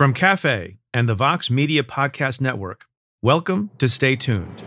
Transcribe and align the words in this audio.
From 0.00 0.14
Cafe 0.14 0.78
and 0.94 1.06
the 1.10 1.14
Vox 1.14 1.50
Media 1.50 1.82
Podcast 1.82 2.40
Network, 2.40 2.86
welcome 3.20 3.68
to 3.76 3.86
Stay 3.86 4.16
Tuned. 4.16 4.62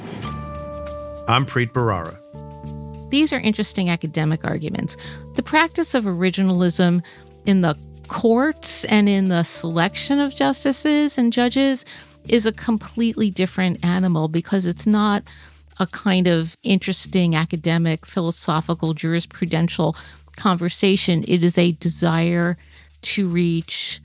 I'm 1.28 1.44
Preet 1.48 1.72
Bharara. 1.72 3.10
These 3.10 3.34
are 3.34 3.40
interesting 3.40 3.90
academic 3.90 4.46
arguments. 4.46 4.96
The 5.34 5.42
practice 5.42 5.96
of 5.96 6.04
originalism 6.04 7.02
in 7.48 7.62
the 7.62 7.76
courts 8.08 8.86
and 8.86 9.10
in 9.10 9.30
the 9.30 9.42
selection 9.42 10.20
of 10.20 10.36
justices 10.36 11.18
and 11.18 11.34
judges 11.34 11.84
is 12.30 12.46
a 12.46 12.52
completely 12.52 13.32
different 13.32 13.84
animal 13.84 14.28
because 14.28 14.68
it's 14.68 14.86
not 14.86 15.34
a 15.80 15.88
kind 15.88 16.28
of 16.28 16.56
interesting 16.62 17.36
academic, 17.36 18.06
philosophical, 18.06 18.94
jurisprudential 18.94 19.96
conversation. 20.36 21.24
It 21.28 21.42
is 21.42 21.58
a 21.58 21.72
desire 21.72 22.56
to 23.02 23.28
reach 23.28 24.00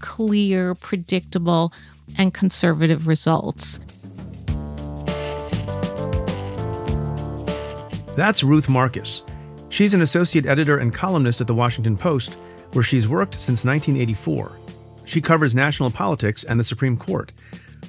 clear, 0.00 0.74
predictable, 0.74 1.72
and 2.18 2.34
conservative 2.34 3.06
results. 3.06 3.78
That's 8.16 8.42
Ruth 8.42 8.68
Marcus. 8.68 9.22
She's 9.68 9.94
an 9.94 10.02
associate 10.02 10.46
editor 10.46 10.76
and 10.76 10.92
columnist 10.92 11.40
at 11.40 11.46
The 11.46 11.54
Washington 11.54 11.96
Post, 11.96 12.34
where 12.72 12.82
she's 12.82 13.08
worked 13.08 13.34
since 13.34 13.64
1984. 13.64 14.52
She 15.04 15.20
covers 15.20 15.54
national 15.54 15.90
politics 15.90 16.44
and 16.44 16.58
the 16.58 16.64
Supreme 16.64 16.96
Court. 16.96 17.32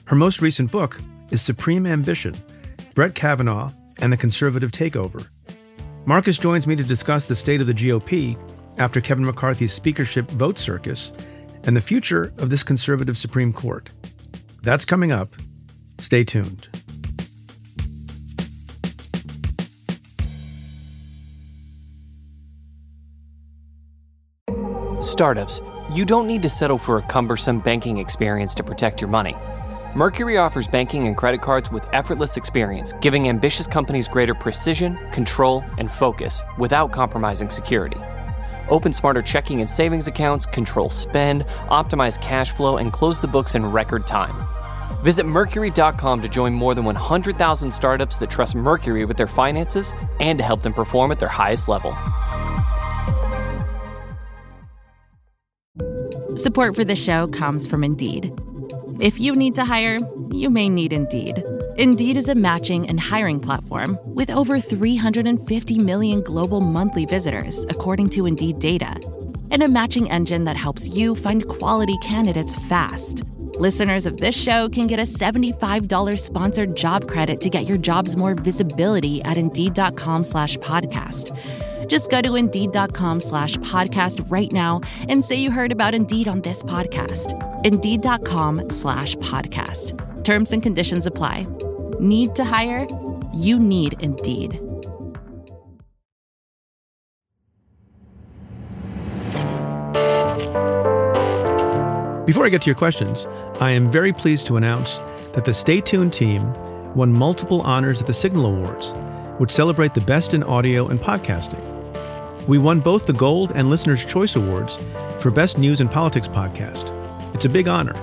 Her 0.05 0.15
most 0.15 0.41
recent 0.41 0.71
book 0.71 0.99
is 1.31 1.41
Supreme 1.41 1.85
Ambition 1.85 2.35
Brett 2.93 3.15
Kavanaugh 3.15 3.71
and 4.01 4.11
the 4.11 4.17
Conservative 4.17 4.71
Takeover. 4.71 5.27
Marcus 6.05 6.37
joins 6.37 6.67
me 6.67 6.75
to 6.75 6.83
discuss 6.83 7.25
the 7.25 7.35
state 7.35 7.61
of 7.61 7.67
the 7.67 7.73
GOP 7.73 8.37
after 8.79 9.01
Kevin 9.01 9.25
McCarthy's 9.25 9.73
speakership 9.73 10.29
vote 10.29 10.57
circus 10.57 11.11
and 11.65 11.75
the 11.75 11.81
future 11.81 12.33
of 12.37 12.49
this 12.49 12.63
conservative 12.63 13.17
Supreme 13.17 13.53
Court. 13.53 13.89
That's 14.63 14.85
coming 14.85 15.11
up. 15.11 15.27
Stay 15.97 16.23
tuned. 16.23 16.67
Startups, 25.01 25.61
you 25.93 26.05
don't 26.05 26.25
need 26.25 26.41
to 26.41 26.49
settle 26.49 26.77
for 26.77 26.97
a 26.97 27.01
cumbersome 27.01 27.59
banking 27.59 27.97
experience 27.97 28.55
to 28.55 28.63
protect 28.63 29.01
your 29.01 29.09
money. 29.09 29.35
Mercury 29.93 30.37
offers 30.37 30.67
banking 30.67 31.05
and 31.07 31.17
credit 31.17 31.41
cards 31.41 31.69
with 31.69 31.85
effortless 31.91 32.37
experience, 32.37 32.93
giving 33.01 33.27
ambitious 33.27 33.67
companies 33.67 34.07
greater 34.07 34.33
precision, 34.33 34.97
control, 35.11 35.65
and 35.77 35.91
focus 35.91 36.43
without 36.57 36.93
compromising 36.93 37.49
security. 37.49 37.99
Open 38.71 38.93
smarter 38.93 39.21
checking 39.21 39.59
and 39.61 39.69
savings 39.69 40.07
accounts, 40.07 40.45
control 40.45 40.89
spend, 40.89 41.45
optimize 41.67 42.19
cash 42.19 42.51
flow, 42.51 42.77
and 42.77 42.91
close 42.91 43.21
the 43.21 43.27
books 43.27 43.53
in 43.53 43.65
record 43.65 44.07
time. 44.07 44.47
Visit 45.03 45.25
Mercury.com 45.25 46.21
to 46.21 46.29
join 46.29 46.53
more 46.53 46.73
than 46.73 46.85
100,000 46.85 47.71
startups 47.71 48.17
that 48.17 48.29
trust 48.29 48.55
Mercury 48.55 49.05
with 49.05 49.17
their 49.17 49.27
finances 49.27 49.93
and 50.19 50.39
to 50.39 50.43
help 50.43 50.61
them 50.61 50.73
perform 50.73 51.11
at 51.11 51.19
their 51.19 51.29
highest 51.29 51.67
level. 51.67 51.95
Support 56.35 56.75
for 56.75 56.85
the 56.85 56.95
show 56.95 57.27
comes 57.27 57.67
from 57.67 57.83
Indeed. 57.83 58.33
If 58.99 59.19
you 59.19 59.35
need 59.35 59.55
to 59.55 59.65
hire, 59.65 59.99
you 60.31 60.49
may 60.49 60.69
need 60.69 60.93
Indeed. 60.93 61.43
Indeed 61.77 62.17
is 62.17 62.27
a 62.27 62.35
matching 62.35 62.87
and 62.89 62.99
hiring 62.99 63.39
platform 63.39 63.97
with 64.03 64.29
over 64.29 64.59
350 64.59 65.79
million 65.79 66.21
global 66.21 66.59
monthly 66.59 67.05
visitors, 67.05 67.65
according 67.69 68.09
to 68.09 68.25
Indeed 68.25 68.59
data, 68.59 68.93
and 69.51 69.63
a 69.63 69.67
matching 69.67 70.09
engine 70.09 70.43
that 70.45 70.57
helps 70.57 70.95
you 70.95 71.15
find 71.15 71.47
quality 71.47 71.97
candidates 71.99 72.57
fast. 72.67 73.23
Listeners 73.59 74.05
of 74.05 74.17
this 74.17 74.35
show 74.35 74.67
can 74.69 74.87
get 74.87 74.99
a 74.99 75.03
$75 75.03 76.17
sponsored 76.17 76.75
job 76.75 77.07
credit 77.07 77.39
to 77.41 77.49
get 77.49 77.69
your 77.69 77.77
jobs 77.77 78.17
more 78.17 78.33
visibility 78.33 79.21
at 79.23 79.37
Indeed.com 79.37 80.23
slash 80.23 80.57
podcast. 80.57 81.37
Just 81.87 82.09
go 82.09 82.21
to 82.21 82.35
Indeed.com 82.35 83.21
slash 83.21 83.55
podcast 83.57 84.29
right 84.29 84.51
now 84.51 84.81
and 85.07 85.23
say 85.23 85.35
you 85.35 85.51
heard 85.51 85.71
about 85.71 85.93
Indeed 85.93 86.27
on 86.27 86.41
this 86.41 86.63
podcast. 86.63 87.33
Indeed.com 87.65 88.69
slash 88.69 89.15
podcast. 89.17 90.10
Terms 90.23 90.53
and 90.53 90.61
conditions 90.61 91.07
apply. 91.07 91.47
Need 91.99 92.35
to 92.35 92.43
hire? 92.43 92.87
You 93.33 93.59
need 93.59 93.95
Indeed. 93.99 94.59
Before 102.25 102.45
I 102.45 102.49
get 102.49 102.61
to 102.61 102.67
your 102.67 102.75
questions, 102.75 103.25
I 103.59 103.71
am 103.71 103.91
very 103.91 104.13
pleased 104.13 104.47
to 104.47 104.57
announce 104.57 104.99
that 105.33 105.43
the 105.43 105.53
Stay 105.53 105.81
Tuned 105.81 106.13
team 106.13 106.53
won 106.95 107.11
multiple 107.11 107.61
honors 107.61 107.99
at 107.99 108.07
the 108.07 108.13
Signal 108.13 108.45
Awards, 108.45 108.93
which 109.37 109.51
celebrate 109.51 109.93
the 109.93 110.01
best 110.01 110.33
in 110.33 110.43
audio 110.43 110.87
and 110.87 110.99
podcasting. 110.99 111.67
We 112.47 112.57
won 112.57 112.79
both 112.79 113.05
the 113.05 113.13
Gold 113.13 113.51
and 113.55 113.69
Listener's 113.69 114.05
Choice 114.05 114.35
Awards 114.35 114.77
for 115.19 115.29
Best 115.29 115.57
News 115.57 115.81
and 115.81 115.91
Politics 115.91 116.27
Podcast. 116.27 116.89
It's 117.35 117.45
a 117.45 117.49
big 117.49 117.67
honor, 117.67 117.95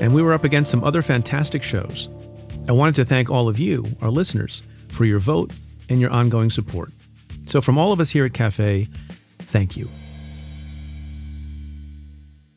and 0.00 0.14
we 0.14 0.22
were 0.22 0.32
up 0.32 0.44
against 0.44 0.70
some 0.70 0.84
other 0.84 1.02
fantastic 1.02 1.62
shows. 1.62 2.08
I 2.68 2.72
wanted 2.72 2.96
to 2.96 3.04
thank 3.04 3.30
all 3.30 3.48
of 3.48 3.58
you, 3.58 3.86
our 4.02 4.10
listeners, 4.10 4.62
for 4.88 5.04
your 5.04 5.18
vote 5.18 5.54
and 5.88 6.00
your 6.00 6.10
ongoing 6.10 6.50
support. 6.50 6.90
So, 7.46 7.60
from 7.60 7.78
all 7.78 7.92
of 7.92 8.00
us 8.00 8.10
here 8.10 8.24
at 8.24 8.34
Cafe, 8.34 8.88
thank 9.38 9.76
you. 9.76 9.88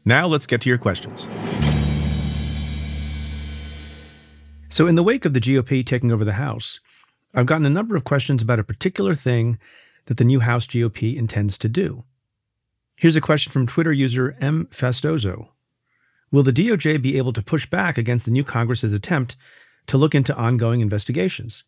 Now, 0.03 0.25
let's 0.25 0.47
get 0.47 0.61
to 0.61 0.69
your 0.69 0.79
questions. 0.79 1.27
So, 4.69 4.88
in 4.88 4.95
the 4.95 5.03
wake 5.03 5.25
of 5.25 5.33
the 5.33 5.39
GOP 5.39 5.85
taking 5.85 6.11
over 6.11 6.25
the 6.25 6.33
House, 6.33 6.79
I've 7.33 7.45
gotten 7.45 7.66
a 7.66 7.69
number 7.69 7.95
of 7.95 8.03
questions 8.03 8.41
about 8.41 8.59
a 8.59 8.63
particular 8.63 9.13
thing 9.13 9.59
that 10.07 10.17
the 10.17 10.23
new 10.23 10.39
House 10.39 10.66
GOP 10.66 11.16
intends 11.16 11.57
to 11.59 11.69
do. 11.69 12.03
Here's 12.95 13.16
a 13.16 13.21
question 13.21 13.51
from 13.51 13.67
Twitter 13.67 13.94
user 13.94 14.35
M. 14.41 14.67
Fastoso 14.71 15.50
Will 16.31 16.44
the 16.44 16.53
DOJ 16.53 17.01
be 17.01 17.17
able 17.17 17.34
to 17.34 17.41
push 17.41 17.66
back 17.66 17.97
against 17.97 18.25
the 18.25 18.31
new 18.31 18.44
Congress's 18.44 18.94
attempt 18.94 19.35
to 19.88 19.97
look 19.97 20.13
into 20.13 20.35
ongoing 20.35 20.81
investigations? 20.81 21.63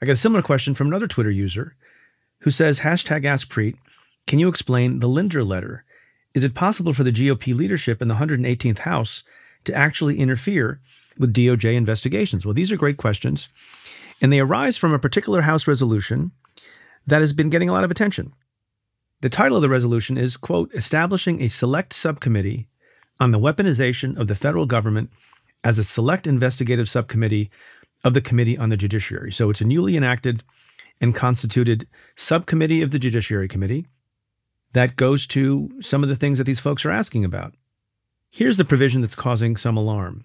I 0.00 0.06
got 0.06 0.12
a 0.12 0.16
similar 0.16 0.42
question 0.42 0.74
from 0.74 0.86
another 0.86 1.08
Twitter 1.08 1.30
user 1.30 1.74
who 2.40 2.50
says, 2.50 2.80
hashtag 2.80 3.24
AskPreet, 3.24 3.76
can 4.26 4.38
you 4.38 4.48
explain 4.48 5.00
the 5.00 5.08
Linder 5.08 5.42
letter? 5.42 5.84
Is 6.34 6.44
it 6.44 6.54
possible 6.54 6.92
for 6.92 7.02
the 7.02 7.10
GOP 7.10 7.54
leadership 7.54 8.00
in 8.00 8.08
the 8.08 8.14
118th 8.16 8.78
House 8.80 9.24
to 9.64 9.74
actually 9.74 10.18
interfere 10.18 10.80
with 11.18 11.34
DOJ 11.34 11.74
investigations? 11.74 12.44
Well, 12.46 12.54
these 12.54 12.70
are 12.70 12.76
great 12.76 12.96
questions, 12.96 13.48
and 14.22 14.32
they 14.32 14.38
arise 14.38 14.76
from 14.76 14.92
a 14.92 14.98
particular 15.00 15.40
House 15.40 15.66
resolution 15.66 16.30
that 17.06 17.22
has 17.22 17.32
been 17.32 17.50
getting 17.50 17.68
a 17.68 17.72
lot 17.72 17.84
of 17.84 17.90
attention. 17.90 18.32
The 19.20 19.28
title 19.28 19.56
of 19.56 19.62
the 19.62 19.68
resolution 19.68 20.16
is, 20.16 20.36
quote, 20.36 20.72
establishing 20.74 21.42
a 21.42 21.48
select 21.48 21.92
subcommittee 21.92 22.67
on 23.20 23.30
the 23.32 23.38
weaponization 23.38 24.16
of 24.16 24.28
the 24.28 24.34
federal 24.34 24.66
government 24.66 25.10
as 25.64 25.78
a 25.78 25.84
select 25.84 26.26
investigative 26.26 26.88
subcommittee 26.88 27.50
of 28.04 28.14
the 28.14 28.20
Committee 28.20 28.56
on 28.56 28.68
the 28.68 28.76
Judiciary. 28.76 29.32
So 29.32 29.50
it's 29.50 29.60
a 29.60 29.66
newly 29.66 29.96
enacted 29.96 30.44
and 31.00 31.14
constituted 31.14 31.86
subcommittee 32.16 32.82
of 32.82 32.90
the 32.90 32.98
Judiciary 32.98 33.48
Committee 33.48 33.86
that 34.72 34.96
goes 34.96 35.26
to 35.28 35.70
some 35.80 36.02
of 36.02 36.08
the 36.08 36.16
things 36.16 36.38
that 36.38 36.44
these 36.44 36.60
folks 36.60 36.84
are 36.84 36.90
asking 36.90 37.24
about. 37.24 37.54
Here's 38.30 38.58
the 38.58 38.64
provision 38.64 39.00
that's 39.00 39.14
causing 39.14 39.56
some 39.56 39.76
alarm. 39.76 40.24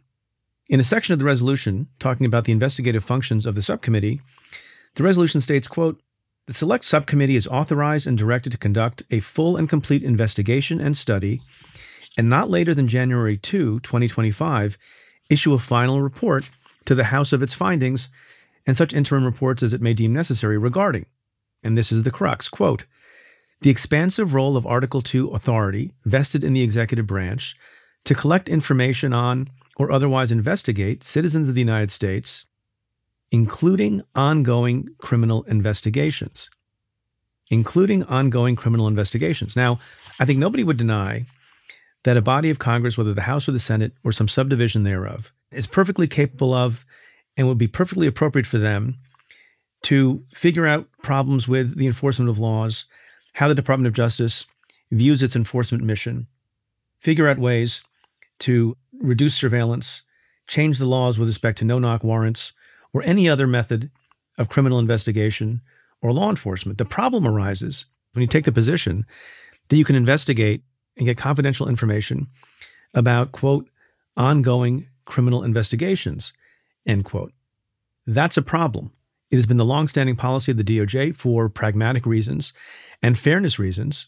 In 0.70 0.80
a 0.80 0.84
section 0.84 1.14
of 1.14 1.20
the 1.20 1.26
resolution 1.26 1.88
talking 2.00 2.26
about 2.26 2.46
the 2.46 2.52
investigative 2.52 3.04
functions 3.04 3.46
of 3.46 3.56
the 3.56 3.62
subcommittee, 3.62 4.22
the 4.96 5.04
resolution 5.04 5.42
states, 5.42 5.68
quote, 5.68 6.02
the 6.46 6.54
select 6.54 6.84
subcommittee 6.84 7.38
is 7.38 7.48
authorized 7.48 8.06
and 8.06 8.18
directed 8.18 8.52
to 8.52 8.58
conduct 8.58 9.04
a 9.10 9.22
full 9.22 9.56
and 9.56 9.70
complete 9.70 10.04
investigation 10.04 10.82
and 10.82 10.98
study 10.98 11.42
and 12.18 12.30
not 12.30 12.50
later 12.50 12.74
than 12.74 12.88
January 12.88 13.38
2, 13.38 13.80
2025, 13.80 14.78
issue 15.30 15.54
a 15.54 15.58
final 15.58 16.02
report 16.02 16.50
to 16.86 16.96
the 16.96 17.06
House 17.06 17.34
of 17.34 17.42
its 17.42 17.54
findings 17.54 18.10
and 18.66 18.78
such 18.78 18.94
interim 18.94 19.26
reports 19.26 19.64
as 19.64 19.74
it 19.74 19.82
may 19.82 19.94
deem 19.94 20.14
necessary 20.14 20.58
regarding, 20.58 21.06
and 21.64 21.78
this 21.78 21.92
is 21.92 22.04
the 22.04 22.12
crux, 22.12 22.50
quote, 22.50 22.86
the 23.62 23.70
expansive 23.70 24.34
role 24.34 24.58
of 24.58 24.66
Article 24.66 25.02
2 25.02 25.30
authority 25.30 25.94
vested 26.04 26.44
in 26.44 26.54
the 26.54 26.62
executive 26.62 27.08
branch 27.08 27.56
to 28.04 28.14
collect 28.14 28.50
information 28.50 29.14
on 29.14 29.48
or 29.78 29.92
otherwise 29.92 30.32
investigate 30.32 31.04
citizens 31.04 31.48
of 31.48 31.56
the 31.56 31.62
United 31.62 31.90
States, 31.90 32.46
including 33.32 34.04
ongoing 34.14 34.90
criminal 34.98 35.44
investigations. 35.44 36.50
Including 37.50 38.04
ongoing 38.04 38.56
criminal 38.56 38.88
investigations. 38.88 39.56
Now, 39.56 39.80
I 40.20 40.26
think 40.26 40.40
nobody 40.40 40.64
would 40.64 40.78
deny 40.78 41.26
that 42.04 42.18
a 42.18 42.22
body 42.22 42.50
of 42.50 42.60
Congress, 42.60 42.98
whether 42.98 43.14
the 43.14 43.22
House 43.22 43.48
or 43.48 43.52
the 43.52 43.60
Senate 43.60 43.94
or 44.04 44.12
some 44.12 44.28
subdivision 44.28 44.84
thereof, 44.84 45.32
is 45.52 45.68
perfectly 45.68 46.08
capable 46.08 46.54
of 46.54 46.86
and 47.38 47.48
would 47.48 47.58
be 47.58 47.68
perfectly 47.68 48.08
appropriate 48.08 48.46
for 48.46 48.58
them 48.58 48.98
to 49.84 50.24
figure 50.34 50.66
out 50.66 50.88
problems 51.02 51.48
with 51.48 51.78
the 51.78 51.88
enforcement 51.88 52.30
of 52.30 52.40
laws, 52.40 52.86
how 53.34 53.48
the 53.48 53.56
Department 53.56 53.88
of 53.88 53.94
Justice 53.94 54.46
views 54.92 55.24
its 55.24 55.36
enforcement 55.36 55.84
mission, 55.84 56.28
figure 57.00 57.28
out 57.28 57.40
ways 57.40 57.84
to 58.40 58.78
reduce 59.00 59.36
surveillance, 59.36 60.04
change 60.48 60.80
the 60.80 60.86
laws 60.86 61.18
with 61.18 61.28
respect 61.28 61.58
to 61.58 61.66
no 61.66 61.80
knock 61.80 62.04
warrants, 62.04 62.54
or 62.94 63.02
any 63.04 63.28
other 63.28 63.48
method 63.48 63.90
of 64.38 64.50
criminal 64.50 64.80
investigation 64.80 65.62
or 66.02 66.14
law 66.14 66.30
enforcement. 66.30 66.78
The 66.78 66.86
problem 66.86 67.26
arises 67.28 67.86
when 68.14 68.22
you 68.22 68.28
take 68.28 68.46
the 68.46 68.52
position 68.52 69.06
that 69.68 69.78
you 69.78 69.86
can 69.86 69.96
investigate 69.96 70.64
and 70.98 71.06
get 71.06 71.18
confidential 71.18 71.68
information 71.68 72.28
about, 72.94 73.32
quote, 73.32 73.70
ongoing 74.16 74.88
criminal 75.06 75.44
investigations, 75.44 76.34
end 76.86 77.06
quote. 77.06 77.34
That's 78.06 78.38
a 78.38 78.42
problem. 78.42 78.92
It 79.32 79.38
has 79.38 79.48
been 79.48 79.58
the 79.58 79.66
longstanding 79.66 80.16
policy 80.16 80.52
of 80.52 80.58
the 80.58 80.64
DOJ 80.64 81.16
for 81.16 81.50
pragmatic 81.50 82.06
reasons 82.06 82.54
and 83.02 83.18
fairness 83.18 83.58
reasons 83.58 84.08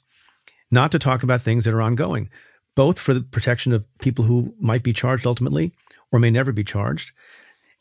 not 0.72 0.92
to 0.92 1.00
talk 1.00 1.24
about 1.24 1.42
things 1.42 1.66
that 1.66 1.74
are 1.74 1.82
ongoing, 1.82 2.30
both 2.76 3.00
for 3.00 3.14
the 3.14 3.22
protection 3.22 3.74
of 3.74 3.88
people 4.00 4.26
who 4.26 4.54
might 4.60 4.84
be 4.84 4.94
charged 4.94 5.26
ultimately 5.26 5.72
or 6.12 6.20
may 6.20 6.30
never 6.30 6.52
be 6.52 6.64
charged, 6.64 7.12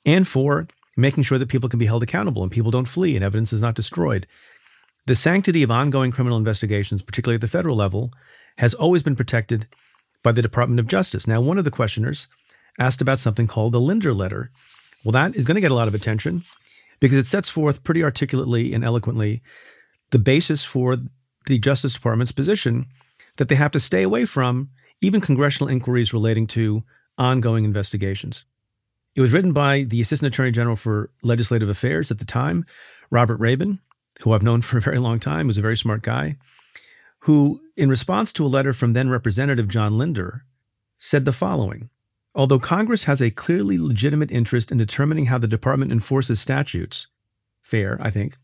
and 0.05 0.27
for 0.27 0.67
making 0.97 1.25
sure 1.25 1.39
that 1.39 1.49
people 1.49 1.69
can 1.69 1.79
be 1.79 1.87
held 1.87 2.03
accountable 2.03 2.43
and 2.43 2.53
people 2.53 2.71
don't 2.71 2.89
flee 2.89 3.17
and 3.17 3.25
evidence 3.25 3.53
is 3.53 3.62
not 3.62 3.75
destroyed. 3.75 4.27
The 5.06 5.17
sanctity 5.17 5.62
of 5.62 5.71
ongoing 5.71 6.12
criminal 6.12 6.39
investigations, 6.39 7.03
particularly 7.03 7.35
at 7.35 7.41
the 7.41 7.49
federal 7.49 7.77
level, 7.77 8.12
has 8.59 8.75
always 8.75 9.03
been 9.03 9.17
protected 9.17 9.67
by 10.23 10.33
the 10.33 10.43
Department 10.43 10.81
of 10.81 10.87
Justice. 10.87 11.27
Now, 11.27 11.41
one 11.41 11.59
of 11.59 11.65
the 11.65 11.71
questioners 11.71 12.29
asked 12.79 13.01
about 13.01 13.19
something 13.19 13.47
called 13.47 13.73
the 13.73 13.81
Linder 13.81 14.15
letter. 14.15 14.51
Well, 15.05 15.12
that 15.12 15.37
is 15.37 15.45
going 15.45 15.56
to 15.56 15.61
get 15.61 15.71
a 15.71 15.75
lot 15.75 15.89
of 15.89 15.95
attention 15.95 16.45
because 17.01 17.19
it 17.19 17.27
sets 17.27 17.49
forth 17.49 17.85
pretty 17.85 18.03
articulately 18.03 18.73
and 18.73 18.85
eloquently 18.85 19.43
the 20.11 20.19
basis 20.19 20.65
for 20.65 20.97
the 21.47 21.59
Justice 21.59 21.95
Department's 21.95 22.33
position 22.33 22.87
that 23.37 23.49
they 23.49 23.55
have 23.56 23.73
to 23.73 23.81
stay 23.81 24.03
away 24.03 24.25
from 24.25 24.71
even 25.01 25.21
congressional 25.21 25.69
inquiries 25.69 26.12
relating 26.12 26.47
to 26.47 26.83
ongoing 27.19 27.65
investigations. 27.65 28.45
It 29.15 29.21
was 29.21 29.33
written 29.33 29.53
by 29.53 29.83
the 29.83 30.01
Assistant 30.01 30.33
Attorney 30.33 30.51
General 30.51 30.77
for 30.77 31.11
Legislative 31.23 31.69
Affairs 31.69 32.11
at 32.11 32.19
the 32.19 32.25
time, 32.25 32.65
Robert 33.11 33.39
Raben, 33.39 33.81
who 34.23 34.33
I've 34.33 34.43
known 34.43 34.61
for 34.62 34.79
a 34.79 34.83
very 34.83 34.99
long 34.99 35.21
time, 35.21 35.47
was 35.47 35.59
a 35.59 35.62
very 35.62 35.77
smart 35.77 36.03
guy, 36.03 36.37
who, 37.25 37.59
in 37.75 37.88
response 37.88 38.35
to 38.35 38.44
a 38.44 38.49
letter 38.49 38.75
from 38.75 38.93
then 38.93 39.09
Representative 39.09 39.67
John 39.67 39.97
Linder, 39.97 40.44
said 40.99 41.25
the 41.25 41.32
following 41.32 41.88
Although 42.35 42.59
Congress 42.59 43.05
has 43.05 43.23
a 43.23 43.31
clearly 43.31 43.79
legitimate 43.79 44.31
interest 44.31 44.71
in 44.71 44.76
determining 44.76 45.26
how 45.26 45.38
the 45.38 45.47
department 45.47 45.91
enforces 45.91 46.41
statutes, 46.41 47.06
fair, 47.62 47.97
I 48.00 48.11
think, 48.11 48.37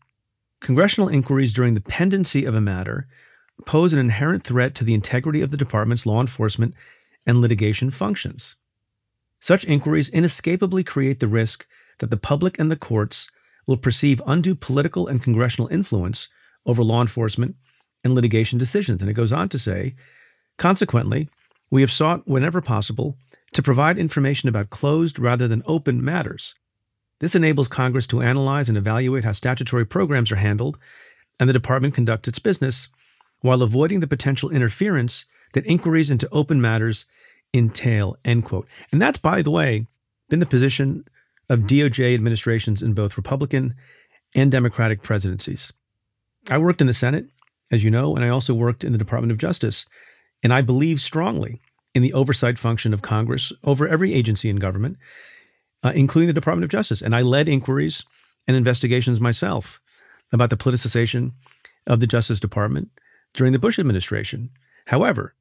congressional 0.61 1.09
inquiries 1.09 1.53
during 1.53 1.75
the 1.75 1.81
pendency 1.81 2.43
of 2.45 2.55
a 2.55 2.61
matter 2.61 3.07
pose 3.67 3.93
an 3.93 3.99
inherent 3.99 4.43
threat 4.43 4.73
to 4.75 4.83
the 4.83 4.95
integrity 4.95 5.41
of 5.41 5.51
the 5.51 5.57
department's 5.57 6.07
law 6.07 6.19
enforcement 6.19 6.73
and 7.27 7.39
litigation 7.39 7.91
functions. 7.91 8.55
Such 9.39 9.65
inquiries 9.65 10.09
inescapably 10.09 10.83
create 10.83 11.19
the 11.19 11.27
risk 11.27 11.67
that 11.99 12.09
the 12.09 12.17
public 12.17 12.57
and 12.57 12.71
the 12.71 12.75
courts 12.75 13.29
will 13.67 13.77
perceive 13.77 14.23
undue 14.25 14.55
political 14.55 15.07
and 15.07 15.21
congressional 15.21 15.67
influence 15.67 16.29
over 16.65 16.83
law 16.83 17.01
enforcement 17.01 17.55
and 18.03 18.13
litigation 18.13 18.57
decisions. 18.57 19.01
And 19.01 19.09
it 19.09 19.15
goes 19.15 19.31
on 19.31 19.49
to 19.49 19.59
say, 19.59 19.95
consequently, 20.57 21.29
we 21.69 21.81
have 21.81 21.91
sought, 21.91 22.27
whenever 22.27 22.61
possible, 22.61 23.17
to 23.53 23.61
provide 23.61 23.97
information 23.97 24.49
about 24.49 24.69
closed 24.69 25.19
rather 25.19 25.47
than 25.47 25.63
open 25.65 26.03
matters. 26.03 26.55
This 27.19 27.35
enables 27.35 27.67
Congress 27.67 28.07
to 28.07 28.21
analyze 28.21 28.67
and 28.67 28.77
evaluate 28.77 29.23
how 29.23 29.31
statutory 29.31 29.85
programs 29.85 30.31
are 30.31 30.37
handled 30.37 30.77
and 31.39 31.47
the 31.47 31.53
department 31.53 31.93
conducts 31.93 32.27
its 32.27 32.39
business 32.39 32.87
while 33.41 33.61
avoiding 33.61 33.99
the 33.99 34.07
potential 34.07 34.49
interference 34.49 35.25
that 35.53 35.65
inquiries 35.65 36.09
into 36.09 36.29
open 36.31 36.61
matters 36.61 37.05
entail, 37.53 38.17
end 38.23 38.45
quote. 38.45 38.67
And 38.91 39.01
that's, 39.01 39.17
by 39.17 39.41
the 39.41 39.51
way, 39.51 39.87
been 40.29 40.39
the 40.39 40.45
position 40.45 41.05
of 41.49 41.61
DOJ 41.61 42.13
administrations 42.13 42.81
in 42.81 42.93
both 42.93 43.17
Republican 43.17 43.75
and 44.33 44.51
Democratic 44.51 45.01
presidencies. 45.01 45.73
I 46.49 46.57
worked 46.57 46.81
in 46.81 46.87
the 46.87 46.93
Senate, 46.93 47.25
as 47.71 47.83
you 47.83 47.89
know, 47.89 48.15
and 48.15 48.23
I 48.23 48.29
also 48.29 48.53
worked 48.53 48.83
in 48.83 48.91
the 48.91 48.97
Department 48.97 49.31
of 49.31 49.37
Justice. 49.37 49.85
And 50.43 50.53
I 50.53 50.61
believe 50.61 50.99
strongly 50.99 51.61
in 51.95 52.03
the 52.03 52.13
oversight 52.13 52.59
function 52.59 52.93
of 52.93 53.01
Congress 53.01 53.51
over 53.63 53.87
every 53.87 54.13
agency 54.13 54.49
in 54.49 54.57
government, 54.57 54.97
uh, 55.83 55.91
including 55.95 56.27
the 56.27 56.33
Department 56.33 56.63
of 56.63 56.69
Justice. 56.69 57.01
And 57.01 57.15
I 57.15 57.21
led 57.21 57.47
inquiries 57.47 58.03
and 58.47 58.57
investigations 58.57 59.19
myself 59.19 59.79
about 60.31 60.49
the 60.49 60.57
politicization 60.57 61.31
of 61.87 61.99
the 61.99 62.07
Justice 62.07 62.39
Department 62.39 62.89
during 63.33 63.53
the 63.53 63.59
Bush 63.59 63.79
administration. 63.79 64.49
However, 64.87 65.35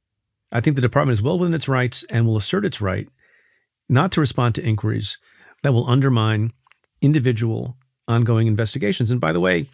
I 0.52 0.60
think 0.60 0.76
the 0.76 0.82
department 0.82 1.18
is 1.18 1.22
well 1.22 1.38
within 1.38 1.54
its 1.54 1.68
rights 1.68 2.04
and 2.10 2.26
will 2.26 2.36
assert 2.36 2.64
its 2.64 2.80
right 2.80 3.08
not 3.88 4.12
to 4.12 4.20
respond 4.20 4.54
to 4.54 4.64
inquiries 4.64 5.18
that 5.62 5.72
will 5.72 5.88
undermine 5.88 6.52
individual 7.02 7.76
ongoing 8.06 8.46
investigations. 8.46 9.10
And 9.10 9.20
by 9.20 9.32
the 9.32 9.40
way, 9.40 9.66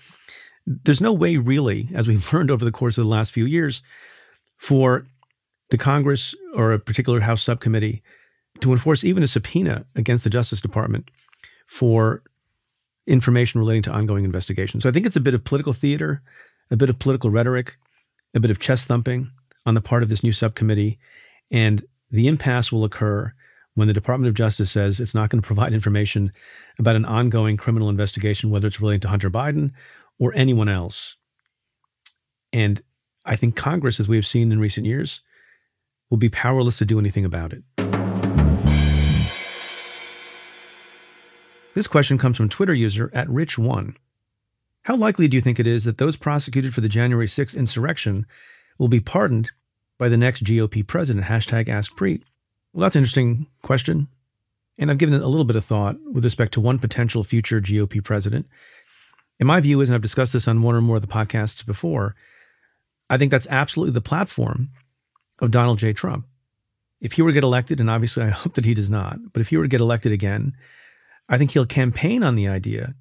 there's 0.67 1.01
no 1.01 1.13
way 1.13 1.37
really, 1.37 1.89
as 1.95 2.09
we've 2.09 2.33
learned 2.33 2.51
over 2.51 2.65
the 2.65 2.73
course 2.73 2.99
of 2.99 3.05
the 3.05 3.11
last 3.11 3.33
few 3.33 3.45
years, 3.45 3.83
for 4.57 5.07
the 5.71 5.79
Congress 5.79 6.35
or 6.55 6.73
a 6.73 6.79
particular 6.79 7.21
House 7.21 7.43
subcommittee 7.43 8.03
to 8.61 8.73
enforce 8.73 9.05
even 9.05 9.23
a 9.23 9.27
subpoena 9.27 9.85
against 9.95 10.25
the 10.25 10.31
Justice 10.31 10.61
Department 10.61 11.11
for 11.67 12.23
information 13.07 13.61
relating 13.61 13.83
to 13.83 13.93
ongoing 13.93 14.25
investigations. 14.25 14.83
So 14.83 14.89
I 14.89 14.93
think 14.93 15.07
it's 15.07 15.17
a 15.17 15.21
bit 15.21 15.35
of 15.35 15.45
political 15.45 15.73
theater, 15.73 16.23
a 16.71 16.77
bit 16.77 16.91
of 16.91 16.99
political 16.99 17.31
rhetoric, 17.31 17.77
a 18.35 18.41
bit 18.41 18.51
of 18.51 18.59
chest 18.59 18.87
thumping 18.89 19.31
on 19.65 19.75
the 19.75 19.81
part 19.81 20.03
of 20.03 20.09
this 20.09 20.23
new 20.23 20.33
subcommittee. 20.33 20.99
And 21.51 21.85
the 22.11 22.29
impasse 22.29 22.73
will 22.73 22.85
occur 22.85 23.33
when 23.75 23.89
the 23.89 23.95
Department 23.95 24.29
of 24.29 24.35
Justice 24.35 24.71
says 24.71 25.01
it's 25.01 25.15
not 25.15 25.31
going 25.31 25.43
to 25.43 25.47
provide 25.47 25.73
information 25.75 26.33
about 26.79 26.97
an 26.97 27.05
ongoing 27.05 27.57
criminal 27.57 27.89
investigation, 27.89 28.51
whether 28.51 28.67
it's 28.67 28.81
relating 28.81 29.01
to 29.01 29.09
Hunter 29.09 29.31
Biden 29.31 29.73
or 30.19 30.33
anyone 30.35 30.69
else. 30.69 31.17
And 32.53 32.81
I 33.25 33.37
think 33.37 33.57
Congress, 33.57 34.01
as 34.01 34.09
we 34.09 34.17
have 34.17 34.27
seen 34.27 34.53
in 34.53 34.61
recent 34.61 34.87
years, 34.87 35.21
will 36.11 36.19
be 36.19 36.29
powerless 36.29 36.79
to 36.79 36.85
do 36.85 36.99
anything 36.99 37.25
about 37.25 37.53
it. 37.53 37.65
This 41.75 41.87
question 41.87 42.17
comes 42.17 42.39
from 42.39 42.49
Twitter 42.49 42.73
user 42.73 43.11
at 43.13 43.29
Rich1. 43.29 43.97
How 44.85 44.97
likely 44.97 45.29
do 45.29 45.37
you 45.37 45.41
think 45.41 45.61
it 45.61 45.67
is 45.67 45.85
that 45.85 45.99
those 45.99 46.17
prosecuted 46.17 46.73
for 46.73 46.81
the 46.81 46.89
January 46.89 47.27
6th 47.27 47.57
insurrection 47.57 48.25
will 48.79 48.89
be 48.89 49.01
pardoned 49.01 49.51
by 49.99 50.09
the 50.09 50.17
next 50.17 50.45
GOP 50.45 50.87
president? 50.87 51.27
Hashtag 51.27 51.69
Ask 51.69 51.95
Preet. 51.97 52.23
Well, 52.73 52.83
that's 52.83 52.97
an 52.97 53.01
interesting 53.01 53.49
question. 53.63 54.09
And 54.79 54.91
I've 54.91 54.99
given 54.99 55.15
it 55.15 55.23
a 55.23 55.29
little 55.29 55.45
bit 55.45 55.57
of 55.57 55.65
thought 55.65 55.97
with 56.13 56.25
respect 56.25 56.55
to 56.55 56.61
one 56.61 56.79
potential 56.79 57.25
future 57.25 57.61
GOP 57.61 58.03
president. 58.03 58.47
And 59.39 59.47
my 59.47 59.61
view 59.61 59.81
is, 59.81 59.89
and 59.89 59.95
I've 59.95 60.03
discussed 60.03 60.33
this 60.33 60.49
on 60.49 60.63
one 60.63 60.75
or 60.75 60.81
more 60.81 60.97
of 60.97 61.03
the 61.03 61.09
podcasts 61.09 61.65
before, 61.65 62.15
I 63.11 63.19
think 63.19 63.31
that's 63.31 63.47
absolutely 63.49 63.93
the 63.93 64.01
platform 64.01 64.71
of 65.41 65.51
Donald 65.51 65.79
J. 65.79 65.93
Trump. 65.93 66.27
If 67.01 67.13
he 67.13 67.23
were 67.23 67.31
to 67.31 67.35
get 67.35 67.45
elected, 67.45 67.79
and 67.79 67.91
obviously 67.91 68.25
I 68.25 68.29
hope 68.31 68.55
that 68.55 68.65
he 68.65 68.75
does 68.75 68.91
not, 68.91 69.19
but 69.33 69.41
if 69.41 69.49
he 69.49 69.57
were 69.57 69.65
to 69.65 69.69
get 69.69 69.81
elected 69.81 70.13
again, 70.13 70.55
I 71.29 71.39
think 71.39 71.51
he'll 71.51 71.67
campaign 71.67 72.23
on 72.23 72.37
the 72.37 72.49
idea 72.49 72.95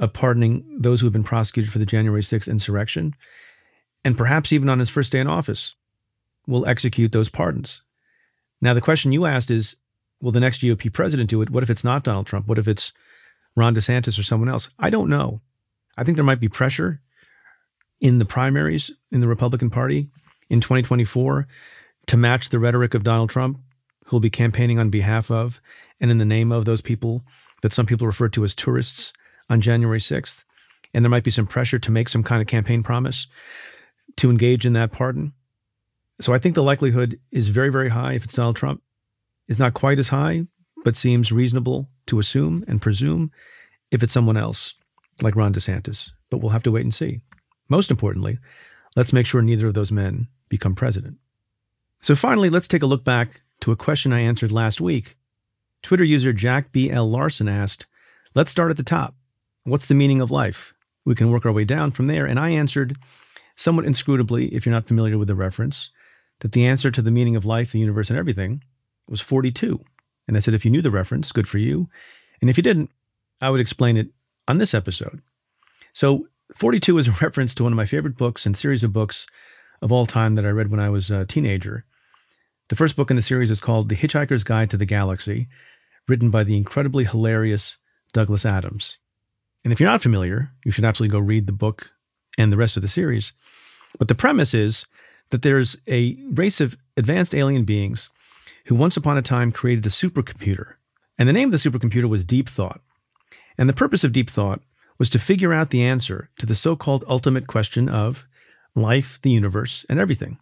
of 0.00 0.12
pardoning 0.12 0.64
those 0.80 1.00
who 1.00 1.06
have 1.06 1.12
been 1.12 1.24
prosecuted 1.24 1.72
for 1.72 1.78
the 1.78 1.86
January 1.86 2.22
6th 2.22 2.48
insurrection, 2.48 3.14
and 4.04 4.16
perhaps 4.16 4.52
even 4.52 4.68
on 4.68 4.78
his 4.78 4.90
first 4.90 5.12
day 5.12 5.20
in 5.20 5.26
office, 5.26 5.74
will 6.46 6.66
execute 6.66 7.12
those 7.12 7.28
pardons. 7.28 7.82
Now, 8.60 8.74
the 8.74 8.80
question 8.80 9.12
you 9.12 9.26
asked 9.26 9.50
is 9.50 9.76
will 10.20 10.32
the 10.32 10.40
next 10.40 10.60
GOP 10.62 10.92
president 10.92 11.30
do 11.30 11.42
it? 11.42 11.50
What 11.50 11.62
if 11.62 11.70
it's 11.70 11.84
not 11.84 12.04
Donald 12.04 12.26
Trump? 12.26 12.46
What 12.48 12.58
if 12.58 12.66
it's 12.66 12.92
Ron 13.58 13.74
DeSantis 13.74 14.18
or 14.18 14.22
someone 14.22 14.48
else? 14.48 14.68
I 14.78 14.90
don't 14.90 15.08
know. 15.08 15.40
I 15.96 16.04
think 16.04 16.16
there 16.16 16.24
might 16.24 16.40
be 16.40 16.48
pressure 16.48 17.00
in 18.00 18.18
the 18.18 18.24
primaries 18.24 18.90
in 19.10 19.20
the 19.20 19.28
Republican 19.28 19.70
Party 19.70 20.08
in 20.48 20.60
2024 20.60 21.46
to 22.06 22.16
match 22.16 22.48
the 22.48 22.58
rhetoric 22.58 22.94
of 22.94 23.04
Donald 23.04 23.30
Trump, 23.30 23.58
who'll 24.06 24.20
be 24.20 24.30
campaigning 24.30 24.78
on 24.78 24.90
behalf 24.90 25.30
of 25.30 25.60
and 26.00 26.10
in 26.10 26.18
the 26.18 26.24
name 26.24 26.52
of 26.52 26.64
those 26.64 26.80
people 26.80 27.24
that 27.62 27.72
some 27.72 27.86
people 27.86 28.06
refer 28.06 28.28
to 28.28 28.44
as 28.44 28.54
tourists 28.54 29.12
on 29.50 29.60
January 29.60 29.98
6th. 29.98 30.44
And 30.94 31.04
there 31.04 31.10
might 31.10 31.24
be 31.24 31.30
some 31.30 31.46
pressure 31.46 31.78
to 31.78 31.90
make 31.90 32.08
some 32.08 32.22
kind 32.22 32.40
of 32.40 32.46
campaign 32.46 32.82
promise 32.82 33.26
to 34.16 34.30
engage 34.30 34.64
in 34.64 34.72
that 34.72 34.92
pardon. 34.92 35.32
So 36.20 36.32
I 36.32 36.38
think 36.38 36.54
the 36.54 36.62
likelihood 36.62 37.20
is 37.30 37.48
very, 37.48 37.70
very 37.70 37.90
high 37.90 38.14
if 38.14 38.24
it's 38.24 38.34
Donald 38.34 38.56
Trump. 38.56 38.82
Is 39.46 39.58
not 39.58 39.72
quite 39.72 39.98
as 39.98 40.08
high, 40.08 40.46
but 40.84 40.94
seems 40.94 41.32
reasonable 41.32 41.88
to 42.06 42.18
assume 42.18 42.64
and 42.68 42.82
presume 42.82 43.30
if 43.90 44.02
it's 44.02 44.12
someone 44.12 44.36
else, 44.36 44.74
like 45.22 45.36
Ron 45.36 45.52
DeSantis. 45.52 46.10
But 46.30 46.38
we'll 46.38 46.50
have 46.50 46.62
to 46.64 46.70
wait 46.70 46.82
and 46.82 46.94
see. 46.94 47.20
Most 47.68 47.90
importantly, 47.90 48.38
let's 48.96 49.12
make 49.12 49.26
sure 49.26 49.42
neither 49.42 49.66
of 49.66 49.74
those 49.74 49.92
men 49.92 50.28
become 50.48 50.74
president. 50.74 51.18
So 52.00 52.14
finally, 52.14 52.50
let's 52.50 52.68
take 52.68 52.82
a 52.82 52.86
look 52.86 53.04
back 53.04 53.42
to 53.60 53.72
a 53.72 53.76
question 53.76 54.12
I 54.12 54.20
answered 54.20 54.52
last 54.52 54.80
week. 54.80 55.16
Twitter 55.82 56.04
user 56.04 56.32
Jack 56.32 56.72
B. 56.72 56.90
L. 56.90 57.08
Larson 57.08 57.48
asked, 57.48 57.86
Let's 58.34 58.50
start 58.50 58.70
at 58.70 58.76
the 58.76 58.82
top. 58.82 59.14
What's 59.64 59.86
the 59.86 59.94
meaning 59.94 60.20
of 60.20 60.30
life? 60.30 60.74
We 61.04 61.14
can 61.14 61.30
work 61.30 61.46
our 61.46 61.52
way 61.52 61.64
down 61.64 61.90
from 61.90 62.06
there. 62.06 62.26
And 62.26 62.38
I 62.38 62.50
answered, 62.50 62.96
somewhat 63.56 63.86
inscrutably, 63.86 64.48
if 64.52 64.64
you're 64.64 64.74
not 64.74 64.86
familiar 64.86 65.18
with 65.18 65.28
the 65.28 65.34
reference, 65.34 65.90
that 66.40 66.52
the 66.52 66.66
answer 66.66 66.90
to 66.90 67.02
the 67.02 67.10
meaning 67.10 67.34
of 67.34 67.44
life, 67.44 67.72
the 67.72 67.80
universe, 67.80 68.10
and 68.10 68.18
everything 68.18 68.62
was 69.08 69.20
42. 69.20 69.82
And 70.26 70.36
I 70.36 70.40
said, 70.40 70.54
if 70.54 70.64
you 70.64 70.70
knew 70.70 70.82
the 70.82 70.90
reference, 70.90 71.32
good 71.32 71.48
for 71.48 71.58
you. 71.58 71.88
And 72.40 72.48
if 72.48 72.56
you 72.56 72.62
didn't, 72.62 72.90
I 73.40 73.50
would 73.50 73.60
explain 73.60 73.96
it 73.96 74.08
on 74.46 74.58
this 74.58 74.74
episode. 74.74 75.20
So 75.92 76.28
42 76.56 76.98
is 76.98 77.08
a 77.08 77.12
reference 77.22 77.54
to 77.54 77.62
one 77.62 77.72
of 77.72 77.76
my 77.76 77.86
favorite 77.86 78.16
books 78.16 78.46
and 78.46 78.56
series 78.56 78.84
of 78.84 78.92
books 78.92 79.26
of 79.80 79.92
all 79.92 80.06
time 80.06 80.34
that 80.34 80.46
I 80.46 80.50
read 80.50 80.70
when 80.70 80.80
I 80.80 80.88
was 80.88 81.10
a 81.10 81.24
teenager. 81.24 81.84
The 82.68 82.76
first 82.76 82.96
book 82.96 83.10
in 83.10 83.16
the 83.16 83.22
series 83.22 83.50
is 83.50 83.60
called 83.60 83.88
The 83.88 83.96
Hitchhiker's 83.96 84.44
Guide 84.44 84.70
to 84.70 84.76
the 84.76 84.84
Galaxy, 84.84 85.48
written 86.06 86.30
by 86.30 86.44
the 86.44 86.56
incredibly 86.56 87.04
hilarious 87.04 87.76
Douglas 88.12 88.44
Adams. 88.44 88.98
And 89.64 89.72
if 89.72 89.80
you're 89.80 89.88
not 89.88 90.02
familiar, 90.02 90.52
you 90.64 90.70
should 90.70 90.84
absolutely 90.84 91.12
go 91.12 91.24
read 91.24 91.46
the 91.46 91.52
book 91.52 91.92
and 92.36 92.52
the 92.52 92.56
rest 92.56 92.76
of 92.76 92.82
the 92.82 92.88
series. 92.88 93.32
But 93.98 94.08
the 94.08 94.14
premise 94.14 94.54
is 94.54 94.86
that 95.30 95.42
there's 95.42 95.76
a 95.88 96.18
race 96.30 96.60
of 96.60 96.76
advanced 96.96 97.34
alien 97.34 97.64
beings 97.64 98.10
who 98.66 98.74
once 98.74 98.96
upon 98.96 99.18
a 99.18 99.22
time 99.22 99.52
created 99.52 99.86
a 99.86 99.90
supercomputer. 99.90 100.74
And 101.18 101.28
the 101.28 101.32
name 101.32 101.52
of 101.52 101.62
the 101.62 101.70
supercomputer 101.70 102.08
was 102.08 102.24
Deep 102.24 102.48
Thought. 102.48 102.80
And 103.58 103.68
the 103.68 103.74
purpose 103.74 104.04
of 104.04 104.12
Deep 104.12 104.30
Thought 104.30 104.62
was 104.98 105.10
to 105.10 105.18
figure 105.18 105.52
out 105.52 105.70
the 105.70 105.82
answer 105.82 106.30
to 106.38 106.46
the 106.46 106.54
so 106.54 106.76
called 106.76 107.04
ultimate 107.08 107.46
question 107.46 107.88
of 107.88 108.26
life, 108.74 109.18
the 109.22 109.30
universe, 109.30 109.84
and 109.88 109.98
everything. 109.98 110.38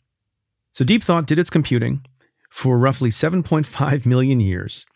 So 0.72 0.84
Deep 0.84 1.02
Thought 1.02 1.26
did 1.26 1.38
its 1.38 1.50
computing 1.50 2.04
for 2.50 2.78
roughly 2.78 3.10
7.5 3.10 4.06
million 4.06 4.40
years. 4.40 4.86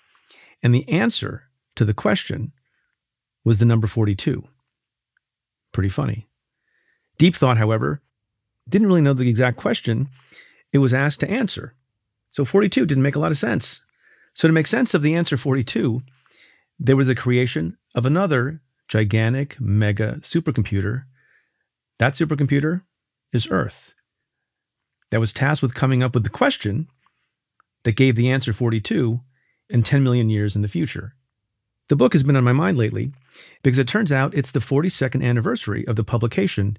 And 0.62 0.74
the 0.74 0.88
answer 0.88 1.44
to 1.74 1.84
the 1.84 1.94
question 1.94 2.52
was 3.44 3.58
the 3.58 3.64
number 3.64 3.86
42. 3.86 4.44
Pretty 5.72 5.88
funny. 5.88 6.26
Deep 7.16 7.34
Thought, 7.34 7.58
however, 7.58 8.02
didn't 8.68 8.88
really 8.88 9.00
know 9.00 9.14
the 9.14 9.28
exact 9.28 9.56
question 9.56 10.08
it 10.72 10.78
was 10.78 10.94
asked 10.94 11.20
to 11.20 11.30
answer. 11.30 11.74
So 12.30 12.44
42 12.44 12.86
didn't 12.86 13.02
make 13.02 13.16
a 13.16 13.20
lot 13.20 13.32
of 13.32 13.38
sense. 13.38 13.80
So, 14.32 14.46
to 14.46 14.54
make 14.54 14.68
sense 14.68 14.94
of 14.94 15.02
the 15.02 15.16
answer 15.16 15.36
42, 15.36 16.02
there 16.80 16.96
was 16.96 17.10
a 17.10 17.14
creation 17.14 17.76
of 17.94 18.06
another 18.06 18.62
gigantic 18.88 19.60
mega 19.60 20.14
supercomputer. 20.22 21.04
That 21.98 22.14
supercomputer 22.14 22.82
is 23.32 23.50
Earth. 23.50 23.94
That 25.10 25.20
was 25.20 25.34
tasked 25.34 25.62
with 25.62 25.74
coming 25.74 26.02
up 26.02 26.14
with 26.14 26.24
the 26.24 26.30
question 26.30 26.88
that 27.84 27.96
gave 27.96 28.16
the 28.16 28.30
answer 28.30 28.54
42 28.54 29.20
in 29.68 29.82
10 29.82 30.02
million 30.02 30.30
years 30.30 30.56
in 30.56 30.62
the 30.62 30.68
future. 30.68 31.14
The 31.88 31.96
book 31.96 32.14
has 32.14 32.22
been 32.22 32.36
on 32.36 32.44
my 32.44 32.52
mind 32.52 32.78
lately 32.78 33.12
because 33.62 33.78
it 33.78 33.86
turns 33.88 34.10
out 34.10 34.34
it's 34.34 34.50
the 34.50 34.60
42nd 34.60 35.22
anniversary 35.22 35.86
of 35.86 35.96
the 35.96 36.04
publication 36.04 36.78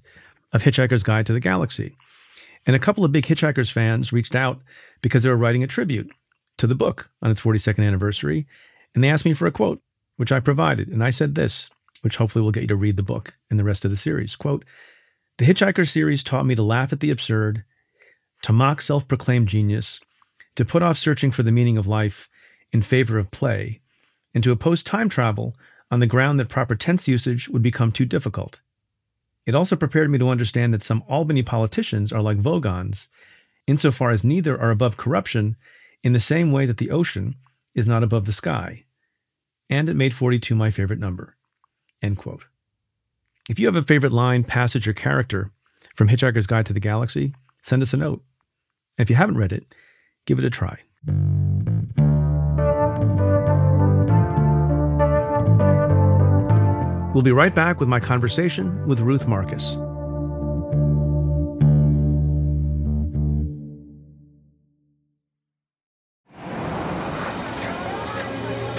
of 0.52 0.64
Hitchhiker's 0.64 1.02
Guide 1.02 1.26
to 1.26 1.32
the 1.32 1.40
Galaxy. 1.40 1.96
And 2.66 2.74
a 2.74 2.80
couple 2.80 3.04
of 3.04 3.12
big 3.12 3.24
Hitchhikers 3.24 3.70
fans 3.70 4.12
reached 4.12 4.34
out 4.34 4.60
because 5.00 5.22
they 5.22 5.30
were 5.30 5.36
writing 5.36 5.62
a 5.62 5.68
tribute 5.68 6.10
to 6.56 6.66
the 6.66 6.74
book 6.74 7.10
on 7.22 7.30
its 7.30 7.40
42nd 7.40 7.86
anniversary. 7.86 8.46
And 8.94 9.02
they 9.02 9.10
asked 9.10 9.24
me 9.24 9.32
for 9.32 9.46
a 9.46 9.52
quote, 9.52 9.80
which 10.16 10.32
I 10.32 10.40
provided. 10.40 10.88
And 10.88 11.02
I 11.02 11.10
said 11.10 11.34
this, 11.34 11.70
which 12.02 12.16
hopefully 12.16 12.42
will 12.42 12.52
get 12.52 12.62
you 12.62 12.68
to 12.68 12.76
read 12.76 12.96
the 12.96 13.02
book 13.02 13.36
and 13.50 13.58
the 13.58 13.64
rest 13.64 13.84
of 13.84 13.90
the 13.90 13.96
series. 13.96 14.36
Quote, 14.36 14.64
the 15.38 15.44
Hitchhiker 15.46 15.88
series 15.88 16.22
taught 16.22 16.46
me 16.46 16.54
to 16.54 16.62
laugh 16.62 16.92
at 16.92 17.00
the 17.00 17.10
absurd, 17.10 17.64
to 18.42 18.52
mock 18.52 18.82
self 18.82 19.08
proclaimed 19.08 19.48
genius, 19.48 20.00
to 20.56 20.64
put 20.64 20.82
off 20.82 20.98
searching 20.98 21.30
for 21.30 21.42
the 21.42 21.52
meaning 21.52 21.78
of 21.78 21.86
life 21.86 22.28
in 22.72 22.82
favor 22.82 23.18
of 23.18 23.30
play, 23.30 23.80
and 24.34 24.44
to 24.44 24.52
oppose 24.52 24.82
time 24.82 25.08
travel 25.08 25.56
on 25.90 26.00
the 26.00 26.06
ground 26.06 26.38
that 26.38 26.48
proper 26.48 26.74
tense 26.74 27.08
usage 27.08 27.48
would 27.48 27.62
become 27.62 27.92
too 27.92 28.04
difficult. 28.04 28.60
It 29.46 29.54
also 29.54 29.76
prepared 29.76 30.10
me 30.10 30.18
to 30.18 30.28
understand 30.28 30.72
that 30.72 30.82
some 30.82 31.02
Albany 31.08 31.42
politicians 31.42 32.12
are 32.12 32.22
like 32.22 32.38
Vogons, 32.38 33.08
insofar 33.66 34.10
as 34.10 34.24
neither 34.24 34.60
are 34.60 34.70
above 34.70 34.96
corruption 34.96 35.56
in 36.02 36.12
the 36.12 36.20
same 36.20 36.52
way 36.52 36.66
that 36.66 36.76
the 36.76 36.90
ocean 36.90 37.36
is 37.74 37.88
not 37.88 38.02
above 38.02 38.26
the 38.26 38.32
sky. 38.32 38.84
And 39.72 39.88
it 39.88 39.96
made 39.96 40.12
42 40.12 40.54
my 40.54 40.70
favorite 40.70 40.98
number. 40.98 41.34
End 42.02 42.18
quote. 42.18 42.44
If 43.48 43.58
you 43.58 43.64
have 43.64 43.74
a 43.74 43.82
favorite 43.82 44.12
line, 44.12 44.44
passage, 44.44 44.86
or 44.86 44.92
character 44.92 45.50
from 45.96 46.08
Hitchhiker's 46.08 46.46
Guide 46.46 46.66
to 46.66 46.74
the 46.74 46.78
Galaxy, 46.78 47.34
send 47.62 47.80
us 47.80 47.94
a 47.94 47.96
note. 47.96 48.22
if 48.98 49.08
you 49.08 49.16
haven't 49.16 49.38
read 49.38 49.50
it, 49.50 49.74
give 50.26 50.38
it 50.38 50.44
a 50.44 50.50
try. 50.50 50.76
We'll 57.14 57.22
be 57.22 57.32
right 57.32 57.54
back 57.54 57.80
with 57.80 57.88
my 57.88 57.98
conversation 57.98 58.86
with 58.86 59.00
Ruth 59.00 59.26
Marcus. 59.26 59.78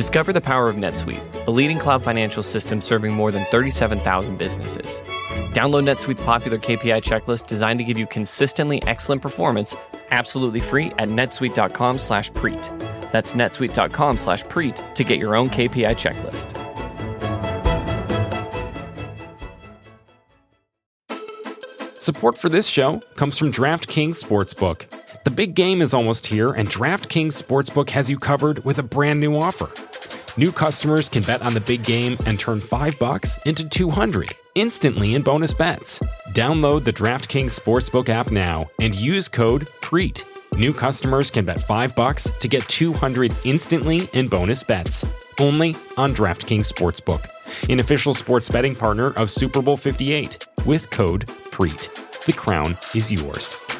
Discover 0.00 0.32
the 0.32 0.40
power 0.40 0.70
of 0.70 0.76
NetSuite, 0.76 1.46
a 1.46 1.50
leading 1.50 1.78
cloud 1.78 2.02
financial 2.02 2.42
system 2.42 2.80
serving 2.80 3.12
more 3.12 3.30
than 3.30 3.44
37,000 3.50 4.38
businesses. 4.38 5.02
Download 5.52 5.84
NetSuite's 5.84 6.22
popular 6.22 6.56
KPI 6.56 7.02
checklist 7.02 7.46
designed 7.46 7.80
to 7.80 7.84
give 7.84 7.98
you 7.98 8.06
consistently 8.06 8.82
excellent 8.86 9.20
performance 9.20 9.76
absolutely 10.10 10.60
free 10.60 10.86
at 10.96 11.10
netsuite.com 11.10 11.98
slash 11.98 12.32
preet. 12.32 12.62
That's 13.12 13.34
netsuite.com 13.34 14.16
slash 14.16 14.42
preet 14.44 14.94
to 14.94 15.04
get 15.04 15.18
your 15.18 15.36
own 15.36 15.50
KPI 15.50 15.94
checklist. 15.96 16.56
Support 21.98 22.38
for 22.38 22.48
this 22.48 22.66
show 22.66 23.00
comes 23.16 23.36
from 23.36 23.52
DraftKings 23.52 24.24
Sportsbook. 24.24 24.90
The 25.24 25.30
big 25.30 25.54
game 25.54 25.82
is 25.82 25.92
almost 25.92 26.26
here, 26.26 26.52
and 26.52 26.70
DraftKings 26.70 27.40
Sportsbook 27.40 27.90
has 27.90 28.08
you 28.08 28.16
covered 28.16 28.64
with 28.64 28.78
a 28.78 28.82
brand 28.82 29.20
new 29.20 29.36
offer. 29.36 29.68
New 30.36 30.52
customers 30.52 31.08
can 31.08 31.24
bet 31.24 31.42
on 31.42 31.54
the 31.54 31.60
big 31.60 31.84
game 31.84 32.16
and 32.26 32.38
turn 32.38 32.60
5 32.60 32.98
bucks 32.98 33.44
into 33.46 33.68
200 33.68 34.32
instantly 34.54 35.14
in 35.14 35.22
bonus 35.22 35.52
bets. 35.52 35.98
Download 36.34 36.84
the 36.84 36.92
DraftKings 36.92 37.58
Sportsbook 37.58 38.08
app 38.08 38.30
now 38.30 38.70
and 38.80 38.94
use 38.94 39.28
code 39.28 39.66
PREET. 39.80 40.24
New 40.56 40.72
customers 40.72 41.30
can 41.30 41.44
bet 41.44 41.58
5 41.58 41.96
bucks 41.96 42.38
to 42.38 42.48
get 42.48 42.68
200 42.68 43.32
instantly 43.44 44.08
in 44.12 44.28
bonus 44.28 44.62
bets. 44.62 45.04
Only 45.40 45.70
on 45.96 46.14
DraftKings 46.14 46.72
Sportsbook, 46.72 47.26
an 47.68 47.80
official 47.80 48.14
sports 48.14 48.48
betting 48.48 48.76
partner 48.76 49.12
of 49.16 49.30
Super 49.30 49.60
Bowl 49.60 49.76
58 49.76 50.46
with 50.64 50.90
code 50.90 51.26
PREET. 51.50 51.90
The 52.26 52.32
crown 52.32 52.76
is 52.94 53.10
yours. 53.10 53.56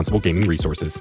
responsible 0.00 0.20
gaming 0.20 0.48
resources. 0.48 1.00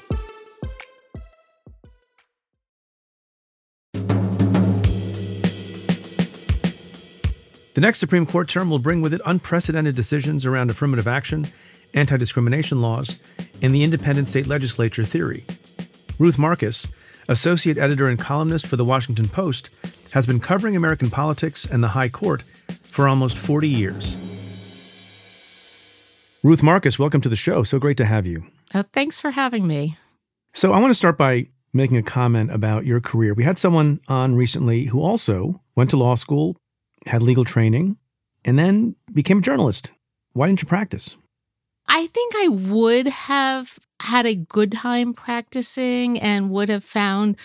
The 7.75 7.81
next 7.81 7.99
Supreme 7.99 8.25
Court 8.25 8.49
term 8.49 8.69
will 8.69 8.79
bring 8.79 9.01
with 9.01 9.13
it 9.13 9.21
unprecedented 9.25 9.95
decisions 9.95 10.45
around 10.45 10.69
affirmative 10.69 11.07
action, 11.07 11.45
anti 11.93 12.17
discrimination 12.17 12.81
laws, 12.81 13.19
and 13.61 13.73
the 13.73 13.83
independent 13.83 14.27
state 14.27 14.47
legislature 14.47 15.05
theory. 15.05 15.45
Ruth 16.17 16.37
Marcus, 16.37 16.85
associate 17.29 17.77
editor 17.77 18.07
and 18.07 18.19
columnist 18.19 18.67
for 18.67 18.75
the 18.75 18.83
Washington 18.83 19.29
Post, 19.29 19.69
has 20.11 20.27
been 20.27 20.41
covering 20.41 20.75
American 20.75 21.09
politics 21.09 21.63
and 21.63 21.81
the 21.81 21.89
High 21.89 22.09
Court 22.09 22.41
for 22.41 23.07
almost 23.07 23.37
40 23.37 23.69
years. 23.69 24.17
Ruth 26.41 26.63
Marcus, 26.63 26.97
welcome 26.97 27.19
to 27.19 27.27
the 27.27 27.35
show. 27.35 27.63
So 27.63 27.79
great 27.79 27.97
to 27.97 28.05
have 28.05 28.25
you. 28.25 28.45
Uh, 28.73 28.83
thanks 28.93 29.19
for 29.19 29.31
having 29.31 29.67
me. 29.67 29.97
So, 30.53 30.73
I 30.73 30.79
want 30.79 30.89
to 30.89 30.95
start 30.95 31.17
by 31.17 31.47
making 31.73 31.97
a 31.97 32.03
comment 32.03 32.51
about 32.51 32.85
your 32.85 33.01
career. 33.01 33.33
We 33.33 33.43
had 33.43 33.57
someone 33.57 33.99
on 34.07 34.35
recently 34.35 34.85
who 34.85 35.01
also 35.01 35.61
went 35.75 35.89
to 35.91 35.97
law 35.97 36.15
school, 36.15 36.55
had 37.05 37.21
legal 37.21 37.43
training, 37.43 37.97
and 38.45 38.57
then 38.57 38.95
became 39.13 39.39
a 39.39 39.41
journalist. 39.41 39.91
Why 40.33 40.47
didn't 40.47 40.61
you 40.61 40.67
practice? 40.67 41.15
I 41.87 42.07
think 42.07 42.33
I 42.37 42.47
would 42.47 43.07
have 43.07 43.79
had 43.99 44.25
a 44.25 44.35
good 44.35 44.71
time 44.71 45.13
practicing 45.13 46.19
and 46.19 46.49
would 46.49 46.69
have 46.69 46.83
found 46.83 47.37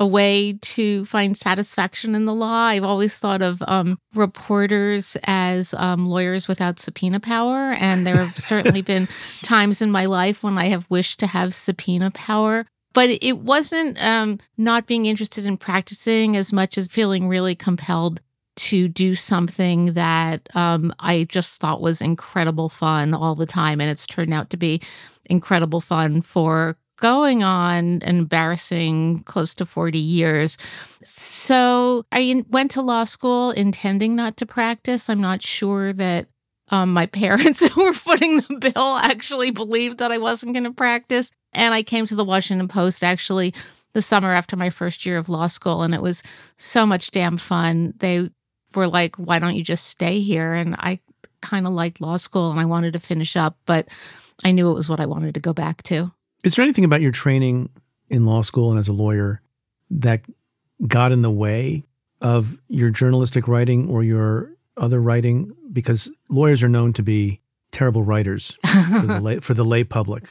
a 0.00 0.06
way 0.06 0.54
to 0.54 1.04
find 1.04 1.36
satisfaction 1.36 2.14
in 2.14 2.24
the 2.24 2.34
law. 2.34 2.64
I've 2.64 2.84
always 2.84 3.18
thought 3.18 3.42
of 3.42 3.62
um, 3.66 3.98
reporters 4.14 5.16
as 5.24 5.74
um, 5.74 6.06
lawyers 6.06 6.48
without 6.48 6.78
subpoena 6.78 7.20
power. 7.20 7.72
And 7.78 8.06
there 8.06 8.16
have 8.16 8.34
certainly 8.38 8.82
been 8.82 9.06
times 9.42 9.82
in 9.82 9.90
my 9.90 10.06
life 10.06 10.42
when 10.42 10.58
I 10.58 10.66
have 10.66 10.86
wished 10.88 11.20
to 11.20 11.26
have 11.26 11.54
subpoena 11.54 12.10
power. 12.10 12.66
But 12.94 13.10
it 13.22 13.38
wasn't 13.38 14.02
um, 14.04 14.38
not 14.58 14.86
being 14.86 15.06
interested 15.06 15.46
in 15.46 15.56
practicing 15.56 16.36
as 16.36 16.52
much 16.52 16.76
as 16.76 16.88
feeling 16.88 17.28
really 17.28 17.54
compelled 17.54 18.20
to 18.54 18.86
do 18.86 19.14
something 19.14 19.94
that 19.94 20.46
um, 20.54 20.92
I 21.00 21.24
just 21.24 21.58
thought 21.58 21.80
was 21.80 22.02
incredible 22.02 22.68
fun 22.68 23.14
all 23.14 23.34
the 23.34 23.46
time. 23.46 23.80
And 23.80 23.90
it's 23.90 24.06
turned 24.06 24.34
out 24.34 24.50
to 24.50 24.58
be 24.58 24.82
incredible 25.32 25.80
fun 25.80 26.20
for 26.20 26.76
going 27.00 27.42
on 27.42 28.00
embarrassing 28.02 29.24
close 29.24 29.54
to 29.54 29.66
40 29.66 29.98
years. 29.98 30.56
So 31.00 32.06
I 32.12 32.44
went 32.48 32.70
to 32.72 32.82
law 32.82 33.02
school 33.02 33.50
intending 33.50 34.14
not 34.14 34.36
to 34.36 34.46
practice. 34.46 35.10
I'm 35.10 35.20
not 35.20 35.42
sure 35.42 35.92
that 35.94 36.28
um, 36.68 36.92
my 36.92 37.06
parents 37.06 37.66
who 37.74 37.84
were 37.84 37.92
footing 37.92 38.36
the 38.36 38.72
bill 38.72 38.96
actually 38.96 39.50
believed 39.50 39.98
that 39.98 40.12
I 40.12 40.18
wasn't 40.18 40.54
going 40.54 40.64
to 40.64 40.72
practice. 40.72 41.32
And 41.52 41.74
I 41.74 41.82
came 41.82 42.06
to 42.06 42.14
the 42.14 42.24
Washington 42.24 42.68
Post 42.68 43.02
actually 43.02 43.52
the 43.94 44.02
summer 44.02 44.30
after 44.30 44.56
my 44.56 44.70
first 44.70 45.04
year 45.04 45.18
of 45.18 45.28
law 45.28 45.48
school, 45.48 45.82
and 45.82 45.92
it 45.92 46.00
was 46.00 46.22
so 46.56 46.86
much 46.86 47.10
damn 47.10 47.36
fun. 47.36 47.92
They 47.98 48.30
were 48.74 48.88
like, 48.88 49.16
why 49.16 49.38
don't 49.38 49.56
you 49.56 49.62
just 49.62 49.86
stay 49.88 50.20
here? 50.20 50.54
And 50.54 50.74
I 50.78 51.00
kind 51.42 51.66
of 51.66 51.72
liked 51.72 52.00
law 52.00 52.16
school 52.16 52.50
and 52.50 52.58
I 52.58 52.64
wanted 52.64 52.94
to 52.94 53.00
finish 53.00 53.36
up, 53.36 53.56
but 53.66 53.88
I 54.44 54.50
knew 54.52 54.70
it 54.70 54.74
was 54.74 54.88
what 54.88 55.00
I 55.00 55.06
wanted 55.06 55.34
to 55.34 55.40
go 55.40 55.52
back 55.52 55.82
to. 55.84 56.12
Is 56.44 56.56
there 56.56 56.62
anything 56.62 56.84
about 56.84 57.00
your 57.00 57.12
training 57.12 57.68
in 58.08 58.26
law 58.26 58.42
school 58.42 58.70
and 58.70 58.78
as 58.78 58.88
a 58.88 58.92
lawyer 58.92 59.40
that 59.90 60.22
got 60.86 61.12
in 61.12 61.22
the 61.22 61.30
way 61.30 61.84
of 62.20 62.58
your 62.68 62.90
journalistic 62.90 63.46
writing 63.46 63.88
or 63.88 64.02
your 64.02 64.52
other 64.76 65.00
writing? 65.00 65.52
Because 65.72 66.10
lawyers 66.28 66.62
are 66.62 66.68
known 66.68 66.92
to 66.94 67.02
be 67.02 67.40
terrible 67.70 68.02
writers 68.02 68.56
for 68.62 69.06
the 69.06 69.20
lay, 69.20 69.38
for 69.40 69.54
the 69.54 69.64
lay 69.64 69.84
public. 69.84 70.24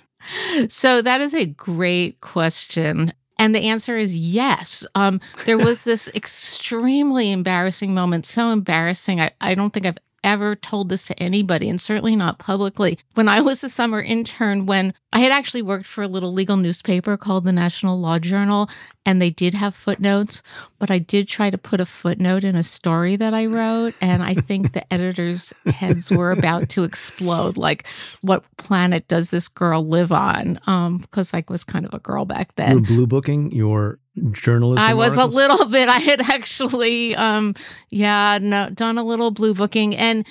So 0.69 1.01
that 1.01 1.21
is 1.21 1.33
a 1.33 1.45
great 1.45 2.21
question. 2.21 3.13
And 3.39 3.55
the 3.55 3.69
answer 3.69 3.97
is 3.97 4.15
yes. 4.15 4.85
Um, 4.93 5.19
there 5.45 5.57
was 5.57 5.83
this 5.83 6.07
extremely 6.15 7.31
embarrassing 7.31 7.93
moment, 7.93 8.25
so 8.27 8.51
embarrassing. 8.51 9.19
I, 9.19 9.31
I 9.41 9.55
don't 9.55 9.73
think 9.73 9.85
I've 9.85 9.97
ever 10.23 10.55
told 10.55 10.89
this 10.89 11.05
to 11.07 11.19
anybody, 11.19 11.69
and 11.69 11.79
certainly 11.79 12.15
not 12.15 12.39
publicly. 12.39 12.99
When 13.13 13.27
I 13.27 13.41
was 13.41 13.63
a 13.63 13.69
summer 13.69 14.01
intern, 14.01 14.65
when 14.65 14.93
I 15.13 15.19
had 15.19 15.31
actually 15.31 15.61
worked 15.61 15.87
for 15.87 16.03
a 16.03 16.07
little 16.07 16.31
legal 16.31 16.55
newspaper 16.55 17.17
called 17.17 17.43
the 17.43 17.51
National 17.51 17.99
Law 17.99 18.17
Journal, 18.17 18.69
and 19.05 19.21
they 19.21 19.29
did 19.29 19.53
have 19.53 19.75
footnotes, 19.75 20.41
but 20.79 20.89
I 20.89 20.99
did 20.99 21.27
try 21.27 21.49
to 21.49 21.57
put 21.57 21.81
a 21.81 21.85
footnote 21.85 22.43
in 22.45 22.55
a 22.55 22.63
story 22.63 23.17
that 23.17 23.33
I 23.33 23.47
wrote. 23.47 23.93
And 24.01 24.23
I 24.23 24.35
think 24.35 24.71
the 24.71 24.93
editors' 24.93 25.53
heads 25.65 26.11
were 26.11 26.31
about 26.31 26.69
to 26.69 26.83
explode. 26.83 27.57
Like, 27.57 27.85
what 28.21 28.45
planet 28.57 29.07
does 29.09 29.31
this 29.31 29.49
girl 29.49 29.85
live 29.85 30.13
on? 30.13 30.59
Um, 30.65 30.99
because 30.99 31.33
I 31.33 31.43
was 31.49 31.63
kind 31.65 31.85
of 31.85 31.93
a 31.93 31.99
girl 31.99 32.23
back 32.23 32.55
then. 32.55 32.79
You 32.79 32.83
blue 32.83 33.07
booking 33.07 33.51
your 33.51 33.99
journalism. 34.31 34.83
I 34.83 34.93
was 34.93 35.17
articles? 35.17 35.33
a 35.33 35.37
little 35.37 35.65
bit. 35.65 35.89
I 35.89 35.97
had 35.97 36.21
actually, 36.29 37.15
um, 37.15 37.53
yeah, 37.89 38.39
no, 38.41 38.69
done 38.69 38.97
a 38.97 39.03
little 39.03 39.31
blue 39.31 39.53
booking, 39.53 39.95
and 39.95 40.25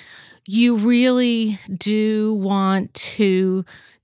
you 0.47 0.77
really 0.77 1.59
do 1.77 2.33
want 2.33 2.93
to 2.93 3.63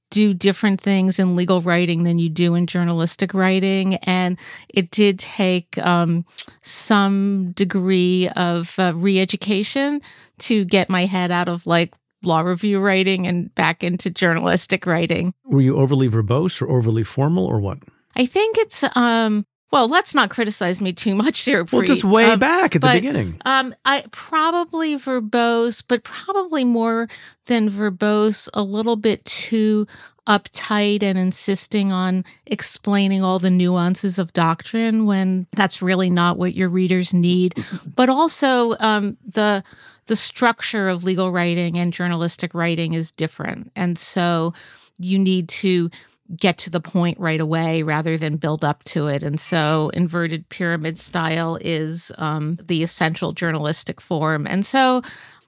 do 0.09 0.33
different 0.33 0.79
things 0.79 1.19
in 1.19 1.35
legal 1.35 1.61
writing 1.61 2.03
than 2.03 2.19
you 2.19 2.29
do 2.29 2.55
in 2.55 2.67
journalistic 2.67 3.33
writing. 3.33 3.95
And 3.95 4.39
it 4.69 4.91
did 4.91 5.19
take 5.19 5.77
um, 5.79 6.25
some 6.63 7.51
degree 7.51 8.29
of 8.35 8.77
uh, 8.79 8.93
re 8.95 9.19
education 9.19 10.01
to 10.39 10.65
get 10.65 10.89
my 10.89 11.05
head 11.05 11.31
out 11.31 11.49
of 11.49 11.65
like 11.67 11.93
law 12.23 12.41
review 12.41 12.79
writing 12.79 13.27
and 13.27 13.53
back 13.55 13.83
into 13.83 14.09
journalistic 14.09 14.85
writing. 14.85 15.33
Were 15.45 15.61
you 15.61 15.77
overly 15.77 16.09
verbose 16.09 16.61
or 16.61 16.69
overly 16.69 17.03
formal 17.03 17.45
or 17.45 17.59
what? 17.59 17.79
I 18.15 18.25
think 18.25 18.57
it's, 18.57 18.83
um, 18.95 19.45
well, 19.71 19.89
let's 19.89 20.15
not 20.15 20.29
criticize 20.29 20.81
me 20.81 20.93
too 20.93 21.13
much 21.15 21.41
here. 21.43 21.65
Well, 21.71 21.81
Preet. 21.81 21.87
just 21.87 22.03
way 22.03 22.31
Um, 22.31 22.39
back 22.39 22.75
at 22.75 22.81
the 22.81 22.87
beginning. 22.91 23.41
Um, 23.45 23.75
I 23.85 24.03
probably 24.11 24.97
verbose, 24.97 25.83
but 25.87 26.03
probably 26.03 26.63
more 26.63 27.07
than 27.47 27.69
verbose, 27.69 28.49
a 28.53 28.63
little 28.63 28.95
bit 28.95 29.25
too 29.25 29.87
uptight 30.27 31.01
and 31.03 31.17
insisting 31.17 31.91
on 31.93 32.25
explaining 32.45 33.23
all 33.23 33.39
the 33.39 33.49
nuances 33.49 34.19
of 34.19 34.33
doctrine 34.33 35.05
when 35.05 35.47
that's 35.53 35.81
really 35.81 36.09
not 36.09 36.37
what 36.37 36.53
your 36.53 36.67
readers 36.69 37.13
need. 37.13 37.55
but 37.95 38.09
also 38.09 38.75
um, 38.79 39.17
the 39.25 39.63
the 40.07 40.15
structure 40.15 40.87
of 40.87 41.03
legal 41.03 41.31
writing 41.31 41.77
and 41.77 41.91
journalistic 41.91 42.53
writing 42.53 42.93
is 42.93 43.11
different, 43.11 43.71
and 43.75 43.97
so 43.97 44.53
you 44.99 45.19
need 45.19 45.49
to 45.49 45.89
get 46.35 46.57
to 46.59 46.69
the 46.69 46.79
point 46.81 47.19
right 47.19 47.39
away 47.39 47.83
rather 47.83 48.17
than 48.17 48.37
build 48.37 48.63
up 48.63 48.83
to 48.85 49.07
it. 49.07 49.23
And 49.23 49.39
so, 49.39 49.89
inverted 49.93 50.49
pyramid 50.49 50.99
style 50.99 51.57
is 51.61 52.11
um, 52.17 52.57
the 52.63 52.83
essential 52.83 53.31
journalistic 53.31 54.01
form. 54.01 54.45
And 54.45 54.65
so, 54.65 55.01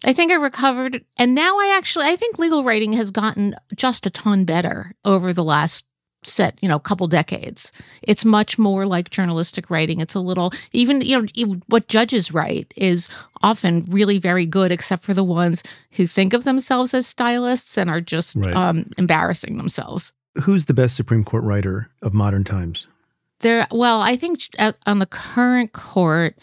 I 0.06 0.13
think 0.13 0.32
I 0.32 0.36
recovered. 0.36 1.04
And 1.18 1.36
now 1.36 1.58
I 1.58 1.76
actually, 1.78 2.06
I 2.06 2.15
think 2.15 2.39
legal 2.39 2.63
writing 2.63 2.94
has 2.94 3.12
gotten 3.12 3.56
just 3.76 4.06
a 4.06 4.10
ton 4.10 4.46
better 4.46 4.94
over 5.04 5.34
the 5.34 5.44
last 5.44 5.86
set, 6.24 6.58
you 6.62 6.68
know, 6.68 6.80
couple 6.80 7.08
decades. 7.08 7.72
It's 8.02 8.26
much 8.26 8.58
more 8.58 8.86
like 8.86 9.10
journalistic 9.10 9.70
writing. 9.70 10.00
It's 10.02 10.15
a 10.15 10.20
little, 10.20 10.52
even, 10.74 11.02
you 11.02 11.22
know, 11.22 11.56
what 11.68 11.88
judges 11.88 12.34
write 12.34 12.74
is 12.76 13.08
often 13.42 13.86
really 13.89 14.20
very 14.20 14.46
good, 14.46 14.72
except 14.72 15.04
for 15.04 15.13
the 15.13 15.24
ones 15.24 15.63
who 15.92 16.08
think 16.08 16.34
of 16.34 16.44
themselves 16.44 16.94
as 16.94 17.08
stylists 17.08 17.78
and 17.78 17.89
are 17.89 18.02
just 18.02 18.36
Right. 18.36 18.54
um, 18.54 18.92
embarrassing 18.98 19.58
themselves. 19.58 20.12
Who's 20.44 20.65
the 20.65 20.74
best 20.74 20.96
Supreme 20.96 21.24
Court 21.24 21.44
writer 21.44 21.89
of 22.02 22.13
modern 22.13 22.44
times? 22.44 22.88
There, 23.42 23.68
well, 23.72 24.02
I 24.02 24.15
think 24.15 24.42
on 24.86 25.00
the 25.00 25.06
current 25.06 25.74
court, 25.74 26.38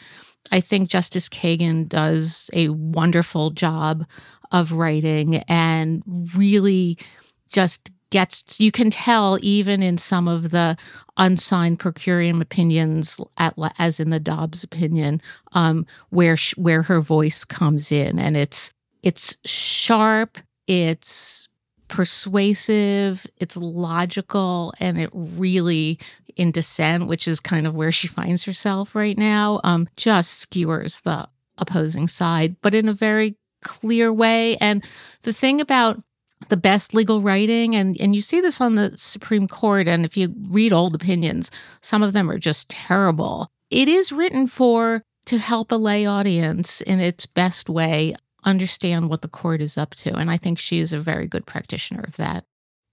I 0.51 0.61
think 0.61 0.89
Justice 0.89 1.29
Kagan 1.29 1.89
does 1.89 2.51
a 2.53 2.69
wonderful 2.71 3.51
job 3.51 4.07
of 4.53 4.73
writing 4.73 5.37
and 5.49 6.03
really 6.35 6.99
just 7.49 7.91
gets 8.11 8.61
you 8.61 8.71
can 8.71 8.91
tell 8.91 9.39
even 9.43 9.83
in 9.83 9.99
some 9.99 10.29
of 10.29 10.51
the 10.51 10.77
unsigned 11.17 11.79
per 11.79 11.93
curiam 11.93 12.41
opinions 12.41 13.21
at, 13.37 13.55
as 13.79 13.99
in 13.99 14.11
the 14.11 14.21
Dobbs 14.21 14.63
opinion 14.63 15.21
um, 15.53 15.87
where 16.11 16.37
where 16.57 16.83
her 16.83 17.01
voice 17.01 17.45
comes 17.45 17.91
in 17.91 18.19
and 18.19 18.37
it's 18.37 18.73
it's 19.03 19.37
sharp 19.45 20.39
it's 20.69 21.49
persuasive, 21.89 23.27
it's 23.39 23.57
logical, 23.57 24.75
and 24.81 24.99
it 24.99 25.11
really, 25.13 25.99
in 26.37 26.51
dissent, 26.51 27.07
which 27.07 27.27
is 27.29 27.41
kind 27.41 27.67
of 27.67 27.75
where 27.75 27.93
she 27.93 28.09
finds 28.09 28.45
herself 28.45 28.95
right 28.95 29.17
now, 29.17 29.61
um, 29.65 29.89
just 29.97 30.35
skewers 30.35 31.03
the 31.03 31.29
opposing 31.59 32.09
side, 32.09 32.57
but 32.61 32.75
in 32.75 32.89
a 32.89 32.93
very 32.93 33.37
clear 33.63 34.13
way. 34.13 34.57
And 34.59 34.85
the 35.23 35.33
thing 35.33 35.61
about 35.61 36.03
the 36.49 36.57
best 36.57 36.95
legal 36.95 37.23
writing 37.23 37.75
and 37.75 37.99
and 38.01 38.15
you 38.15 38.21
see 38.21 38.41
this 38.41 38.61
on 38.61 38.75
the 38.75 38.97
Supreme 38.97 39.49
Court 39.49 39.89
and 39.89 40.05
if 40.05 40.17
you 40.17 40.35
read 40.51 40.73
old 40.73 40.95
opinions 40.95 41.51
some 41.81 42.03
of 42.03 42.13
them 42.13 42.31
are 42.31 42.39
just 42.39 42.69
terrible 42.69 43.49
it 43.71 43.89
is 43.89 44.13
written 44.13 44.47
for 44.47 45.03
to 45.25 45.39
help 45.39 45.73
a 45.73 45.77
lay 45.77 46.05
audience 46.07 46.83
in 46.83 47.01
its 47.01 47.27
best 47.27 47.69
way 47.69 48.15
understand 48.47 49.11
what 49.11 49.21
the 49.21 49.29
court 49.29 49.61
is 49.61 49.77
up 49.77 49.95
to 49.97 50.15
and 50.15 50.31
I 50.31 50.37
think 50.37 50.59
she 50.59 50.79
is 50.79 50.93
a 50.93 50.99
very 50.99 51.27
good 51.27 51.47
practitioner 51.47 52.05
of 52.07 52.17
that 52.17 52.45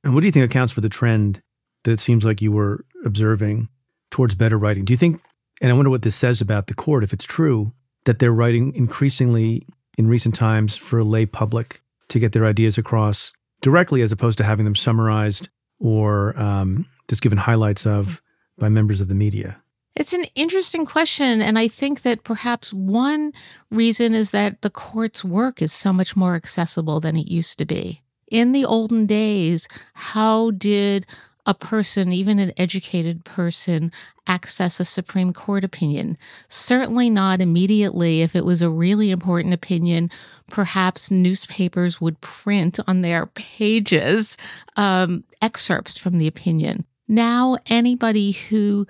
and 0.03 0.13
what 0.13 0.21
do 0.21 0.25
you 0.25 0.31
think 0.31 0.45
accounts 0.45 0.73
for 0.73 0.81
the 0.81 0.89
trend 0.89 1.41
that 1.83 1.91
it 1.91 1.99
seems 1.99 2.25
like 2.25 2.41
you 2.41 2.51
were 2.51 2.85
observing 3.05 3.69
towards 4.11 4.35
better 4.35 4.57
writing 4.57 4.83
do 4.83 4.91
you 4.93 4.97
think 4.97 5.21
and 5.61 5.71
I 5.71 5.75
wonder 5.75 5.89
what 5.89 6.01
this 6.01 6.15
says 6.15 6.41
about 6.41 6.67
the 6.67 6.73
court 6.73 7.03
if 7.03 7.13
it's 7.13 7.25
true 7.25 7.71
that 8.05 8.19
they're 8.19 8.33
writing 8.33 8.75
increasingly 8.75 9.65
in 9.97 10.07
recent 10.07 10.35
times 10.35 10.75
for 10.75 10.99
a 10.99 11.03
lay 11.03 11.25
public 11.25 11.81
to 12.09 12.19
get 12.19 12.31
their 12.31 12.45
ideas 12.45 12.77
across 12.77 13.33
directly 13.61 14.01
as 14.01 14.11
opposed 14.11 14.37
to 14.37 14.43
having 14.43 14.65
them 14.65 14.75
summarized 14.75 15.49
or 15.79 16.37
um, 16.39 16.85
just 17.09 17.21
given 17.21 17.37
highlights 17.37 17.85
of 17.85 18.21
by 18.57 18.69
members 18.69 19.01
of 19.01 19.07
the 19.07 19.15
media? 19.15 19.62
It's 19.95 20.13
an 20.13 20.25
interesting 20.35 20.85
question. 20.85 21.41
And 21.41 21.57
I 21.59 21.67
think 21.67 22.01
that 22.01 22.23
perhaps 22.23 22.73
one 22.73 23.31
reason 23.69 24.13
is 24.13 24.31
that 24.31 24.61
the 24.61 24.69
court's 24.69 25.23
work 25.23 25.61
is 25.61 25.71
so 25.71 25.93
much 25.93 26.15
more 26.15 26.35
accessible 26.35 26.99
than 26.99 27.15
it 27.15 27.27
used 27.27 27.57
to 27.59 27.65
be. 27.65 28.01
In 28.31 28.51
the 28.51 28.65
olden 28.65 29.05
days, 29.05 29.67
how 29.93 30.51
did 30.51 31.05
a 31.45 31.53
person, 31.53 32.13
even 32.13 32.39
an 32.39 32.53
educated 32.57 33.25
person, 33.25 33.91
access 34.27 34.79
a 34.79 34.85
Supreme 34.85 35.33
Court 35.33 35.63
opinion. 35.63 36.17
Certainly 36.47 37.09
not 37.09 37.41
immediately. 37.41 38.21
If 38.21 38.35
it 38.35 38.45
was 38.45 38.61
a 38.61 38.69
really 38.69 39.11
important 39.11 39.53
opinion, 39.53 40.09
perhaps 40.49 41.11
newspapers 41.11 41.99
would 41.99 42.21
print 42.21 42.79
on 42.87 43.01
their 43.01 43.25
pages 43.27 44.37
um, 44.77 45.23
excerpts 45.41 45.97
from 45.97 46.17
the 46.17 46.27
opinion. 46.27 46.85
Now, 47.07 47.57
anybody 47.69 48.31
who 48.31 48.87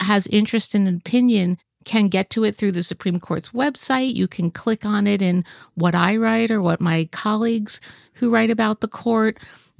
has 0.00 0.26
interest 0.28 0.74
in 0.74 0.86
an 0.86 0.96
opinion 0.96 1.58
can 1.84 2.08
get 2.08 2.30
to 2.30 2.44
it 2.44 2.54
through 2.54 2.72
the 2.72 2.82
Supreme 2.82 3.18
Court's 3.18 3.50
website. 3.50 4.14
You 4.14 4.28
can 4.28 4.50
click 4.50 4.84
on 4.84 5.06
it 5.06 5.22
in 5.22 5.44
what 5.74 5.94
I 5.94 6.16
write 6.16 6.50
or 6.50 6.60
what 6.60 6.80
my 6.80 7.08
colleagues 7.10 7.80
who 8.14 8.30
write 8.30 8.50
about 8.50 8.80
the 8.80 8.88
court 8.88 9.38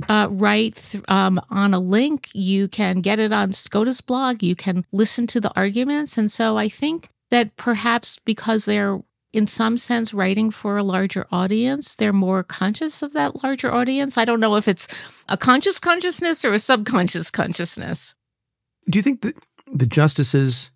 uh, 0.08 0.28
write 0.30 0.76
th- 0.76 1.04
um, 1.08 1.40
on 1.50 1.74
a 1.74 1.78
link. 1.78 2.30
You 2.32 2.68
can 2.68 3.00
get 3.00 3.18
it 3.18 3.32
on 3.32 3.52
SCOTUS 3.52 4.00
blog. 4.00 4.42
You 4.42 4.56
can 4.56 4.86
listen 4.92 5.26
to 5.28 5.40
the 5.40 5.52
arguments. 5.54 6.16
And 6.16 6.32
so 6.32 6.56
I 6.56 6.68
think 6.68 7.08
that 7.30 7.56
perhaps 7.56 8.18
because 8.24 8.64
they're 8.64 9.00
in 9.32 9.46
some 9.46 9.78
sense 9.78 10.12
writing 10.12 10.50
for 10.50 10.76
a 10.76 10.82
larger 10.82 11.26
audience, 11.30 11.94
they're 11.94 12.12
more 12.12 12.42
conscious 12.42 13.02
of 13.02 13.12
that 13.12 13.44
larger 13.44 13.72
audience. 13.72 14.18
I 14.18 14.24
don't 14.24 14.40
know 14.40 14.56
if 14.56 14.66
it's 14.66 14.88
a 15.28 15.36
conscious 15.36 15.78
consciousness 15.78 16.44
or 16.44 16.52
a 16.52 16.58
subconscious 16.58 17.30
consciousness. 17.30 18.14
Do 18.88 18.98
you 18.98 19.02
think 19.02 19.20
that 19.20 19.36
the 19.72 19.86
justices 19.86 20.70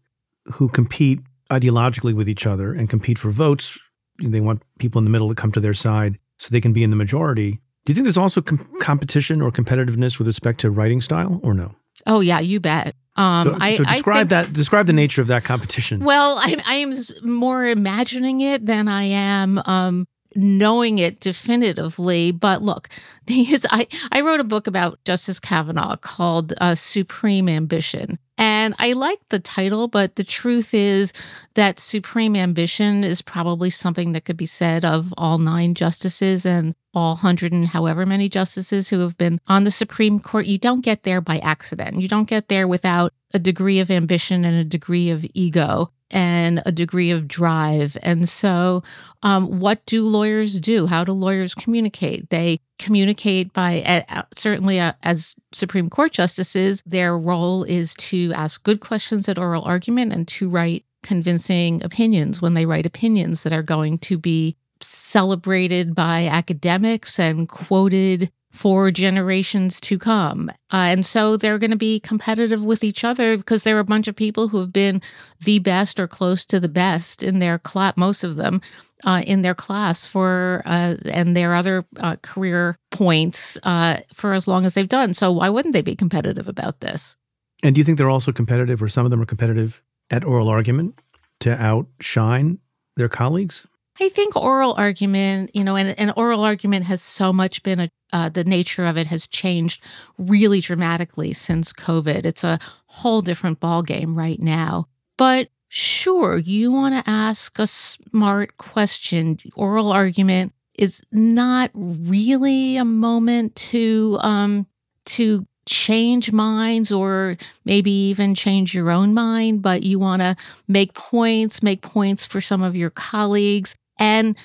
who 0.54 0.68
compete 0.68 1.20
ideologically 1.50 2.14
with 2.14 2.28
each 2.28 2.46
other 2.46 2.72
and 2.72 2.88
compete 2.88 3.18
for 3.18 3.30
votes, 3.30 3.78
they 4.22 4.40
want 4.40 4.62
people 4.78 4.98
in 4.98 5.04
the 5.04 5.11
middle 5.11 5.28
to 5.28 5.35
come 5.35 5.52
to 5.52 5.61
their 5.61 5.74
side 5.74 6.18
so 6.37 6.48
they 6.50 6.61
can 6.61 6.72
be 6.72 6.83
in 6.83 6.90
the 6.90 6.96
majority, 6.96 7.61
do 7.85 7.90
you 7.90 7.94
think 7.94 8.04
there's 8.04 8.18
also 8.18 8.40
com- 8.40 8.66
competition 8.80 9.42
or 9.42 9.50
competitiveness 9.50 10.18
with 10.18 10.26
respect 10.26 10.61
to 10.61 10.70
writing 10.70 11.00
style, 11.00 11.40
or 11.42 11.52
no? 11.52 11.74
Oh 12.07 12.20
yeah, 12.20 12.40
you 12.40 12.59
bet. 12.61 12.94
Um, 13.16 13.48
so, 13.48 13.59
I, 13.61 13.76
so 13.76 13.85
describe 13.85 14.26
I 14.26 14.42
that. 14.42 14.52
Describe 14.52 14.87
the 14.87 14.92
nature 14.92 15.20
of 15.20 15.28
that 15.28 15.44
competition. 15.44 16.02
Well, 16.02 16.38
I, 16.38 16.57
I 16.66 16.74
am 16.76 16.94
more 17.22 17.64
imagining 17.64 18.40
it 18.40 18.64
than 18.64 18.88
I 18.88 19.04
am 19.04 19.61
um, 19.66 20.07
knowing 20.35 20.98
it 20.98 21.20
definitively. 21.20 22.33
But 22.33 22.62
look, 22.62 22.88
is 23.26 23.66
I, 23.70 23.87
I 24.11 24.22
wrote 24.22 24.40
a 24.40 24.44
book 24.44 24.66
about 24.66 24.98
Justice 25.04 25.38
Kavanaugh 25.38 25.96
called 25.96 26.54
uh, 26.61 26.74
Supreme 26.74 27.48
Ambition. 27.48 28.18
And 28.36 28.74
I 28.78 28.94
like 28.94 29.20
the 29.28 29.38
title, 29.38 29.86
but 29.88 30.16
the 30.16 30.24
truth 30.24 30.74
is 30.74 31.12
that 31.54 31.78
supreme 31.78 32.34
ambition 32.34 33.04
is 33.04 33.22
probably 33.22 33.70
something 33.70 34.12
that 34.12 34.24
could 34.24 34.36
be 34.36 34.46
said 34.46 34.84
of 34.84 35.14
all 35.16 35.38
nine 35.38 35.74
justices 35.74 36.44
and 36.44 36.74
all 36.94 37.16
hundred 37.16 37.52
and 37.52 37.66
however 37.66 38.06
many 38.06 38.28
justices 38.28 38.88
who 38.88 39.00
have 39.00 39.18
been 39.18 39.40
on 39.46 39.64
the 39.64 39.70
Supreme 39.70 40.20
Court. 40.20 40.46
You 40.46 40.58
don't 40.58 40.84
get 40.84 41.02
there 41.02 41.20
by 41.20 41.38
accident. 41.38 42.00
You 42.00 42.08
don't 42.08 42.28
get 42.28 42.48
there 42.48 42.68
without 42.68 43.12
a 43.32 43.38
degree 43.38 43.80
of 43.80 43.90
ambition 43.90 44.44
and 44.44 44.56
a 44.56 44.64
degree 44.64 45.10
of 45.10 45.26
ego 45.34 45.90
and 46.14 46.62
a 46.64 46.72
degree 46.72 47.11
of 47.11 47.27
drive. 47.27 47.98
And 48.03 48.27
so, 48.29 48.83
um, 49.24 49.59
what 49.59 49.85
do 49.85 50.05
lawyers 50.05 50.61
do? 50.61 50.87
How 50.87 51.03
do 51.05 51.12
lawyers 51.12 51.55
communicate? 51.55 52.31
They 52.31 52.61
communicate 52.79 53.53
by, 53.53 54.05
uh, 54.09 54.22
certainly 54.37 54.79
uh, 54.79 54.92
as 55.03 55.35
Supreme 55.53 55.90
Court 55.90 56.12
justices, 56.12 56.83
their 56.87 57.18
role 57.18 57.64
is 57.64 57.94
to 57.96 58.33
ask 58.35 58.62
good 58.62 58.81
questions 58.81 59.29
at 59.29 59.38
oral 59.38 59.64
argument 59.64 60.12
and 60.12 60.27
to 60.29 60.48
write 60.48 60.85
convincing 61.03 61.83
opinions 61.83 62.40
when 62.40 62.55
they 62.55 62.64
write 62.64 62.87
opinions 62.87 63.42
that 63.42 63.53
are 63.53 63.62
going 63.62 63.98
to 63.98 64.16
be 64.16 64.57
celebrated 64.81 65.94
by 65.94 66.27
academics 66.27 67.18
and 67.18 67.48
quoted 67.48 68.31
for 68.54 68.92
generations 68.92 69.80
to 69.80 69.98
come. 69.98 70.48
Uh, 70.72 70.76
and 70.76 71.04
so 71.04 71.36
they're 71.36 71.58
going 71.58 71.72
to 71.72 71.76
be 71.76 71.98
competitive 71.98 72.64
with 72.64 72.84
each 72.84 73.02
other 73.02 73.36
because 73.36 73.64
there 73.64 73.76
are 73.76 73.80
a 73.80 73.84
bunch 73.84 74.06
of 74.06 74.14
people 74.14 74.46
who 74.46 74.60
have 74.60 74.72
been 74.72 75.02
the 75.40 75.58
best 75.58 75.98
or 75.98 76.06
close 76.06 76.44
to 76.44 76.60
the 76.60 76.68
best 76.68 77.24
in 77.24 77.40
their 77.40 77.58
class, 77.58 77.94
most 77.96 78.22
of 78.22 78.36
them 78.36 78.60
uh, 79.04 79.22
in 79.26 79.42
their 79.42 79.56
class 79.56 80.06
for, 80.06 80.62
uh, 80.66 80.94
and 81.10 81.36
their 81.36 81.52
other 81.52 81.84
uh, 81.98 82.14
career 82.22 82.76
points 82.92 83.58
uh, 83.64 83.98
for 84.12 84.32
as 84.32 84.46
long 84.46 84.64
as 84.64 84.74
they've 84.74 84.88
done. 84.88 85.14
So 85.14 85.32
why 85.32 85.48
wouldn't 85.48 85.72
they 85.72 85.82
be 85.82 85.96
competitive 85.96 86.46
about 86.46 86.78
this? 86.78 87.16
And 87.64 87.74
do 87.74 87.80
you 87.80 87.84
think 87.84 87.98
they're 87.98 88.08
also 88.08 88.30
competitive, 88.30 88.80
or 88.80 88.88
some 88.88 89.04
of 89.04 89.10
them 89.10 89.20
are 89.20 89.26
competitive 89.26 89.82
at 90.10 90.22
oral 90.22 90.48
argument 90.48 91.00
to 91.40 91.60
outshine 91.60 92.60
their 92.96 93.08
colleagues? 93.08 93.66
I 94.00 94.09
think 94.09 94.35
oral 94.35 94.74
argument, 94.76 95.54
you 95.54 95.62
know, 95.62 95.76
and 95.76 95.98
an 95.98 96.12
oral 96.16 96.42
argument 96.42 96.87
has 96.87 97.00
so 97.00 97.33
much 97.33 97.62
been 97.62 97.80
a, 97.80 97.90
uh, 98.12 98.28
the 98.28 98.44
nature 98.44 98.85
of 98.85 98.96
it 98.96 99.07
has 99.07 99.26
changed 99.26 99.83
really 100.18 100.61
dramatically 100.61 101.33
since 101.33 101.72
COVID. 101.72 102.24
It's 102.24 102.42
a 102.42 102.59
whole 102.87 103.22
different 103.22 103.61
ballgame 103.61 104.16
right 104.16 104.40
now. 104.40 104.87
But 105.16 105.48
sure, 105.68 106.37
you 106.38 106.72
want 106.72 106.94
to 107.04 107.09
ask 107.09 107.59
a 107.59 107.68
smart 107.68 108.57
question. 108.57 109.38
Oral 109.54 109.92
argument 109.92 110.52
is 110.76 111.00
not 111.12 111.70
really 111.74 112.76
a 112.76 112.85
moment 112.85 113.54
to 113.54 114.18
um, 114.22 114.66
to 115.04 115.46
change 115.66 116.33
minds 116.33 116.92
or 116.92 117.37
maybe 117.64 117.90
even 117.90 118.35
change 118.35 118.74
your 118.74 118.90
own 118.90 119.14
mind, 119.14 119.62
but 119.62 119.83
you 119.83 119.98
want 119.98 120.20
to 120.20 120.37
make 120.68 120.94
points, 120.94 121.62
make 121.62 121.80
points 121.80 122.26
for 122.26 122.40
some 122.40 122.62
of 122.62 122.76
your 122.76 122.90
colleagues. 122.90 123.76
And 123.98 124.37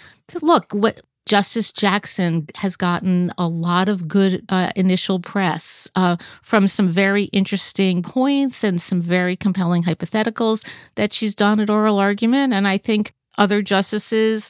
look, 0.41 0.71
what 0.71 1.01
Justice 1.25 1.71
Jackson 1.71 2.47
has 2.55 2.75
gotten 2.75 3.31
a 3.37 3.47
lot 3.47 3.87
of 3.87 4.07
good 4.07 4.43
uh, 4.49 4.71
initial 4.75 5.19
press 5.19 5.87
uh, 5.95 6.17
from 6.41 6.67
some 6.67 6.89
very 6.89 7.25
interesting 7.25 8.01
points 8.01 8.63
and 8.63 8.81
some 8.81 8.99
very 8.99 9.35
compelling 9.35 9.83
hypotheticals 9.83 10.67
that 10.95 11.13
she's 11.13 11.35
done 11.35 11.59
at 11.59 11.69
oral 11.69 11.99
argument. 11.99 12.51
And 12.51 12.67
I 12.67 12.79
think 12.79 13.13
other 13.37 13.61
justices 13.61 14.49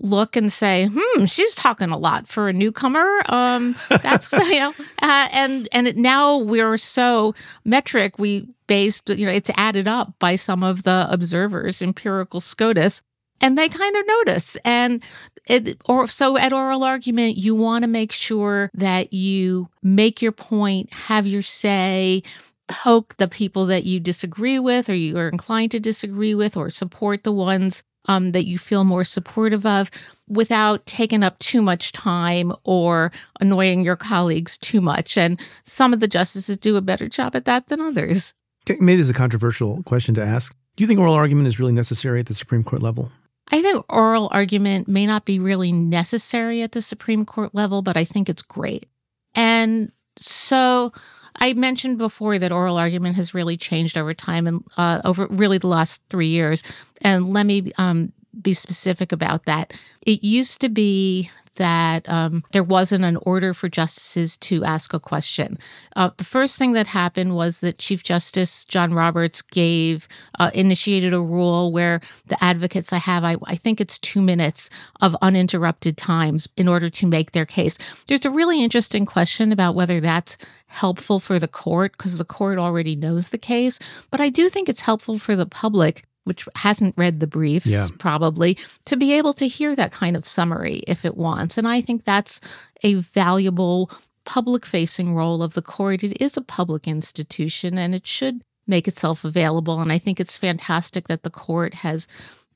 look 0.00 0.34
and 0.34 0.52
say, 0.52 0.90
"Hmm, 0.92 1.24
she's 1.26 1.54
talking 1.54 1.90
a 1.90 1.96
lot 1.96 2.26
for 2.26 2.48
a 2.48 2.52
newcomer." 2.52 3.08
Um, 3.28 3.76
that's 3.88 4.32
you 4.32 4.58
know, 4.58 4.72
uh, 5.02 5.28
and 5.32 5.68
and 5.70 5.86
it, 5.86 5.96
now 5.96 6.38
we're 6.38 6.76
so 6.76 7.34
metric. 7.64 8.18
We 8.18 8.48
based, 8.66 9.08
you 9.10 9.26
know, 9.26 9.32
it's 9.32 9.50
added 9.56 9.86
up 9.86 10.14
by 10.18 10.36
some 10.36 10.62
of 10.62 10.82
the 10.82 11.06
observers, 11.08 11.80
empirical 11.80 12.40
SCOTUS, 12.40 13.02
and 13.40 13.56
they 13.56 13.68
kind 13.68 13.96
of 13.96 14.06
notice. 14.06 14.56
And 14.64 15.02
it, 15.48 15.80
or 15.88 16.08
so 16.08 16.36
at 16.36 16.52
oral 16.52 16.84
argument, 16.84 17.36
you 17.36 17.54
want 17.54 17.82
to 17.82 17.88
make 17.88 18.12
sure 18.12 18.70
that 18.74 19.12
you 19.12 19.68
make 19.82 20.22
your 20.22 20.32
point, 20.32 20.92
have 20.92 21.26
your 21.26 21.42
say, 21.42 22.22
poke 22.68 23.16
the 23.16 23.28
people 23.28 23.66
that 23.66 23.84
you 23.84 24.00
disagree 24.00 24.58
with 24.58 24.88
or 24.88 24.94
you 24.94 25.16
are 25.18 25.28
inclined 25.28 25.70
to 25.70 25.80
disagree 25.80 26.34
with 26.34 26.56
or 26.56 26.70
support 26.70 27.22
the 27.22 27.32
ones 27.32 27.84
um, 28.08 28.32
that 28.32 28.46
you 28.46 28.58
feel 28.58 28.84
more 28.84 29.04
supportive 29.04 29.66
of 29.66 29.90
without 30.28 30.84
taking 30.86 31.22
up 31.22 31.38
too 31.38 31.62
much 31.62 31.92
time 31.92 32.52
or 32.64 33.12
annoying 33.40 33.84
your 33.84 33.96
colleagues 33.96 34.58
too 34.58 34.80
much. 34.80 35.16
And 35.16 35.40
some 35.64 35.92
of 35.92 36.00
the 36.00 36.08
justices 36.08 36.56
do 36.56 36.76
a 36.76 36.80
better 36.82 37.08
job 37.08 37.36
at 37.36 37.44
that 37.44 37.68
than 37.68 37.80
others. 37.80 38.34
Maybe 38.68 38.96
this 38.96 39.04
is 39.04 39.10
a 39.10 39.14
controversial 39.14 39.82
question 39.84 40.14
to 40.16 40.24
ask. 40.24 40.54
Do 40.76 40.82
you 40.82 40.88
think 40.88 41.00
oral 41.00 41.14
argument 41.14 41.48
is 41.48 41.58
really 41.58 41.72
necessary 41.72 42.20
at 42.20 42.26
the 42.26 42.34
Supreme 42.34 42.64
Court 42.64 42.82
level? 42.82 43.10
I 43.50 43.62
think 43.62 43.84
oral 43.92 44.28
argument 44.32 44.88
may 44.88 45.06
not 45.06 45.24
be 45.24 45.38
really 45.38 45.72
necessary 45.72 46.62
at 46.62 46.72
the 46.72 46.82
Supreme 46.82 47.24
Court 47.24 47.54
level, 47.54 47.82
but 47.82 47.96
I 47.96 48.04
think 48.04 48.28
it's 48.28 48.42
great. 48.42 48.88
And 49.34 49.92
so 50.18 50.92
I 51.38 51.52
mentioned 51.54 51.98
before 51.98 52.38
that 52.38 52.52
oral 52.52 52.76
argument 52.76 53.16
has 53.16 53.34
really 53.34 53.56
changed 53.56 53.96
over 53.96 54.14
time 54.14 54.46
and 54.46 54.64
uh, 54.76 55.00
over 55.04 55.26
really 55.30 55.58
the 55.58 55.66
last 55.66 56.02
three 56.10 56.28
years. 56.28 56.62
And 57.02 57.32
let 57.32 57.46
me 57.46 57.72
um, 57.78 58.12
be 58.40 58.54
specific 58.54 59.12
about 59.12 59.44
that. 59.44 59.72
It 60.06 60.22
used 60.22 60.60
to 60.60 60.68
be 60.68 61.30
that 61.56 62.08
um, 62.08 62.44
there 62.52 62.62
wasn't 62.62 63.04
an 63.04 63.16
order 63.22 63.52
for 63.52 63.68
justices 63.68 64.36
to 64.36 64.64
ask 64.64 64.92
a 64.94 65.00
question. 65.00 65.58
Uh, 65.94 66.10
the 66.16 66.24
first 66.24 66.58
thing 66.58 66.72
that 66.72 66.86
happened 66.86 67.34
was 67.34 67.60
that 67.60 67.78
Chief 67.78 68.02
Justice 68.02 68.64
John 68.64 68.94
Roberts 68.94 69.42
gave, 69.42 70.06
uh, 70.38 70.50
initiated 70.54 71.12
a 71.12 71.20
rule 71.20 71.72
where 71.72 72.00
the 72.26 72.42
advocates 72.42 72.92
I 72.92 72.98
have, 72.98 73.24
I, 73.24 73.36
I 73.44 73.56
think 73.56 73.80
it's 73.80 73.98
two 73.98 74.22
minutes 74.22 74.70
of 75.00 75.16
uninterrupted 75.22 75.96
times 75.96 76.48
in 76.56 76.68
order 76.68 76.88
to 76.88 77.06
make 77.06 77.32
their 77.32 77.46
case. 77.46 77.78
There's 78.06 78.24
a 78.24 78.30
really 78.30 78.62
interesting 78.62 79.06
question 79.06 79.52
about 79.52 79.74
whether 79.74 80.00
that's 80.00 80.36
helpful 80.66 81.20
for 81.20 81.38
the 81.38 81.48
court 81.48 81.92
because 81.92 82.18
the 82.18 82.24
court 82.24 82.58
already 82.58 82.96
knows 82.96 83.30
the 83.30 83.38
case, 83.38 83.78
but 84.10 84.20
I 84.20 84.28
do 84.28 84.48
think 84.48 84.68
it's 84.68 84.80
helpful 84.80 85.18
for 85.18 85.36
the 85.36 85.46
public 85.46 86.04
which 86.26 86.46
hasn't 86.56 86.94
read 86.98 87.20
the 87.20 87.26
briefs 87.26 87.66
Yeah. 87.66 87.86
probably, 87.98 88.58
to 88.84 88.96
be 88.96 89.12
able 89.14 89.32
to 89.34 89.48
hear 89.48 89.74
that 89.76 89.92
kind 89.92 90.16
of 90.16 90.26
summary 90.26 90.82
if 90.86 91.04
it 91.04 91.16
wants. 91.16 91.56
And 91.56 91.66
I 91.66 91.80
think 91.80 92.04
that's 92.04 92.40
a 92.82 92.94
valuable 92.94 93.90
public 94.24 94.66
facing 94.66 95.14
role 95.14 95.42
of 95.42 95.54
the 95.54 95.62
court. 95.62 96.02
It 96.02 96.20
is 96.20 96.36
a 96.36 96.42
public 96.42 96.86
institution 96.88 97.78
and 97.78 97.94
it 97.94 98.06
should 98.06 98.42
make 98.66 98.88
itself 98.88 99.24
available. 99.24 99.80
And 99.80 99.92
I 99.92 99.98
think 99.98 100.18
it's 100.18 100.36
fantastic 100.36 101.06
that 101.06 101.22
the 101.22 101.30
court 101.30 101.74
has 101.74 102.08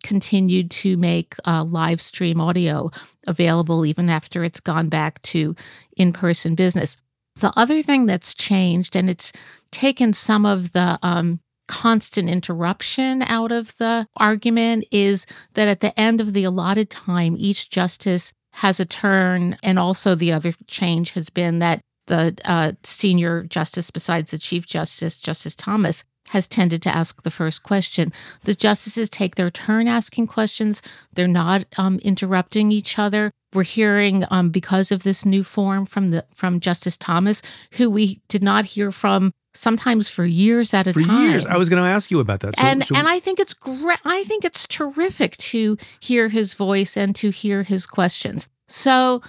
continued 0.03 0.71
to 0.71 0.97
make 0.97 1.37
uh, 1.47 1.63
live 1.63 2.01
stream 2.01 2.41
audio 2.41 2.91
available 3.27 3.87
even 3.87 4.09
after 4.11 4.43
it's 4.43 4.61
gone 4.61 4.89
back 4.89 5.23
to 5.23 5.55
in 5.97 6.13
person 6.13 6.55
business. 6.55 6.97
The 7.37 7.53
other 7.57 7.83
thing 7.83 8.07
that's 8.07 8.35
changed, 8.35 8.97
and 8.97 9.09
it's 9.09 9.33
taken 9.71 10.13
some 10.13 10.45
of 10.45 10.73
the 10.73 10.99
um, 11.03 11.39
constant 11.71 12.29
interruption 12.29 13.23
out 13.23 13.53
of 13.53 13.77
the 13.79 14.05
argument, 14.17 14.85
is 14.91 15.25
that 15.55 15.69
at 15.69 15.81
the 15.81 15.99
end 15.99 16.21
of 16.21 16.35
the 16.35 16.43
allotted 16.43 16.91
time, 16.91 17.37
each 17.39 17.71
justice 17.71 18.33
has 18.55 18.81
a 18.81 18.85
turn. 18.85 19.57
And 19.63 19.79
also, 19.79 20.17
the 20.17 20.33
other 20.33 20.53
change 20.67 21.13
has 21.13 21.31
been 21.31 21.61
that 21.61 21.81
the 22.09 22.37
uh, 22.45 22.73
senior 22.83 23.45
justice, 23.45 23.93
besides 23.93 24.33
the 24.33 24.39
chief 24.39 24.67
justice, 24.67 25.17
Justice 25.17 25.55
Thomas, 25.55 26.03
has 26.31 26.49
tended 26.49 26.83
to 26.83 26.95
ask 26.95 27.23
the 27.23 27.31
first 27.31 27.63
question. 27.63 28.13
The 28.43 28.55
justices 28.55 29.09
take 29.09 29.37
their 29.37 29.51
turn 29.51 29.87
asking 29.87 30.27
questions. 30.27 30.83
They're 31.13 31.29
not 31.29 31.67
um, 31.79 32.01
interrupting 32.03 32.73
each 32.73 32.99
other. 32.99 33.31
We're 33.53 33.63
hearing 33.63 34.25
um, 34.31 34.51
because 34.51 34.93
of 34.93 35.03
this 35.05 35.25
new 35.25 35.45
form 35.45 35.87
from 35.87 36.11
the 36.11 36.25
from 36.35 36.61
Justice 36.61 36.97
Thomas, 36.97 37.43
who 37.75 37.91
we 37.91 38.21
did 38.29 38.43
not 38.43 38.65
hear 38.65 38.93
from 38.93 39.33
sometimes 39.55 40.09
for 40.09 40.25
years 40.25 40.73
at 40.75 40.87
a 40.87 40.93
For 40.93 41.01
time. 41.01 41.31
years, 41.31 41.47
I 41.47 41.57
was 41.57 41.69
going 41.69 41.83
to 41.83 41.89
ask 41.89 42.11
you 42.11 42.21
about 42.21 42.41
that. 42.41 42.57
So, 42.57 42.63
and 42.63 42.85
so- 42.85 42.95
and 42.97 43.09
I 43.09 43.19
think 43.21 43.39
it's 43.41 43.55
great. 43.55 43.99
I 44.05 44.25
think 44.25 44.45
it's 44.45 44.67
terrific 44.67 45.37
to 45.39 45.77
hear 46.01 46.29
his 46.29 46.55
voice 46.55 46.97
and 46.97 47.15
to 47.17 47.31
hear 47.31 47.63
his 47.63 47.87
questions. 47.87 48.49
So, 48.69 49.23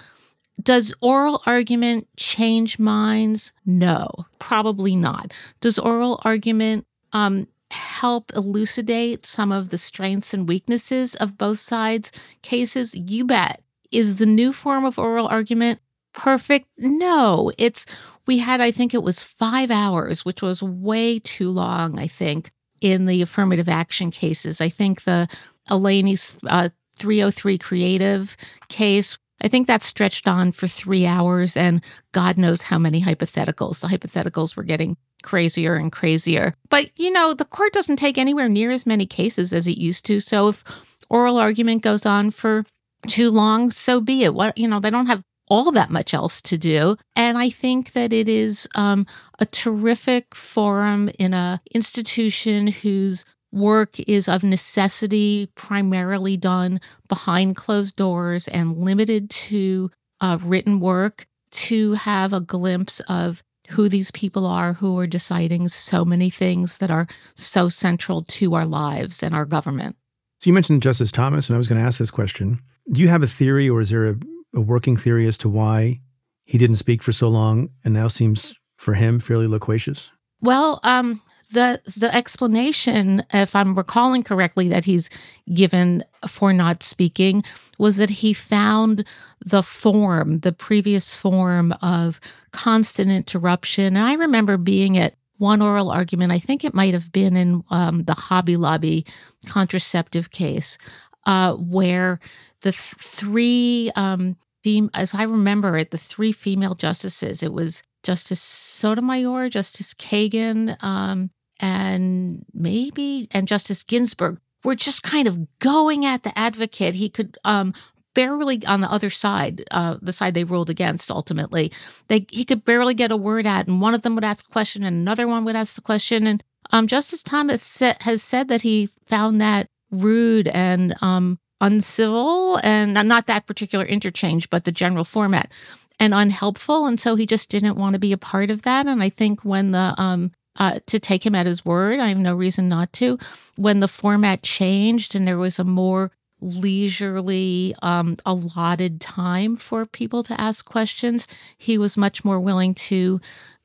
does 0.62 0.94
oral 1.00 1.42
argument 1.46 2.06
change 2.16 2.78
minds? 2.78 3.52
No, 3.66 4.08
probably 4.38 4.94
not. 4.94 5.32
Does 5.60 5.78
oral 5.78 6.20
argument 6.24 6.86
um, 7.12 7.48
help 7.70 8.30
elucidate 8.36 9.26
some 9.26 9.50
of 9.50 9.70
the 9.70 9.78
strengths 9.78 10.32
and 10.34 10.46
weaknesses 10.46 11.14
of 11.16 11.36
both 11.38 11.58
sides' 11.58 12.12
cases? 12.42 12.94
You 12.94 13.24
bet. 13.24 13.62
Is 13.90 14.16
the 14.16 14.26
new 14.26 14.52
form 14.52 14.84
of 14.84 14.98
oral 14.98 15.26
argument 15.26 15.80
perfect? 16.12 16.66
No. 16.78 17.50
It's 17.58 17.84
we 18.26 18.38
had, 18.38 18.60
I 18.60 18.70
think 18.70 18.94
it 18.94 19.02
was 19.02 19.22
five 19.22 19.70
hours, 19.70 20.24
which 20.24 20.42
was 20.42 20.62
way 20.62 21.18
too 21.18 21.50
long, 21.50 21.98
I 21.98 22.06
think, 22.06 22.50
in 22.80 23.06
the 23.06 23.22
affirmative 23.22 23.68
action 23.68 24.10
cases. 24.10 24.60
I 24.60 24.68
think 24.68 25.02
the 25.02 25.28
Elenis 25.68 26.38
uh, 26.48 26.68
303 26.98 27.58
creative 27.58 28.36
case, 28.68 29.18
I 29.42 29.48
think 29.48 29.66
that 29.66 29.82
stretched 29.82 30.28
on 30.28 30.52
for 30.52 30.68
three 30.68 31.06
hours 31.06 31.56
and 31.56 31.82
God 32.12 32.38
knows 32.38 32.62
how 32.62 32.78
many 32.78 33.00
hypotheticals. 33.00 33.80
The 33.80 33.88
hypotheticals 33.88 34.56
were 34.56 34.62
getting 34.62 34.96
crazier 35.22 35.74
and 35.74 35.90
crazier. 35.90 36.54
But, 36.68 36.90
you 36.98 37.10
know, 37.10 37.34
the 37.34 37.44
court 37.44 37.72
doesn't 37.72 37.96
take 37.96 38.18
anywhere 38.18 38.48
near 38.48 38.70
as 38.70 38.86
many 38.86 39.06
cases 39.06 39.52
as 39.52 39.66
it 39.66 39.78
used 39.78 40.04
to. 40.06 40.20
So 40.20 40.48
if 40.48 40.64
oral 41.08 41.38
argument 41.38 41.82
goes 41.82 42.06
on 42.06 42.30
for 42.30 42.64
too 43.08 43.30
long, 43.30 43.70
so 43.70 44.00
be 44.00 44.24
it. 44.24 44.34
What, 44.34 44.58
you 44.58 44.68
know, 44.68 44.80
they 44.80 44.90
don't 44.90 45.06
have 45.06 45.22
all 45.48 45.70
that 45.72 45.90
much 45.90 46.14
else 46.14 46.40
to 46.42 46.56
do. 46.56 46.96
And 47.16 47.36
I 47.36 47.50
think 47.50 47.92
that 47.92 48.12
it 48.12 48.28
is 48.28 48.68
um, 48.74 49.06
a 49.38 49.46
terrific 49.46 50.34
forum 50.34 51.10
in 51.18 51.34
a 51.34 51.60
institution 51.72 52.68
whose 52.68 53.24
work 53.52 54.00
is 54.00 54.28
of 54.28 54.42
necessity 54.42 55.48
primarily 55.54 56.36
done 56.36 56.80
behind 57.08 57.54
closed 57.54 57.96
doors 57.96 58.48
and 58.48 58.78
limited 58.78 59.28
to 59.28 59.90
uh, 60.20 60.38
written 60.42 60.80
work 60.80 61.26
to 61.50 61.92
have 61.92 62.32
a 62.32 62.40
glimpse 62.40 63.00
of 63.00 63.42
who 63.70 63.88
these 63.88 64.10
people 64.10 64.46
are 64.46 64.74
who 64.74 64.98
are 64.98 65.06
deciding 65.06 65.68
so 65.68 66.04
many 66.04 66.30
things 66.30 66.78
that 66.78 66.90
are 66.90 67.06
so 67.34 67.68
central 67.68 68.22
to 68.22 68.54
our 68.54 68.66
lives 68.66 69.22
and 69.22 69.34
our 69.34 69.44
government. 69.44 69.96
So 70.38 70.50
you 70.50 70.54
mentioned 70.54 70.82
Justice 70.82 71.12
Thomas, 71.12 71.48
and 71.48 71.54
I 71.54 71.58
was 71.58 71.68
going 71.68 71.80
to 71.80 71.86
ask 71.86 71.98
this 71.98 72.10
question. 72.10 72.60
Do 72.90 73.00
you 73.00 73.08
have 73.08 73.22
a 73.22 73.28
theory, 73.28 73.68
or 73.68 73.80
is 73.80 73.90
there 73.90 74.08
a, 74.08 74.16
a 74.54 74.60
working 74.60 74.96
theory 74.96 75.26
as 75.26 75.38
to 75.38 75.48
why 75.48 76.00
he 76.44 76.58
didn't 76.58 76.76
speak 76.76 77.02
for 77.02 77.12
so 77.12 77.28
long 77.28 77.70
and 77.84 77.94
now 77.94 78.08
seems, 78.08 78.54
for 78.76 78.94
him, 78.94 79.20
fairly 79.20 79.46
loquacious? 79.46 80.10
Well, 80.40 80.80
um, 80.82 81.22
the 81.52 81.80
the 81.98 82.14
explanation, 82.14 83.24
if 83.32 83.54
I'm 83.54 83.74
recalling 83.74 84.22
correctly, 84.22 84.68
that 84.68 84.84
he's 84.84 85.10
given 85.52 86.02
for 86.26 86.52
not 86.52 86.82
speaking 86.82 87.44
was 87.78 87.96
that 87.98 88.10
he 88.10 88.32
found 88.32 89.04
the 89.44 89.62
form, 89.62 90.40
the 90.40 90.52
previous 90.52 91.14
form 91.14 91.72
of 91.82 92.20
constant 92.52 93.10
interruption. 93.10 93.96
And 93.96 93.98
I 93.98 94.14
remember 94.14 94.56
being 94.56 94.98
at 94.98 95.14
one 95.38 95.60
oral 95.60 95.90
argument. 95.90 96.32
I 96.32 96.38
think 96.38 96.64
it 96.64 96.74
might 96.74 96.94
have 96.94 97.10
been 97.10 97.36
in 97.36 97.64
um, 97.70 98.04
the 98.04 98.14
Hobby 98.14 98.56
Lobby 98.56 99.04
contraceptive 99.46 100.30
case, 100.30 100.78
uh, 101.26 101.54
where 101.54 102.20
the 102.60 102.70
th- 102.70 102.94
three, 102.98 103.90
um, 103.96 104.36
fem- 104.64 104.90
as 104.94 105.14
I 105.14 105.22
remember 105.24 105.76
it, 105.76 105.90
the 105.90 105.98
three 105.98 106.32
female 106.32 106.74
justices. 106.74 107.42
It 107.42 107.52
was 107.52 107.82
Justice 108.02 108.40
Sotomayor, 108.40 109.48
Justice 109.48 109.94
Kagan, 109.94 110.82
um, 110.82 111.30
and 111.60 112.44
maybe 112.52 113.28
and 113.30 113.46
Justice 113.46 113.82
Ginsburg 113.82 114.38
were 114.64 114.74
just 114.74 115.02
kind 115.02 115.28
of 115.28 115.58
going 115.58 116.04
at 116.04 116.22
the 116.22 116.36
advocate. 116.38 116.94
He 116.94 117.08
could 117.08 117.38
um, 117.44 117.74
barely 118.14 118.64
on 118.66 118.80
the 118.80 118.90
other 118.90 119.10
side, 119.10 119.64
uh, 119.70 119.96
the 120.00 120.12
side 120.12 120.34
they 120.34 120.44
ruled 120.44 120.70
against. 120.70 121.10
Ultimately, 121.10 121.72
they 122.08 122.26
he 122.30 122.44
could 122.44 122.64
barely 122.64 122.94
get 122.94 123.12
a 123.12 123.16
word 123.16 123.46
out, 123.46 123.66
and 123.68 123.80
one 123.80 123.94
of 123.94 124.02
them 124.02 124.14
would 124.14 124.24
ask 124.24 124.46
a 124.48 124.52
question, 124.52 124.82
and 124.82 124.96
another 124.96 125.28
one 125.28 125.44
would 125.44 125.56
ask 125.56 125.74
the 125.74 125.80
question, 125.80 126.26
and 126.26 126.42
um, 126.70 126.86
Justice 126.86 127.22
Thomas 127.22 127.62
sa- 127.62 127.94
has 128.00 128.22
said 128.22 128.48
that 128.48 128.62
he 128.62 128.88
found 129.06 129.40
that 129.40 129.66
rude 129.90 130.48
and 130.48 130.94
um, 131.02 131.38
uncivil, 131.62 132.60
and 132.62 132.92
not 132.92 133.26
that 133.26 133.46
particular 133.46 133.86
interchange, 133.86 134.50
but 134.50 134.64
the 134.64 134.72
general 134.72 135.04
format, 135.04 135.50
and 135.98 136.12
unhelpful, 136.12 136.84
and 136.84 137.00
so 137.00 137.14
he 137.14 137.24
just 137.24 137.48
didn't 137.48 137.76
want 137.76 137.94
to 137.94 137.98
be 137.98 138.12
a 138.12 138.18
part 138.18 138.50
of 138.50 138.62
that. 138.62 138.86
And 138.86 139.02
I 139.02 139.08
think 139.08 139.44
when 139.44 139.70
the 139.70 139.94
um, 139.96 140.32
uh, 140.56 140.80
to 140.86 141.00
take 141.00 141.24
him 141.24 141.34
at 141.34 141.46
his 141.46 141.64
word, 141.64 141.98
I 141.98 142.08
have 142.08 142.18
no 142.18 142.34
reason 142.34 142.68
not 142.68 142.92
to. 142.94 143.18
When 143.56 143.80
the 143.80 143.88
format 143.88 144.42
changed 144.42 145.14
and 145.14 145.26
there 145.26 145.38
was 145.38 145.58
a 145.58 145.64
more 145.64 146.10
leisurely, 146.40 147.74
um, 147.82 148.16
allotted 148.26 149.00
time 149.00 149.56
for 149.56 149.86
people 149.86 150.22
to 150.24 150.38
ask 150.40 150.64
questions, 150.66 151.26
he 151.56 151.78
was 151.78 151.96
much 151.96 152.24
more 152.24 152.40
willing 152.40 152.74
to 152.74 153.20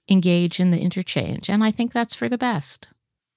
engage 0.08 0.60
in 0.60 0.72
the 0.72 0.80
interchange. 0.80 1.50
And 1.50 1.64
I 1.64 1.72
think 1.72 1.92
that's 1.92 2.16
for 2.16 2.30
the 2.30 2.38
best. 2.38 2.88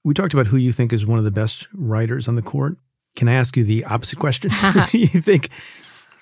We 0.04 0.14
talked 0.14 0.34
about 0.34 0.46
who 0.48 0.56
you 0.56 0.72
think 0.72 0.92
is 0.92 1.06
one 1.06 1.18
of 1.18 1.24
the 1.24 1.30
best 1.30 1.66
writers 1.72 2.28
on 2.28 2.36
the 2.36 2.42
court. 2.42 2.76
Can 3.16 3.28
I 3.28 3.34
ask 3.34 3.56
you 3.56 3.64
the 3.64 3.84
opposite 3.84 4.18
question? 4.18 4.50
You 4.92 5.06
think, 5.06 5.48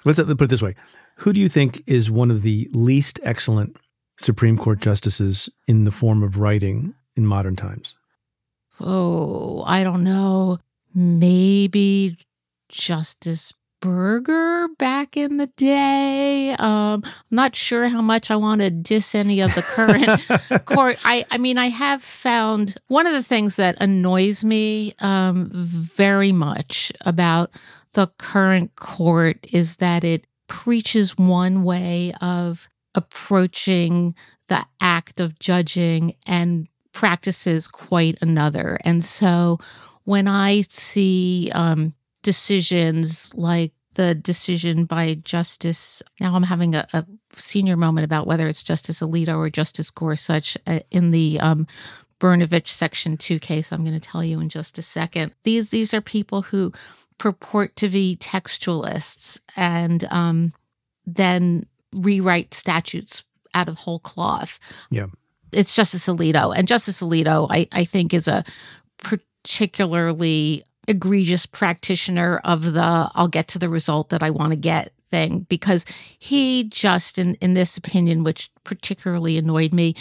let's 0.05 0.21
put 0.21 0.43
it 0.43 0.51
this 0.51 0.63
way 0.63 0.75
Who 1.17 1.33
do 1.33 1.41
you 1.41 1.49
think 1.49 1.83
is 1.87 2.11
one 2.11 2.31
of 2.31 2.43
the 2.43 2.69
least 2.73 3.21
excellent 3.23 3.77
Supreme 4.19 4.59
Court 4.59 4.81
justices 4.81 5.49
in 5.67 5.85
the 5.85 5.91
form 5.91 6.23
of 6.23 6.39
writing 6.39 6.95
in 7.17 7.27
modern 7.27 7.57
times? 7.57 7.95
Oh, 8.81 9.65
I 9.67 9.83
don't 9.83 10.05
know. 10.05 10.59
Maybe 10.95 12.17
Justice 12.69 13.53
Burger 13.81 14.69
back 14.79 15.17
in 15.17 15.37
the 15.37 15.47
day. 15.47 16.51
Um, 16.59 17.03
I'm 17.05 17.13
not 17.31 17.55
sure 17.55 17.89
how 17.89 18.03
much 18.03 18.31
I 18.31 18.37
want 18.37 18.61
to 18.61 18.71
diss 18.71 19.15
any 19.15 19.41
of 19.41 19.55
the 19.55 19.63
current 19.63 20.65
court. 20.67 20.97
I, 21.05 21.25
I 21.31 21.39
mean, 21.39 21.59
I 21.59 21.69
have 21.69 22.03
found 22.03 22.77
one 22.89 23.07
of 23.07 23.13
the 23.13 23.23
things 23.23 23.57
that 23.57 23.81
annoys 23.81 24.43
me 24.43 24.95
um, 25.01 25.51
very 25.53 26.33
much 26.33 26.93
about 27.05 27.51
the 27.93 28.09
current 28.19 28.77
court 28.77 29.39
is 29.53 29.77
that 29.77 30.05
it 30.05 30.27
preaches 30.47 31.17
one 31.17 31.63
way 31.63 32.13
of 32.21 32.69
approaching 32.95 34.15
the 34.49 34.65
act 34.81 35.21
of 35.21 35.39
judging 35.39 36.15
and 36.27 36.69
practices 36.93 37.69
quite 37.69 38.19
another. 38.21 38.79
And 38.85 39.05
so 39.05 39.59
when 40.05 40.27
I 40.27 40.63
see 40.63 41.51
um, 41.55 41.95
decisions 42.23 43.35
like 43.35 43.73
the 43.95 44.15
decision 44.15 44.85
by 44.85 45.15
Justice, 45.15 46.03
now 46.21 46.35
I'm 46.35 46.45
having 46.45 46.75
a, 46.75 46.87
a, 46.93 47.05
senior 47.35 47.77
moment 47.77 48.05
about 48.05 48.27
whether 48.27 48.49
it's 48.49 48.63
Justice 48.63 49.01
Alito 49.01 49.37
or 49.37 49.51
Justice 49.51 49.91
Gorsuch 49.91 50.57
uh, 50.67 50.81
in 50.91 51.11
the 51.11 51.39
um, 51.41 51.67
Section 52.65 53.17
2 53.17 53.39
case. 53.39 53.71
I'm 53.71 53.85
going 53.85 53.99
to 53.99 54.09
tell 54.09 54.25
you 54.25 54.41
in 54.41 54.49
just 54.49 54.79
a 54.79 54.83
second. 54.83 55.35
These, 55.45 55.71
these 55.71 55.93
are 55.95 56.01
people 56.01 56.43
who 56.43 56.73
purport 57.19 57.77
to 57.77 57.89
be 57.89 58.17
textualists 58.21 59.41
and 59.57 60.05
um, 60.11 60.53
then 61.07 61.67
rewrite 61.93 62.55
statutes 62.55 63.25
out 63.55 63.69
of 63.69 63.79
whole 63.79 63.99
cloth. 63.99 64.59
Yeah. 64.91 65.07
It's 65.53 65.75
Justice 65.75 66.07
Alito. 66.07 66.55
And 66.57 66.69
Justice 66.69 67.03
Alito, 67.03 67.49
I, 67.51 67.69
I 67.73 67.85
think, 67.85 68.15
is 68.15 68.29
a 68.29 68.45
particularly 68.99 70.65
egregious 70.89 71.47
practitioner 71.47 72.39
of 72.45 72.73
the 72.73 73.11
I'll 73.15 73.29
get 73.29 73.49
to 73.49 73.59
the 73.59 73.69
result 73.69 74.09
that 74.09 74.23
I 74.23 74.31
want 74.31 74.53
to 74.53 74.57
get 74.57 74.93
thing 75.11 75.47
because 75.49 75.85
he 76.19 76.65
just 76.65 77.19
in 77.19 77.35
in 77.37 77.55
this 77.55 77.77
opinion 77.77 78.25
which 78.25 78.51
particularly 78.65 79.39
annoyed 79.39 79.73
me 79.73 79.95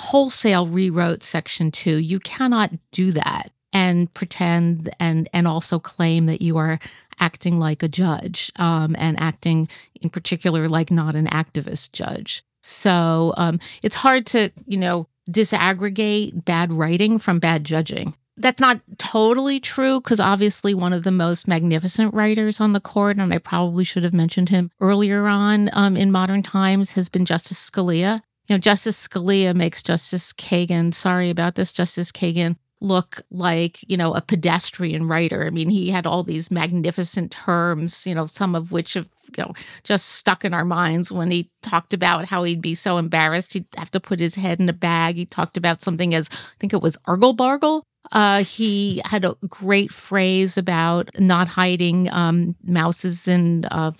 wholesale 0.00 0.66
rewrote 0.66 1.22
section 1.22 1.70
2 1.70 1.98
you 1.98 2.18
cannot 2.20 2.72
do 2.92 3.10
that 3.12 3.50
and 3.72 4.12
pretend 4.14 4.90
and 4.98 5.28
and 5.32 5.46
also 5.46 5.78
claim 5.78 6.26
that 6.26 6.42
you 6.42 6.56
are 6.56 6.78
acting 7.20 7.58
like 7.58 7.82
a 7.82 7.88
judge 7.88 8.50
um, 8.58 8.94
and 8.98 9.18
acting 9.20 9.68
in 10.00 10.10
particular 10.10 10.68
like 10.68 10.90
not 10.90 11.14
an 11.14 11.26
activist 11.26 11.92
judge. 11.92 12.42
So 12.62 13.34
um, 13.36 13.60
it's 13.82 13.96
hard 13.96 14.26
to 14.26 14.50
you 14.66 14.78
know 14.78 15.08
disaggregate 15.30 16.44
bad 16.44 16.72
writing 16.72 17.18
from 17.18 17.38
bad 17.38 17.64
judging 17.64 18.14
that's 18.40 18.60
not 18.60 18.80
totally 18.98 19.60
true 19.60 20.00
because 20.00 20.20
obviously 20.20 20.74
one 20.74 20.92
of 20.92 21.02
the 21.02 21.10
most 21.10 21.48
magnificent 21.48 22.14
writers 22.14 22.60
on 22.60 22.72
the 22.72 22.80
court, 22.80 23.18
and 23.18 23.32
I 23.32 23.38
probably 23.38 23.84
should 23.84 24.04
have 24.04 24.14
mentioned 24.14 24.48
him 24.48 24.70
earlier 24.80 25.26
on 25.26 25.70
um, 25.72 25.96
in 25.96 26.12
modern 26.12 26.42
times, 26.42 26.92
has 26.92 27.08
been 27.08 27.24
Justice 27.24 27.70
Scalia. 27.70 28.22
You 28.46 28.54
know, 28.54 28.58
Justice 28.58 29.06
Scalia 29.06 29.54
makes 29.54 29.82
Justice 29.82 30.32
Kagan, 30.32 30.94
sorry 30.94 31.30
about 31.30 31.54
this, 31.54 31.72
Justice 31.72 32.10
Kagan, 32.10 32.56
look 32.80 33.20
like, 33.30 33.80
you 33.90 33.96
know, 33.96 34.14
a 34.14 34.20
pedestrian 34.20 35.06
writer. 35.06 35.44
I 35.44 35.50
mean, 35.50 35.68
he 35.68 35.90
had 35.90 36.06
all 36.06 36.22
these 36.22 36.50
magnificent 36.50 37.32
terms, 37.32 38.06
you 38.06 38.14
know, 38.14 38.26
some 38.26 38.54
of 38.54 38.70
which 38.72 38.94
have, 38.94 39.08
you 39.36 39.44
know, 39.44 39.52
just 39.82 40.10
stuck 40.10 40.44
in 40.44 40.54
our 40.54 40.64
minds 40.64 41.10
when 41.10 41.30
he 41.30 41.50
talked 41.62 41.92
about 41.92 42.26
how 42.26 42.44
he'd 42.44 42.62
be 42.62 42.74
so 42.74 42.96
embarrassed 42.96 43.52
he'd 43.52 43.66
have 43.76 43.90
to 43.90 44.00
put 44.00 44.20
his 44.20 44.36
head 44.36 44.60
in 44.60 44.68
a 44.68 44.72
bag. 44.72 45.16
He 45.16 45.26
talked 45.26 45.56
about 45.56 45.82
something 45.82 46.14
as, 46.14 46.28
I 46.32 46.36
think 46.60 46.72
it 46.72 46.82
was 46.82 46.96
argle 47.04 47.32
bargle, 47.32 47.84
uh, 48.12 48.44
he 48.44 49.02
had 49.04 49.24
a 49.24 49.34
great 49.48 49.92
phrase 49.92 50.56
about 50.56 51.10
not 51.18 51.48
hiding 51.48 52.10
um, 52.12 52.56
mouses 52.62 53.28
and 53.28 53.66
uh, 53.70 53.92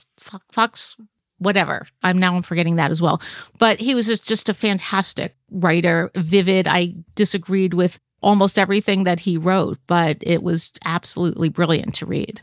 fox, 0.50 0.96
whatever. 1.38 1.86
I'm 2.02 2.18
now 2.18 2.34
I'm 2.34 2.42
forgetting 2.42 2.76
that 2.76 2.90
as 2.90 3.02
well. 3.02 3.20
But 3.58 3.80
he 3.80 3.94
was 3.94 4.06
just, 4.06 4.26
just 4.26 4.48
a 4.48 4.54
fantastic 4.54 5.36
writer, 5.50 6.10
vivid. 6.14 6.66
I 6.66 6.94
disagreed 7.14 7.74
with 7.74 7.98
almost 8.22 8.58
everything 8.58 9.04
that 9.04 9.20
he 9.20 9.36
wrote, 9.36 9.78
but 9.86 10.18
it 10.20 10.42
was 10.42 10.70
absolutely 10.84 11.48
brilliant 11.48 11.94
to 11.96 12.06
read. 12.06 12.42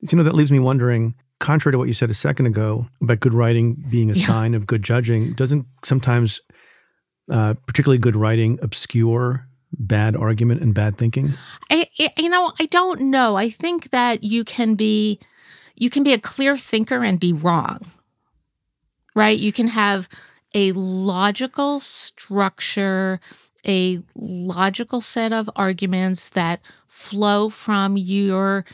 You 0.00 0.18
know, 0.18 0.24
that 0.24 0.34
leaves 0.34 0.52
me 0.52 0.58
wondering 0.58 1.14
contrary 1.38 1.72
to 1.72 1.78
what 1.78 1.88
you 1.88 1.94
said 1.94 2.08
a 2.08 2.14
second 2.14 2.46
ago 2.46 2.86
about 3.00 3.18
good 3.18 3.34
writing 3.34 3.74
being 3.90 4.10
a 4.10 4.14
yeah. 4.14 4.26
sign 4.26 4.54
of 4.54 4.64
good 4.64 4.82
judging, 4.82 5.32
doesn't 5.32 5.66
sometimes 5.84 6.40
uh, 7.30 7.54
particularly 7.66 7.98
good 7.98 8.16
writing 8.16 8.58
obscure 8.62 9.46
bad 9.72 10.16
argument 10.16 10.62
and 10.62 10.74
bad 10.74 10.98
thinking? 10.98 11.32
I, 11.70 11.88
you 12.16 12.28
know, 12.28 12.52
I 12.60 12.66
don't 12.66 13.02
know. 13.10 13.36
I 13.36 13.50
think 13.50 13.90
that 13.90 14.22
you 14.22 14.44
can 14.44 14.74
be 14.74 15.18
you 15.76 15.90
can 15.90 16.02
be 16.02 16.12
a 16.12 16.18
clear 16.18 16.56
thinker 16.56 17.02
and 17.02 17.18
be 17.18 17.32
wrong. 17.32 17.80
Right? 19.14 19.38
You 19.38 19.52
can 19.52 19.68
have 19.68 20.08
a 20.54 20.72
logical 20.72 21.80
structure, 21.80 23.20
a 23.66 24.00
logical 24.14 25.00
set 25.00 25.32
of 25.32 25.50
arguments 25.56 26.30
that 26.30 26.60
flow 26.86 27.48
from 27.48 27.96
your 27.96 28.64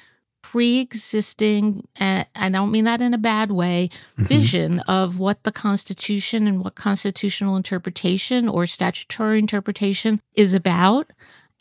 pre-existing 0.51 1.87
uh, 2.01 2.25
i 2.37 2.49
don't 2.49 2.71
mean 2.71 2.85
that 2.85 3.03
in 3.03 3.13
a 3.13 3.19
bad 3.19 3.51
way 3.51 3.91
mm-hmm. 3.91 4.25
vision 4.25 4.81
of 4.81 5.19
what 5.19 5.43
the 5.43 5.53
constitution 5.53 6.47
and 6.47 6.65
what 6.65 6.75
constitutional 6.75 7.55
interpretation 7.55 8.49
or 8.49 8.67
statutory 8.67 9.39
interpretation 9.39 10.21
is 10.35 10.55
about. 10.55 11.13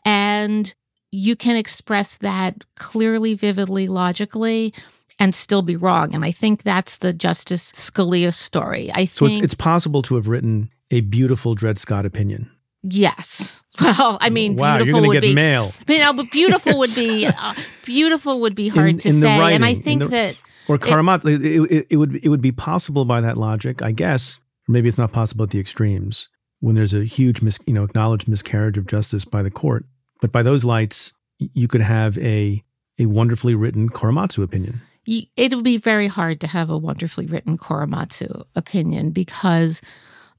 And 0.05 0.73
you 1.11 1.35
can 1.35 1.57
express 1.57 2.17
that 2.17 2.63
clearly 2.75 3.33
vividly 3.33 3.87
logically 3.87 4.73
and 5.19 5.35
still 5.35 5.61
be 5.61 5.75
wrong. 5.75 6.13
And 6.15 6.23
i 6.23 6.31
think 6.31 6.63
that's 6.63 6.99
the 6.99 7.11
justice 7.11 7.71
scalia 7.73 8.33
story. 8.33 8.89
I 8.93 9.05
so 9.05 9.25
think 9.25 9.43
it's 9.43 9.55
possible 9.55 10.01
to 10.03 10.15
have 10.15 10.27
written 10.27 10.69
a 10.91 11.01
beautiful 11.01 11.55
dred 11.55 11.77
scott 11.77 12.05
opinion 12.05 12.49
Yes. 12.89 13.63
Well, 13.79 14.17
I 14.19 14.31
mean, 14.31 14.55
wow, 14.55 14.77
beautiful 14.77 15.05
would 15.05 15.13
get 15.13 15.21
be 15.21 15.35
mail. 15.35 15.71
You 15.87 15.99
know, 15.99 16.11
but 16.11 16.31
beautiful 16.31 16.79
would 16.79 16.95
be 16.95 17.27
uh, 17.39 17.53
beautiful 17.85 18.39
would 18.39 18.55
be 18.55 18.69
hard 18.69 18.89
in, 18.89 18.97
to 18.97 19.09
in 19.09 19.13
say, 19.13 19.39
writing, 19.39 19.57
and 19.57 19.65
I 19.65 19.75
think 19.75 20.01
the, 20.01 20.07
that 20.07 20.37
or 20.67 20.79
Karamat, 20.79 21.23
it, 21.25 21.71
it, 21.71 21.87
it, 21.91 21.97
would 21.97 22.15
it 22.25 22.29
would 22.29 22.41
be 22.41 22.51
possible 22.51 23.05
by 23.05 23.21
that 23.21 23.37
logic, 23.37 23.83
I 23.83 23.91
guess. 23.91 24.39
Maybe 24.67 24.89
it's 24.89 24.97
not 24.97 25.11
possible 25.11 25.43
at 25.43 25.51
the 25.51 25.59
extremes 25.59 26.27
when 26.59 26.73
there's 26.73 26.95
a 26.95 27.03
huge, 27.03 27.43
mis, 27.43 27.59
you 27.67 27.73
know, 27.73 27.83
acknowledged 27.83 28.27
miscarriage 28.27 28.79
of 28.79 28.87
justice 28.87 29.25
by 29.25 29.43
the 29.43 29.51
court. 29.51 29.85
But 30.21 30.31
by 30.31 30.41
those 30.41 30.65
lights, 30.65 31.13
you 31.37 31.67
could 31.67 31.81
have 31.81 32.17
a 32.17 32.63
a 32.97 33.05
wonderfully 33.05 33.53
written 33.53 33.89
Korematsu 33.89 34.43
opinion. 34.43 34.81
It'll 35.35 35.61
be 35.61 35.77
very 35.77 36.07
hard 36.07 36.41
to 36.41 36.47
have 36.47 36.69
a 36.69 36.77
wonderfully 36.77 37.27
written 37.27 37.57
Korematsu 37.57 38.43
opinion 38.55 39.11
because 39.11 39.81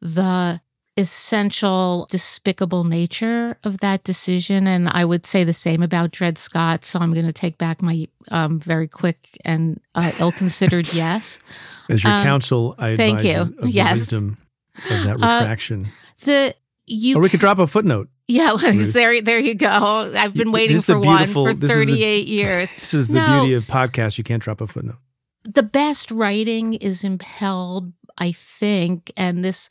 the 0.00 0.60
essential, 0.98 2.08
despicable 2.10 2.82
nature 2.82 3.56
of 3.64 3.78
that 3.78 4.02
decision. 4.02 4.66
And 4.66 4.88
I 4.88 5.04
would 5.04 5.24
say 5.24 5.44
the 5.44 5.54
same 5.54 5.82
about 5.82 6.10
Dred 6.10 6.36
Scott. 6.36 6.84
So 6.84 6.98
I'm 6.98 7.14
going 7.14 7.26
to 7.26 7.32
take 7.32 7.56
back 7.56 7.80
my 7.80 8.08
um, 8.30 8.58
very 8.58 8.88
quick 8.88 9.38
and 9.44 9.80
uh, 9.94 10.10
ill 10.18 10.32
considered 10.32 10.92
yes. 10.92 11.40
As 11.88 12.02
your 12.02 12.12
um, 12.12 12.24
counsel, 12.24 12.74
I 12.78 12.96
thank 12.96 13.22
you. 13.22 13.54
Yes. 13.62 14.10
the 14.10 14.16
wisdom 14.16 14.38
of 14.76 15.04
that 15.04 15.22
uh, 15.22 15.40
retraction. 15.40 15.84
Uh, 15.86 16.24
the 16.24 16.54
you 16.86 17.16
or 17.16 17.22
we 17.22 17.28
could 17.28 17.40
drop 17.40 17.58
a 17.58 17.66
footnote. 17.66 18.08
Yeah, 18.26 18.56
there, 18.60 19.22
there 19.22 19.38
you 19.38 19.54
go. 19.54 19.68
I've 20.16 20.34
been 20.34 20.52
waiting 20.52 20.80
for 20.80 20.98
one 21.00 21.26
for 21.26 21.52
38 21.54 21.86
the, 21.86 22.30
years. 22.30 22.70
This 22.78 22.94
is 22.94 23.08
the 23.08 23.20
no, 23.20 23.40
beauty 23.40 23.54
of 23.54 23.64
podcasts. 23.64 24.18
You 24.18 24.24
can't 24.24 24.42
drop 24.42 24.60
a 24.60 24.66
footnote. 24.66 24.98
The 25.44 25.62
best 25.62 26.10
writing 26.10 26.74
is 26.74 27.04
impelled, 27.04 27.92
I 28.18 28.32
think, 28.32 29.12
and 29.16 29.44
this 29.44 29.70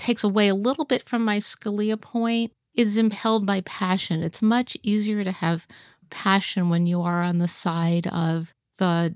takes 0.00 0.24
away 0.24 0.48
a 0.48 0.54
little 0.54 0.84
bit 0.84 1.08
from 1.08 1.24
my 1.24 1.38
Scalia 1.38 2.00
point 2.00 2.52
is 2.74 2.96
impelled 2.96 3.46
by 3.46 3.60
passion. 3.62 4.22
It's 4.22 4.42
much 4.42 4.76
easier 4.82 5.22
to 5.22 5.32
have 5.32 5.66
passion 6.08 6.70
when 6.70 6.86
you 6.86 7.02
are 7.02 7.22
on 7.22 7.38
the 7.38 7.48
side 7.48 8.06
of 8.08 8.52
the 8.78 9.14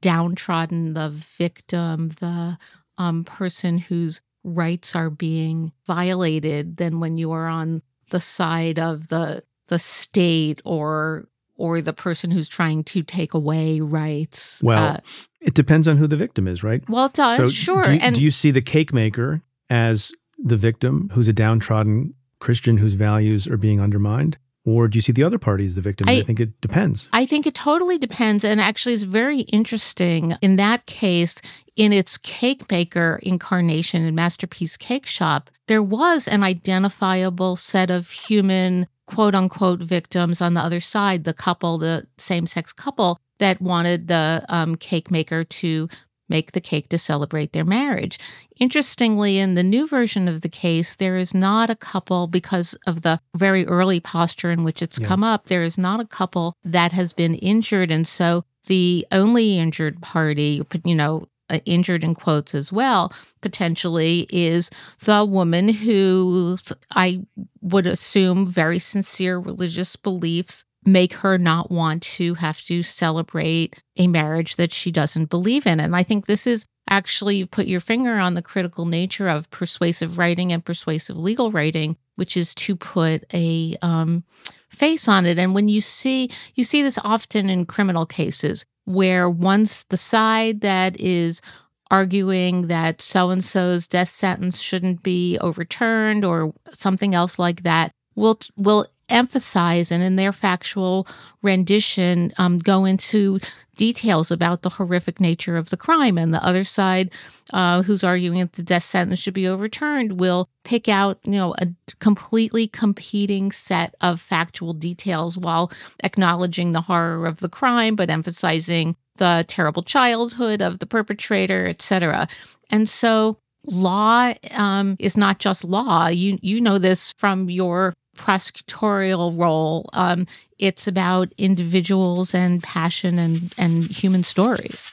downtrodden, 0.00 0.94
the 0.94 1.08
victim, 1.10 2.10
the 2.20 2.58
um, 2.98 3.24
person 3.24 3.78
whose 3.78 4.20
rights 4.44 4.94
are 4.94 5.10
being 5.10 5.72
violated 5.86 6.76
than 6.76 7.00
when 7.00 7.16
you 7.16 7.32
are 7.32 7.48
on 7.48 7.82
the 8.10 8.20
side 8.20 8.78
of 8.78 9.08
the 9.08 9.42
the 9.68 9.78
state 9.78 10.60
or 10.64 11.26
or 11.56 11.80
the 11.80 11.92
person 11.92 12.30
who's 12.30 12.48
trying 12.48 12.84
to 12.84 13.02
take 13.02 13.34
away 13.34 13.80
rights. 13.80 14.62
Well, 14.62 14.94
uh, 14.94 14.96
it 15.40 15.54
depends 15.54 15.88
on 15.88 15.96
who 15.96 16.06
the 16.06 16.16
victim 16.16 16.46
is, 16.46 16.62
right? 16.62 16.88
Well, 16.88 17.06
it 17.06 17.14
does, 17.14 17.36
so 17.38 17.48
sure. 17.48 17.84
Do 17.84 17.94
you, 17.94 17.98
and 18.00 18.14
do 18.14 18.22
you 18.22 18.30
see 18.30 18.50
the 18.50 18.62
cake 18.62 18.92
maker 18.92 19.42
as 19.68 20.12
the 20.38 20.56
victim 20.56 21.10
who's 21.12 21.28
a 21.28 21.32
downtrodden 21.32 22.14
Christian 22.38 22.78
whose 22.78 22.94
values 22.94 23.46
are 23.46 23.56
being 23.56 23.80
undermined? 23.80 24.38
Or 24.64 24.88
do 24.88 24.96
you 24.96 25.00
see 25.00 25.12
the 25.12 25.22
other 25.22 25.38
party 25.38 25.64
as 25.64 25.76
the 25.76 25.80
victim? 25.80 26.08
I, 26.08 26.14
I, 26.14 26.22
think 26.22 26.40
it 26.40 26.60
depends. 26.60 27.08
I 27.12 27.24
think 27.24 27.46
it 27.46 27.54
totally 27.54 27.98
depends. 27.98 28.44
And 28.44 28.60
actually, 28.60 28.94
it's 28.94 29.04
very 29.04 29.40
interesting. 29.42 30.36
In 30.42 30.56
that 30.56 30.86
case, 30.86 31.40
in 31.76 31.92
its 31.92 32.18
cake 32.18 32.68
maker 32.68 33.20
incarnation 33.22 34.02
in 34.02 34.16
Masterpiece 34.16 34.76
Cake 34.76 35.06
Shop, 35.06 35.50
there 35.68 35.84
was 35.84 36.26
an 36.26 36.42
identifiable 36.42 37.54
set 37.54 37.92
of 37.92 38.10
human 38.10 38.88
quote 39.06 39.36
unquote 39.36 39.78
victims 39.78 40.40
on 40.40 40.54
the 40.54 40.60
other 40.60 40.80
side, 40.80 41.22
the 41.22 41.32
couple, 41.32 41.78
the 41.78 42.04
same 42.18 42.48
sex 42.48 42.72
couple 42.72 43.20
that 43.38 43.60
wanted 43.60 44.08
the 44.08 44.44
um, 44.48 44.76
cake 44.76 45.10
maker 45.10 45.44
to 45.44 45.88
make 46.28 46.52
the 46.52 46.60
cake 46.60 46.88
to 46.90 46.98
celebrate 46.98 47.52
their 47.52 47.64
marriage. 47.64 48.18
Interestingly, 48.58 49.38
in 49.38 49.54
the 49.54 49.62
new 49.62 49.86
version 49.86 50.28
of 50.28 50.40
the 50.40 50.48
case, 50.48 50.96
there 50.96 51.16
is 51.16 51.34
not 51.34 51.70
a 51.70 51.76
couple 51.76 52.26
because 52.26 52.74
of 52.86 53.02
the 53.02 53.20
very 53.34 53.66
early 53.66 54.00
posture 54.00 54.50
in 54.50 54.64
which 54.64 54.82
it's 54.82 54.98
yeah. 54.98 55.06
come 55.06 55.22
up. 55.22 55.46
There 55.46 55.62
is 55.62 55.78
not 55.78 56.00
a 56.00 56.06
couple 56.06 56.54
that 56.64 56.92
has 56.92 57.12
been 57.12 57.34
injured. 57.36 57.90
And 57.90 58.06
so 58.06 58.44
the 58.66 59.06
only 59.12 59.58
injured 59.58 60.02
party, 60.02 60.62
you 60.84 60.96
know, 60.96 61.26
uh, 61.48 61.60
injured 61.64 62.02
in 62.02 62.14
quotes 62.14 62.54
as 62.54 62.72
well, 62.72 63.12
potentially, 63.40 64.26
is 64.30 64.68
the 65.04 65.24
woman 65.24 65.68
who 65.68 66.58
I 66.94 67.20
would 67.60 67.86
assume 67.86 68.48
very 68.48 68.80
sincere 68.80 69.38
religious 69.38 69.94
beliefs 69.94 70.64
make 70.86 71.14
her 71.14 71.36
not 71.36 71.70
want 71.70 72.02
to 72.02 72.34
have 72.34 72.62
to 72.62 72.82
celebrate 72.82 73.82
a 73.96 74.06
marriage 74.06 74.56
that 74.56 74.72
she 74.72 74.90
doesn't 74.90 75.30
believe 75.30 75.66
in. 75.66 75.80
And 75.80 75.96
I 75.96 76.02
think 76.02 76.26
this 76.26 76.46
is 76.46 76.66
actually 76.88 77.36
you've 77.36 77.50
put 77.50 77.66
your 77.66 77.80
finger 77.80 78.14
on 78.16 78.34
the 78.34 78.42
critical 78.42 78.86
nature 78.86 79.28
of 79.28 79.50
persuasive 79.50 80.16
writing 80.16 80.52
and 80.52 80.64
persuasive 80.64 81.16
legal 81.16 81.50
writing, 81.50 81.96
which 82.14 82.36
is 82.36 82.54
to 82.54 82.76
put 82.76 83.24
a 83.34 83.74
um, 83.82 84.22
face 84.70 85.08
on 85.08 85.26
it. 85.26 85.38
And 85.38 85.54
when 85.54 85.68
you 85.68 85.80
see 85.80 86.30
you 86.54 86.62
see 86.62 86.82
this 86.82 86.98
often 87.02 87.50
in 87.50 87.66
criminal 87.66 88.06
cases 88.06 88.64
where 88.84 89.28
once 89.28 89.82
the 89.84 89.96
side 89.96 90.60
that 90.60 90.98
is 91.00 91.42
arguing 91.90 92.68
that 92.68 93.00
so 93.00 93.30
and 93.30 93.44
so's 93.44 93.86
death 93.86 94.08
sentence 94.08 94.60
shouldn't 94.60 95.02
be 95.02 95.38
overturned 95.40 96.24
or 96.24 96.52
something 96.68 97.14
else 97.14 97.38
like 97.38 97.62
that 97.62 97.92
will 98.14 98.38
will 98.56 98.86
emphasize 99.08 99.90
and 99.90 100.02
in 100.02 100.16
their 100.16 100.32
factual 100.32 101.06
rendition 101.42 102.32
um, 102.38 102.58
go 102.58 102.84
into 102.84 103.38
details 103.76 104.30
about 104.30 104.62
the 104.62 104.70
horrific 104.70 105.20
nature 105.20 105.56
of 105.56 105.70
the 105.70 105.76
crime. 105.76 106.18
And 106.18 106.32
the 106.32 106.44
other 106.44 106.64
side, 106.64 107.12
uh, 107.52 107.82
who's 107.82 108.02
arguing 108.02 108.40
that 108.40 108.54
the 108.54 108.62
death 108.62 108.82
sentence 108.82 109.18
should 109.18 109.34
be 109.34 109.46
overturned, 109.46 110.18
will 110.18 110.48
pick 110.64 110.88
out, 110.88 111.18
you 111.24 111.32
know, 111.32 111.54
a 111.58 111.68
completely 112.00 112.66
competing 112.66 113.52
set 113.52 113.94
of 114.00 114.20
factual 114.20 114.72
details 114.72 115.38
while 115.38 115.70
acknowledging 116.02 116.72
the 116.72 116.82
horror 116.82 117.26
of 117.26 117.40
the 117.40 117.48
crime, 117.48 117.96
but 117.96 118.10
emphasizing 118.10 118.96
the 119.16 119.44
terrible 119.48 119.82
childhood 119.82 120.60
of 120.60 120.78
the 120.78 120.86
perpetrator, 120.86 121.66
etc. 121.66 122.28
And 122.70 122.88
so 122.88 123.38
law 123.66 124.32
um, 124.54 124.96
is 124.98 125.16
not 125.16 125.38
just 125.38 125.64
law. 125.64 126.06
You 126.08 126.38
you 126.42 126.60
know 126.60 126.78
this 126.78 127.12
from 127.18 127.50
your 127.50 127.94
prosecutorial 128.16 129.38
role. 129.38 129.88
Um, 129.92 130.26
it's 130.58 130.86
about 130.86 131.32
individuals 131.38 132.34
and 132.34 132.62
passion 132.62 133.18
and, 133.18 133.54
and 133.58 133.84
human 133.84 134.24
stories. 134.24 134.90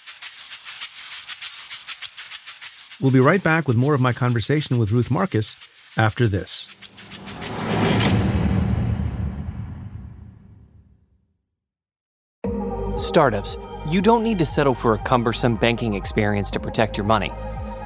We'll 3.02 3.12
be 3.12 3.20
right 3.20 3.44
back 3.44 3.68
with 3.68 3.76
more 3.76 3.94
of 3.94 4.02
my 4.02 4.14
conversation 4.14 4.78
with 4.78 4.92
Ruth 4.92 5.12
Marcus 5.12 5.56
after 5.98 6.28
this. 6.28 6.70
Startups, 12.98 13.58
you 13.90 14.02
don't 14.02 14.24
need 14.24 14.40
to 14.40 14.46
settle 14.46 14.74
for 14.74 14.94
a 14.94 14.98
cumbersome 15.00 15.56
banking 15.56 15.94
experience 15.94 16.50
to 16.52 16.60
protect 16.60 16.98
your 16.98 17.06
money. 17.06 17.32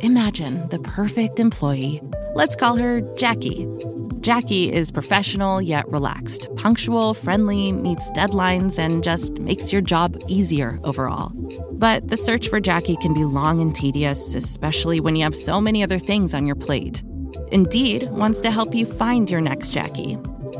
Imagine 0.00 0.68
the 0.70 0.78
perfect 0.80 1.38
employee. 1.38 2.02
Let's 2.34 2.56
call 2.56 2.76
her 2.76 3.00
Jackie. 3.16 3.68
Jackie 4.20 4.72
is 4.72 4.90
professional 4.90 5.60
yet 5.62 5.88
relaxed, 5.88 6.48
punctual, 6.56 7.14
friendly, 7.14 7.72
meets 7.72 8.10
deadlines, 8.12 8.78
and 8.78 9.04
just 9.04 9.38
makes 9.38 9.72
your 9.72 9.82
job 9.82 10.20
easier 10.26 10.78
overall. 10.82 11.30
But 11.72 12.08
the 12.08 12.16
search 12.16 12.48
for 12.48 12.58
Jackie 12.58 12.96
can 12.96 13.14
be 13.14 13.24
long 13.24 13.60
and 13.60 13.74
tedious, 13.74 14.34
especially 14.34 14.98
when 14.98 15.14
you 15.14 15.22
have 15.22 15.36
so 15.36 15.60
many 15.60 15.82
other 15.82 15.98
things 15.98 16.34
on 16.34 16.46
your 16.46 16.56
plate. 16.56 17.02
Indeed 17.52 18.10
wants 18.10 18.40
to 18.40 18.50
help 18.50 18.74
you 18.74 18.86
find 18.86 19.30
your 19.30 19.40
next 19.40 19.70
Jackie. 19.70 20.18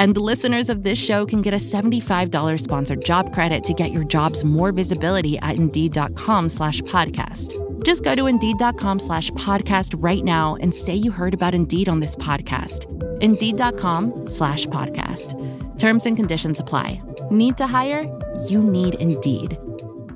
And 0.00 0.16
listeners 0.16 0.70
of 0.70 0.82
this 0.82 0.96
show 0.96 1.26
can 1.26 1.42
get 1.42 1.52
a 1.52 1.58
$75 1.58 2.58
sponsored 2.58 3.04
job 3.04 3.34
credit 3.34 3.64
to 3.64 3.74
get 3.74 3.92
your 3.92 4.04
jobs 4.04 4.42
more 4.42 4.72
visibility 4.72 5.38
at 5.40 5.58
Indeed.com 5.58 6.48
slash 6.48 6.80
podcast. 6.84 7.54
Just 7.84 8.02
go 8.02 8.14
to 8.14 8.26
Indeed.com 8.26 8.98
slash 8.98 9.30
podcast 9.32 9.94
right 9.98 10.24
now 10.24 10.56
and 10.62 10.74
say 10.74 10.94
you 10.94 11.10
heard 11.10 11.34
about 11.34 11.54
Indeed 11.54 11.90
on 11.90 12.00
this 12.00 12.16
podcast. 12.16 12.86
Indeed.com 13.20 14.30
slash 14.30 14.66
podcast. 14.68 15.36
Terms 15.78 16.06
and 16.06 16.16
conditions 16.16 16.60
apply. 16.60 17.02
Need 17.30 17.58
to 17.58 17.66
hire? 17.66 18.10
You 18.48 18.62
need 18.62 18.94
Indeed. 18.94 19.50
Can 19.50 20.06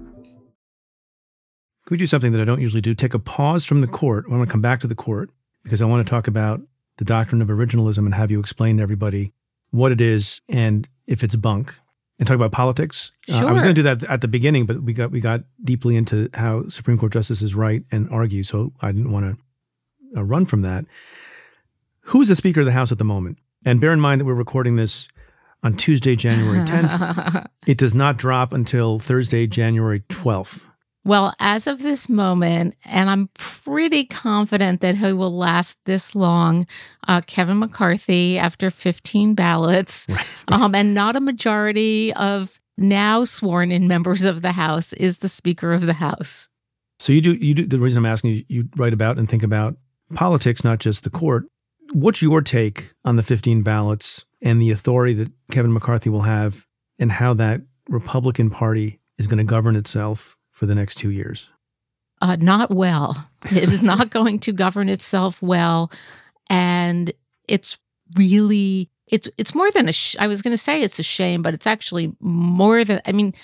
we 1.91 1.99
do 1.99 2.07
something 2.07 2.33
that 2.33 2.41
I 2.41 2.47
don't 2.47 2.63
usually 2.63 2.81
do? 2.81 2.95
Take 2.95 3.13
a 3.13 3.19
pause 3.19 3.67
from 3.67 3.83
the 3.83 3.87
court. 3.87 4.25
I 4.31 4.35
want 4.35 4.49
to 4.49 4.51
come 4.51 4.63
back 4.63 4.81
to 4.81 4.87
the 4.87 4.95
court 4.95 5.29
because 5.63 5.83
I 5.83 5.85
want 5.85 6.07
to 6.07 6.11
talk 6.11 6.27
about 6.27 6.63
the 6.97 7.05
doctrine 7.05 7.43
of 7.43 7.49
originalism 7.49 8.07
and 8.07 8.15
have 8.15 8.31
you 8.31 8.41
explain 8.41 8.79
to 8.79 8.83
everybody 8.83 9.35
what 9.75 9.91
it 9.91 10.01
is 10.01 10.41
and 10.49 10.89
if 11.09 11.25
it's 11.25 11.35
bunk 11.35 11.75
and 12.19 12.29
talk 12.29 12.37
about 12.37 12.53
politics. 12.53 13.11
Sure. 13.29 13.45
Uh, 13.45 13.49
I 13.49 13.53
was 13.53 13.63
going 13.63 13.75
to 13.75 13.83
do 13.83 13.83
that 13.83 14.05
at 14.05 14.21
the 14.21 14.29
beginning, 14.29 14.67
but 14.67 14.83
we 14.83 14.93
got 14.93 15.11
we 15.11 15.21
got 15.21 15.43
deeply 15.63 15.97
into 15.97 16.31
how 16.33 16.69
Supreme 16.69 16.97
Court 16.97 17.13
justices 17.13 17.57
write 17.57 17.83
and 17.91 18.09
argue, 18.11 18.45
so 18.45 18.73
I 18.81 18.93
didn't 18.93 19.11
want 19.11 19.37
to 20.13 20.21
uh, 20.21 20.23
run 20.23 20.47
from 20.47 20.63
that. 20.63 20.85
Who 22.09 22.23
is 22.23 22.29
the 22.29 22.37
Speaker 22.37 22.61
of 22.61 22.67
the 22.67 22.73
House 22.73 22.93
at 22.93 22.99
the 22.99 23.05
moment? 23.05 23.39
And 23.65 23.81
bear 23.81 23.93
in 23.93 24.01
mind 24.01 24.21
that 24.21 24.27
we're 24.27 24.35
recording 24.35 24.77
this 24.77 25.09
on 25.65 25.77
Tuesday, 25.77 26.15
January 26.15 26.61
10th. 26.61 27.47
it 27.67 27.79
does 27.79 27.95
not 27.95 28.19
drop 28.19 28.53
until 28.53 28.99
Thursday, 28.99 29.47
January 29.47 30.01
12th. 30.11 30.69
Well, 31.07 31.35
as 31.39 31.67
of 31.67 31.83
this 31.83 32.09
moment, 32.09 32.77
and 32.87 33.11
I'm 33.11 33.29
pretty 33.35 34.07
confident 34.07 34.81
that 34.81 34.97
he 34.97 35.13
will 35.13 35.37
last 35.37 35.79
this 35.85 36.15
long, 36.15 36.67
uh, 37.07 37.21
Kevin 37.27 37.59
McCarthy, 37.59 38.39
after 38.39 38.71
15 38.71 39.35
ballots, 39.35 40.07
um, 40.49 40.75
and 40.75 40.95
not 40.95 41.15
a 41.15 41.21
majority 41.21 42.13
of 42.15 42.59
now 42.79 43.25
sworn 43.25 43.71
in 43.71 43.87
members 43.87 44.25
of 44.25 44.41
the 44.41 44.53
House, 44.53 44.95
is 44.95 45.19
the 45.19 45.29
Speaker 45.29 45.75
of 45.75 45.85
the 45.85 45.95
House. 45.95 46.49
So 46.99 47.13
you 47.13 47.21
do 47.21 47.35
you 47.35 47.55
do 47.55 47.67
the 47.67 47.79
reason 47.79 47.99
I'm 47.99 48.11
asking 48.11 48.31
you, 48.31 48.45
you 48.49 48.69
write 48.77 48.95
about 48.95 49.19
and 49.19 49.29
think 49.29 49.43
about 49.43 49.77
politics, 50.15 50.65
not 50.65 50.79
just 50.79 51.05
the 51.05 51.11
court. 51.11 51.45
What's 51.93 52.23
your 52.23 52.41
take 52.41 52.93
on 53.05 53.17
the 53.17 53.23
15 53.23 53.63
ballots 53.63 54.25
and 54.41 54.61
the 54.61 54.71
authority 54.71 55.13
that 55.15 55.33
Kevin 55.51 55.73
McCarthy 55.73 56.09
will 56.09 56.23
have, 56.23 56.67
and 56.99 57.13
how 57.13 57.35
that 57.35 57.61
Republican 57.91 58.49
Party 58.49 59.01
is 59.19 59.27
going 59.27 59.39
to 59.39 59.45
govern 59.45 59.77
itself 59.77 60.37
for 60.55 60.65
the 60.65 60.75
next 60.75 60.95
two 60.95 61.11
years? 61.11 61.51
Uh, 62.23 62.37
not 62.41 62.71
well. 62.71 63.31
It 63.51 63.71
is 63.71 63.83
not 63.83 64.09
going 64.09 64.39
to 64.41 64.53
govern 64.53 64.89
itself 64.89 65.43
well, 65.43 65.93
and 66.49 67.13
it's 67.47 67.77
really 68.17 68.89
it's 69.07 69.29
it's 69.37 69.55
more 69.55 69.71
than 69.71 69.87
a. 69.87 69.93
Sh- 69.93 70.17
I 70.19 70.29
was 70.29 70.41
going 70.41 70.55
to 70.55 70.59
say 70.59 70.81
it's 70.81 70.99
a 70.99 71.03
shame, 71.03 71.43
but 71.43 71.53
it's 71.53 71.67
actually 71.67 72.17
more 72.21 72.85
than. 72.85 73.03
I 73.05 73.13
mean, 73.13 73.35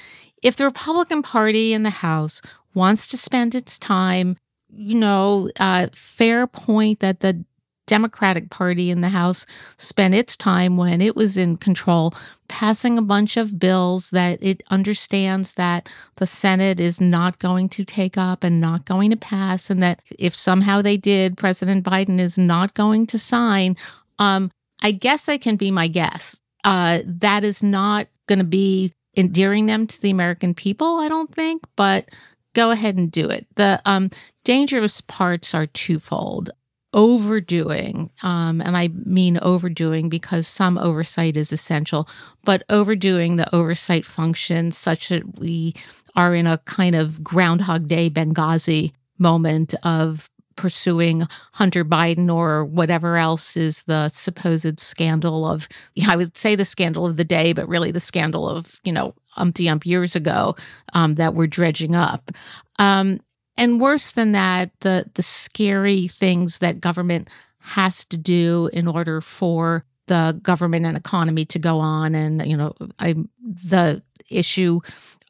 if 0.43 0.57
the 0.57 0.65
Republican 0.65 1.21
Party 1.21 1.75
in 1.75 1.83
the 1.83 1.91
House 1.91 2.41
wants 2.73 3.07
to 3.09 3.19
spend 3.19 3.55
its 3.55 3.79
time, 3.79 4.39
you 4.71 4.95
know, 4.95 5.51
uh, 5.61 5.89
fair 5.93 6.47
point 6.47 7.01
that 7.01 7.21
the 7.21 7.45
Democratic 7.91 8.51
Party 8.51 8.88
in 8.88 9.01
the 9.01 9.09
House 9.09 9.47
spent 9.76 10.14
its 10.14 10.36
time 10.36 10.76
when 10.76 11.01
it 11.01 11.16
was 11.16 11.36
in 11.36 11.57
control 11.57 12.14
passing 12.47 12.97
a 12.97 13.03
bunch 13.03 13.36
of 13.36 13.59
bills 13.59 14.11
that 14.11 14.41
it 14.41 14.62
understands 14.70 15.55
that 15.55 15.88
the 16.14 16.26
Senate 16.26 16.78
is 16.78 17.01
not 17.01 17.41
going 17.41 17.68
to 17.70 17.84
take 17.84 18.16
up 18.16 18.45
and 18.45 18.61
not 18.61 18.84
going 18.84 19.11
to 19.11 19.16
pass, 19.16 19.70
and 19.70 19.82
that 19.82 20.01
if 20.20 20.36
somehow 20.36 20.80
they 20.80 20.97
did, 20.97 21.36
President 21.36 21.84
Biden 21.84 22.20
is 22.20 22.38
not 22.38 22.74
going 22.74 23.09
to 23.09 23.18
sign. 23.18 23.76
Um, 24.20 24.53
I 24.84 24.93
guess 24.93 25.28
I 25.28 25.36
can 25.36 25.57
be 25.57 25.72
my 25.72 25.88
guess. 25.88 26.41
Uh, 26.62 27.01
that 27.05 27.43
is 27.43 27.61
not 27.61 28.07
going 28.28 28.38
to 28.38 28.45
be 28.45 28.93
endearing 29.16 29.66
them 29.66 29.88
to 29.88 30.01
the 30.01 30.11
American 30.11 30.55
people, 30.55 30.99
I 30.99 31.09
don't 31.09 31.28
think, 31.28 31.61
but 31.74 32.09
go 32.55 32.70
ahead 32.70 32.97
and 32.97 33.11
do 33.11 33.28
it. 33.30 33.49
The 33.57 33.82
um, 33.84 34.11
dangerous 34.45 35.01
parts 35.01 35.55
are 35.55 35.66
twofold. 35.66 36.51
Overdoing, 36.93 38.11
um, 38.22 38.61
and 38.61 38.76
I 38.76 38.88
mean 38.88 39.38
overdoing 39.43 40.09
because 40.09 40.49
some 40.49 40.76
oversight 40.78 41.36
is 41.36 41.53
essential, 41.53 42.09
but 42.45 42.62
overdoing 42.68 43.36
the 43.36 43.55
oversight 43.55 44.05
function 44.05 44.70
such 44.70 45.09
that 45.09 45.38
we 45.38 45.74
are 46.16 46.34
in 46.34 46.47
a 46.47 46.59
kind 46.59 46.97
of 46.97 47.22
Groundhog 47.22 47.86
Day 47.86 48.11
Benghazi 48.11 48.93
moment 49.18 49.74
of 49.84 50.30
pursuing 50.57 51.26
Hunter 51.53 51.84
Biden 51.84 52.32
or 52.32 52.64
whatever 52.66 53.16
else 53.16 53.57
is 53.57 53.82
the 53.84 54.11
supposed 54.11 54.78
scandal 54.78 55.47
of, 55.47 55.68
I 56.07 56.16
would 56.16 56.36
say 56.36 56.55
the 56.55 56.66
scandal 56.66 57.07
of 57.07 57.16
the 57.16 57.24
day, 57.24 57.55
but 57.55 57.68
really 57.68 57.93
the 57.93 58.01
scandal 58.01 58.49
of, 58.49 58.78
you 58.84 58.93
know, 58.93 59.14
umpty 59.38 59.68
ump 59.68 59.86
years 59.86 60.14
ago 60.14 60.57
um, 60.93 61.14
that 61.14 61.34
we're 61.34 61.47
dredging 61.47 61.95
up. 61.95 62.30
Um, 62.78 63.20
and 63.61 63.79
worse 63.79 64.13
than 64.13 64.33
that, 64.33 64.71
the 64.81 65.05
the 65.15 65.23
scary 65.23 66.09
things 66.09 66.59
that 66.59 66.81
government 66.81 67.29
has 67.59 68.05
to 68.07 68.17
do 68.17 68.71
in 68.73 68.89
order 68.89 69.21
for 69.21 69.85
the 70.07 70.41
government 70.43 70.87
and 70.87 70.97
economy 70.97 71.45
to 71.45 71.59
go 71.59 71.79
on. 71.79 72.15
And 72.15 72.45
you 72.49 72.57
know, 72.57 72.75
I 72.99 73.15
the 73.39 74.03
issue, 74.31 74.81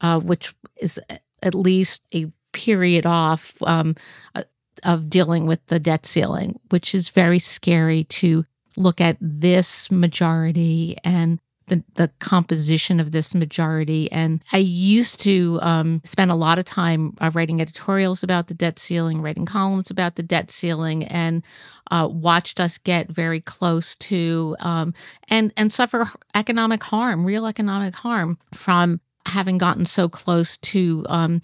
uh, 0.00 0.20
which 0.20 0.54
is 0.76 1.00
at 1.42 1.54
least 1.54 2.02
a 2.14 2.30
period 2.52 3.04
off 3.04 3.60
um, 3.62 3.96
uh, 4.36 4.44
of 4.84 5.10
dealing 5.10 5.46
with 5.46 5.66
the 5.66 5.80
debt 5.80 6.06
ceiling, 6.06 6.60
which 6.70 6.94
is 6.94 7.10
very 7.10 7.40
scary 7.40 8.04
to 8.04 8.44
look 8.76 9.00
at 9.00 9.16
this 9.20 9.90
majority 9.90 10.96
and 11.02 11.40
the, 11.70 11.82
the 11.94 12.08
composition 12.18 13.00
of 13.00 13.12
this 13.12 13.34
majority. 13.34 14.10
And 14.12 14.42
I 14.52 14.58
used 14.58 15.20
to 15.20 15.58
um, 15.62 16.02
spend 16.04 16.30
a 16.30 16.34
lot 16.34 16.58
of 16.58 16.66
time 16.66 17.14
uh, 17.20 17.30
writing 17.32 17.62
editorials 17.62 18.22
about 18.22 18.48
the 18.48 18.54
debt 18.54 18.78
ceiling, 18.78 19.22
writing 19.22 19.46
columns 19.46 19.90
about 19.90 20.16
the 20.16 20.22
debt 20.22 20.50
ceiling, 20.50 21.04
and 21.04 21.42
uh, 21.90 22.08
watched 22.10 22.60
us 22.60 22.76
get 22.76 23.08
very 23.08 23.40
close 23.40 23.96
to 23.96 24.56
um, 24.60 24.92
and 25.28 25.52
and 25.56 25.72
suffer 25.72 26.06
economic 26.34 26.82
harm, 26.82 27.24
real 27.24 27.46
economic 27.46 27.94
harm 27.94 28.36
from 28.52 29.00
having 29.26 29.56
gotten 29.56 29.86
so 29.86 30.08
close 30.08 30.56
to 30.58 31.06
um, 31.08 31.40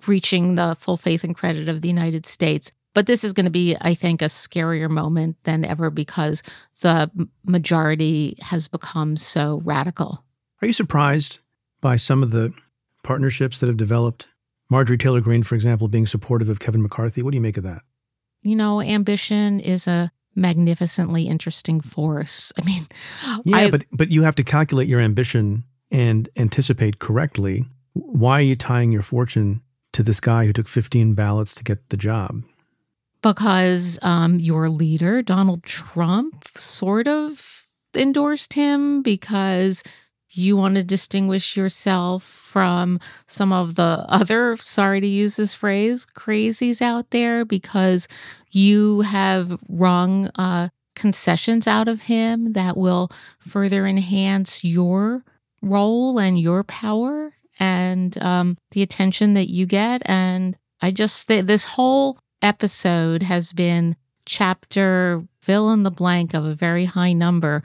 breaching 0.00 0.54
the 0.56 0.76
full 0.78 0.96
faith 0.96 1.24
and 1.24 1.34
credit 1.34 1.68
of 1.68 1.80
the 1.80 1.88
United 1.88 2.26
States. 2.26 2.72
But 2.92 3.06
this 3.06 3.22
is 3.22 3.32
going 3.32 3.44
to 3.44 3.50
be, 3.50 3.76
I 3.80 3.94
think, 3.94 4.20
a 4.20 4.26
scarier 4.26 4.90
moment 4.90 5.36
than 5.44 5.64
ever 5.64 5.90
because 5.90 6.42
the 6.80 7.10
majority 7.44 8.36
has 8.42 8.66
become 8.68 9.16
so 9.16 9.60
radical. 9.64 10.24
Are 10.60 10.66
you 10.66 10.72
surprised 10.72 11.38
by 11.80 11.96
some 11.96 12.22
of 12.22 12.32
the 12.32 12.52
partnerships 13.02 13.60
that 13.60 13.68
have 13.68 13.76
developed? 13.76 14.26
Marjorie 14.68 14.98
Taylor 14.98 15.20
Greene, 15.20 15.42
for 15.42 15.54
example, 15.54 15.88
being 15.88 16.06
supportive 16.06 16.48
of 16.48 16.60
Kevin 16.60 16.82
McCarthy. 16.82 17.22
What 17.22 17.30
do 17.30 17.36
you 17.36 17.40
make 17.40 17.56
of 17.56 17.64
that? 17.64 17.82
You 18.42 18.56
know, 18.56 18.80
ambition 18.80 19.60
is 19.60 19.86
a 19.86 20.10
magnificently 20.34 21.28
interesting 21.28 21.80
force. 21.80 22.52
I 22.58 22.64
mean, 22.64 22.82
yeah, 23.44 23.56
I, 23.56 23.70
but 23.70 23.84
but 23.92 24.10
you 24.10 24.22
have 24.22 24.36
to 24.36 24.44
calculate 24.44 24.88
your 24.88 25.00
ambition 25.00 25.64
and 25.90 26.28
anticipate 26.36 26.98
correctly. 26.98 27.66
Why 27.92 28.38
are 28.38 28.42
you 28.42 28.56
tying 28.56 28.92
your 28.92 29.02
fortune 29.02 29.62
to 29.92 30.02
this 30.02 30.20
guy 30.20 30.46
who 30.46 30.52
took 30.52 30.68
15 30.68 31.14
ballots 31.14 31.54
to 31.56 31.64
get 31.64 31.90
the 31.90 31.96
job? 31.96 32.42
Because 33.22 33.98
um, 34.02 34.40
your 34.40 34.68
leader, 34.68 35.22
Donald 35.22 35.62
Trump, 35.62 36.46
sort 36.56 37.08
of 37.08 37.66
endorsed 37.94 38.54
him 38.54 39.02
because 39.02 39.82
you 40.30 40.56
want 40.56 40.76
to 40.76 40.84
distinguish 40.84 41.56
yourself 41.56 42.22
from 42.22 43.00
some 43.26 43.52
of 43.52 43.74
the 43.74 44.04
other, 44.08 44.56
sorry 44.56 45.00
to 45.00 45.06
use 45.06 45.36
this 45.36 45.54
phrase, 45.54 46.06
crazies 46.16 46.80
out 46.80 47.10
there 47.10 47.44
because 47.44 48.06
you 48.50 49.00
have 49.02 49.58
wrung 49.68 50.30
uh, 50.36 50.68
concessions 50.94 51.66
out 51.66 51.88
of 51.88 52.02
him 52.02 52.52
that 52.52 52.76
will 52.76 53.10
further 53.38 53.86
enhance 53.86 54.64
your 54.64 55.24
role 55.62 56.18
and 56.18 56.38
your 56.38 56.62
power 56.62 57.34
and 57.58 58.20
um, 58.22 58.56
the 58.70 58.82
attention 58.82 59.34
that 59.34 59.50
you 59.50 59.66
get. 59.66 60.02
And 60.06 60.56
I 60.80 60.90
just, 60.90 61.28
this 61.28 61.64
whole 61.64 62.18
episode 62.42 63.22
has 63.22 63.52
been 63.52 63.96
chapter 64.26 65.24
fill 65.40 65.70
in 65.72 65.82
the 65.82 65.90
blank 65.90 66.34
of 66.34 66.44
a 66.44 66.54
very 66.54 66.84
high 66.84 67.12
number 67.12 67.62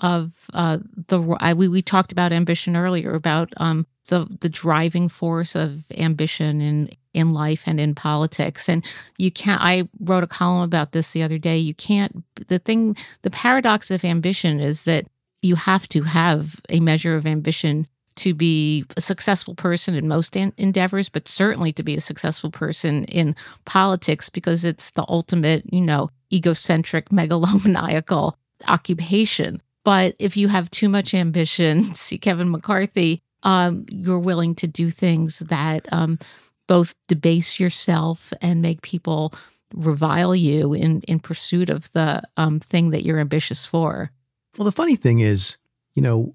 of 0.00 0.32
uh, 0.54 0.78
the 1.08 1.36
I, 1.40 1.54
we 1.54 1.68
we 1.68 1.82
talked 1.82 2.12
about 2.12 2.32
ambition 2.32 2.76
earlier 2.76 3.14
about 3.14 3.52
um, 3.56 3.86
the 4.06 4.26
the 4.40 4.48
driving 4.48 5.08
force 5.08 5.54
of 5.54 5.90
ambition 5.96 6.60
in 6.60 6.90
in 7.14 7.32
life 7.32 7.64
and 7.66 7.80
in 7.80 7.94
politics. 7.94 8.68
And 8.68 8.84
you 9.16 9.30
can't 9.30 9.60
I 9.62 9.88
wrote 10.00 10.22
a 10.22 10.28
column 10.28 10.62
about 10.62 10.92
this 10.92 11.12
the 11.12 11.22
other 11.22 11.38
day. 11.38 11.58
You 11.58 11.74
can't 11.74 12.24
the 12.46 12.58
thing 12.58 12.96
the 13.22 13.30
paradox 13.30 13.90
of 13.90 14.04
ambition 14.04 14.60
is 14.60 14.84
that 14.84 15.06
you 15.42 15.56
have 15.56 15.88
to 15.88 16.02
have 16.02 16.60
a 16.68 16.80
measure 16.80 17.16
of 17.16 17.26
ambition 17.26 17.86
to 18.18 18.34
be 18.34 18.84
a 18.96 19.00
successful 19.00 19.54
person 19.54 19.94
in 19.94 20.08
most 20.08 20.36
endeavors, 20.36 21.08
but 21.08 21.28
certainly 21.28 21.72
to 21.72 21.82
be 21.82 21.96
a 21.96 22.00
successful 22.00 22.50
person 22.50 23.04
in 23.04 23.34
politics 23.64 24.28
because 24.28 24.64
it's 24.64 24.90
the 24.92 25.04
ultimate, 25.08 25.72
you 25.72 25.80
know, 25.80 26.10
egocentric, 26.32 27.08
megalomaniacal 27.10 28.34
occupation. 28.68 29.62
But 29.84 30.16
if 30.18 30.36
you 30.36 30.48
have 30.48 30.70
too 30.70 30.88
much 30.88 31.14
ambition, 31.14 31.82
see 31.94 32.18
Kevin 32.18 32.50
McCarthy, 32.50 33.22
um, 33.42 33.86
you're 33.90 34.18
willing 34.18 34.54
to 34.56 34.66
do 34.66 34.90
things 34.90 35.38
that 35.40 35.90
um, 35.92 36.18
both 36.66 36.94
debase 37.06 37.58
yourself 37.58 38.32
and 38.42 38.60
make 38.60 38.82
people 38.82 39.32
revile 39.74 40.34
you 40.34 40.72
in 40.72 41.02
in 41.02 41.20
pursuit 41.20 41.68
of 41.68 41.92
the 41.92 42.22
um, 42.36 42.58
thing 42.58 42.90
that 42.90 43.04
you're 43.04 43.18
ambitious 43.18 43.66
for. 43.66 44.10
Well, 44.56 44.64
the 44.64 44.72
funny 44.72 44.96
thing 44.96 45.20
is, 45.20 45.56
you 45.94 46.02
know, 46.02 46.34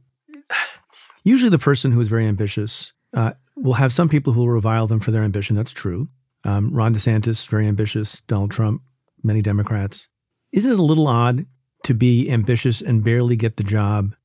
Usually, 1.23 1.49
the 1.49 1.59
person 1.59 1.91
who 1.91 2.01
is 2.01 2.07
very 2.07 2.27
ambitious 2.27 2.93
uh, 3.13 3.33
will 3.55 3.73
have 3.73 3.93
some 3.93 4.09
people 4.09 4.33
who 4.33 4.41
will 4.41 4.49
revile 4.49 4.87
them 4.87 4.99
for 4.99 5.11
their 5.11 5.23
ambition. 5.23 5.55
That's 5.55 5.73
true. 5.73 6.09
Um, 6.43 6.73
Ron 6.73 6.93
DeSantis, 6.93 7.47
very 7.47 7.67
ambitious. 7.67 8.21
Donald 8.27 8.51
Trump, 8.51 8.81
many 9.23 9.41
Democrats. 9.41 10.09
Isn't 10.51 10.71
it 10.71 10.79
a 10.79 10.83
little 10.83 11.07
odd 11.07 11.45
to 11.83 11.93
be 11.93 12.29
ambitious 12.29 12.81
and 12.81 13.03
barely 13.03 13.35
get 13.35 13.55
the 13.55 13.63
job, 13.63 14.15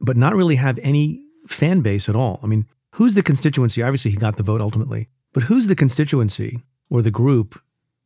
but 0.00 0.16
not 0.16 0.34
really 0.34 0.56
have 0.56 0.78
any 0.82 1.24
fan 1.46 1.80
base 1.80 2.08
at 2.08 2.16
all? 2.16 2.40
I 2.42 2.46
mean, 2.46 2.66
who's 2.92 3.14
the 3.14 3.22
constituency? 3.22 3.82
Obviously, 3.82 4.12
he 4.12 4.16
got 4.16 4.36
the 4.36 4.42
vote 4.42 4.60
ultimately, 4.60 5.08
but 5.32 5.44
who's 5.44 5.66
the 5.66 5.74
constituency 5.74 6.62
or 6.88 7.02
the 7.02 7.10
group 7.10 7.60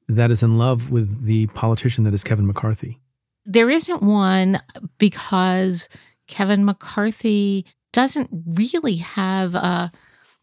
that 0.09 0.31
is 0.31 0.43
in 0.43 0.57
love 0.57 0.91
with 0.91 1.25
the 1.25 1.47
politician 1.49 2.05
that 2.05 2.15
is 2.15 2.25
Kevin 2.25 2.47
McCarthy? 2.47 2.99
There 3.45 3.71
isn't 3.71 4.03
one 4.03 4.61
because 4.99 5.89
Kevin 6.27 6.65
McCarthy 6.65 7.67
doesn't 7.93 8.29
really 8.47 8.97
have 8.97 9.55
a 9.55 9.91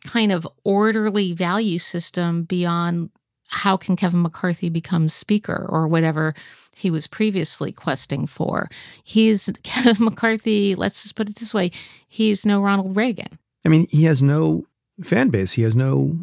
kind 0.06 0.32
of 0.32 0.48
orderly 0.64 1.34
value 1.34 1.80
system 1.80 2.44
beyond 2.44 3.10
how 3.50 3.78
can 3.78 3.96
Kevin 3.96 4.22
McCarthy 4.22 4.70
become 4.70 5.10
speaker 5.10 5.66
or 5.70 5.88
whatever 5.88 6.34
he 6.76 6.90
was 6.90 7.08
previously 7.08 7.72
questing 7.72 8.26
for. 8.28 8.70
He's 9.04 9.50
Kevin 9.64 10.06
McCarthy, 10.06 10.76
let's 10.76 11.04
just 11.04 11.16
put 11.16 11.30
it 11.30 11.36
this 11.36 11.54
way, 11.54 11.72
he's 12.08 12.46
no 12.46 12.62
Ronald 12.62 12.96
Reagan. 12.96 13.40
I 13.66 13.70
mean, 13.70 13.88
he 13.90 14.04
has 14.04 14.22
no 14.22 14.66
fan 15.04 15.30
base. 15.30 15.54
He 15.54 15.64
has 15.64 15.76
no, 15.76 16.20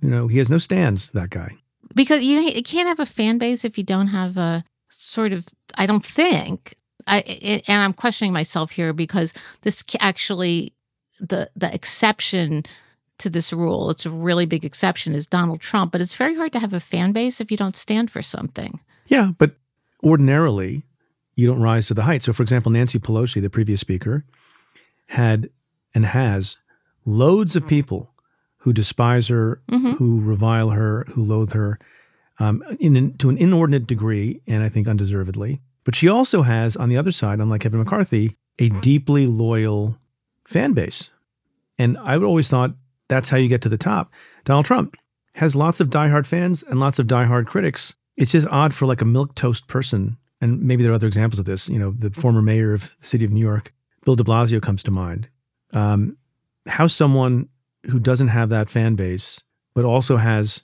you 0.00 0.08
know, 0.08 0.26
he 0.26 0.38
has 0.38 0.50
no 0.50 0.58
stands, 0.58 1.10
that 1.10 1.30
guy. 1.30 1.56
Because 1.94 2.24
you, 2.24 2.40
you 2.40 2.62
can't 2.62 2.88
have 2.88 3.00
a 3.00 3.06
fan 3.06 3.38
base 3.38 3.64
if 3.64 3.76
you 3.76 3.84
don't 3.84 4.08
have 4.08 4.36
a 4.36 4.64
sort 4.90 5.32
of, 5.32 5.46
I 5.76 5.86
don't 5.86 6.04
think, 6.04 6.74
I, 7.08 7.18
it, 7.26 7.68
and 7.68 7.82
I'm 7.82 7.92
questioning 7.92 8.32
myself 8.32 8.70
here 8.70 8.92
because 8.92 9.32
this 9.62 9.82
actually 10.00 10.74
the 11.20 11.50
the 11.56 11.72
exception 11.74 12.64
to 13.18 13.28
this 13.28 13.52
rule, 13.52 13.90
it's 13.90 14.06
a 14.06 14.10
really 14.10 14.46
big 14.46 14.64
exception, 14.64 15.12
is 15.14 15.26
Donald 15.26 15.60
Trump. 15.60 15.90
But 15.90 16.00
it's 16.00 16.14
very 16.14 16.36
hard 16.36 16.52
to 16.52 16.60
have 16.60 16.72
a 16.72 16.80
fan 16.80 17.12
base 17.12 17.40
if 17.40 17.50
you 17.50 17.56
don't 17.56 17.76
stand 17.76 18.10
for 18.10 18.22
something. 18.22 18.80
Yeah, 19.06 19.32
but 19.36 19.56
ordinarily 20.02 20.84
you 21.34 21.46
don't 21.46 21.60
rise 21.60 21.88
to 21.88 21.94
the 21.94 22.02
height. 22.02 22.22
So, 22.22 22.32
for 22.32 22.42
example, 22.42 22.70
Nancy 22.72 22.98
Pelosi, 22.98 23.40
the 23.40 23.50
previous 23.50 23.80
speaker, 23.80 24.24
had 25.06 25.50
and 25.94 26.04
has 26.06 26.58
loads 27.04 27.56
of 27.56 27.66
people 27.66 28.12
who 28.58 28.72
despise 28.72 29.28
her, 29.28 29.62
mm-hmm. 29.68 29.92
who 29.92 30.20
revile 30.20 30.70
her, 30.70 31.06
who 31.12 31.24
loathe 31.24 31.52
her, 31.52 31.78
um, 32.38 32.62
in, 32.78 33.16
to 33.18 33.28
an 33.28 33.38
inordinate 33.38 33.86
degree, 33.86 34.40
and 34.46 34.62
I 34.62 34.68
think 34.68 34.86
undeservedly. 34.86 35.60
But 35.88 35.94
she 35.94 36.06
also 36.06 36.42
has, 36.42 36.76
on 36.76 36.90
the 36.90 36.98
other 36.98 37.10
side, 37.10 37.40
unlike 37.40 37.62
Kevin 37.62 37.78
McCarthy, 37.78 38.36
a 38.58 38.68
deeply 38.68 39.26
loyal 39.26 39.96
fan 40.46 40.74
base. 40.74 41.08
And 41.78 41.96
I 41.96 42.18
always 42.18 42.50
thought 42.50 42.74
that's 43.08 43.30
how 43.30 43.38
you 43.38 43.48
get 43.48 43.62
to 43.62 43.70
the 43.70 43.78
top. 43.78 44.12
Donald 44.44 44.66
Trump 44.66 44.96
has 45.36 45.56
lots 45.56 45.80
of 45.80 45.88
diehard 45.88 46.26
fans 46.26 46.62
and 46.62 46.78
lots 46.78 46.98
of 46.98 47.06
diehard 47.06 47.46
critics. 47.46 47.94
It's 48.18 48.32
just 48.32 48.46
odd 48.48 48.74
for 48.74 48.84
like 48.84 49.00
a 49.00 49.06
milk 49.06 49.34
toast 49.34 49.66
person, 49.66 50.18
and 50.42 50.60
maybe 50.60 50.82
there 50.82 50.92
are 50.92 50.94
other 50.94 51.06
examples 51.06 51.38
of 51.38 51.46
this. 51.46 51.70
You 51.70 51.78
know, 51.78 51.92
the 51.92 52.10
former 52.10 52.42
mayor 52.42 52.74
of 52.74 52.94
the 53.00 53.06
city 53.06 53.24
of 53.24 53.32
New 53.32 53.40
York, 53.40 53.72
Bill 54.04 54.14
De 54.14 54.22
Blasio, 54.22 54.60
comes 54.60 54.82
to 54.82 54.90
mind. 54.90 55.30
Um, 55.72 56.18
how 56.66 56.86
someone 56.86 57.48
who 57.86 57.98
doesn't 57.98 58.28
have 58.28 58.50
that 58.50 58.68
fan 58.68 58.94
base, 58.94 59.42
but 59.72 59.86
also 59.86 60.18
has, 60.18 60.60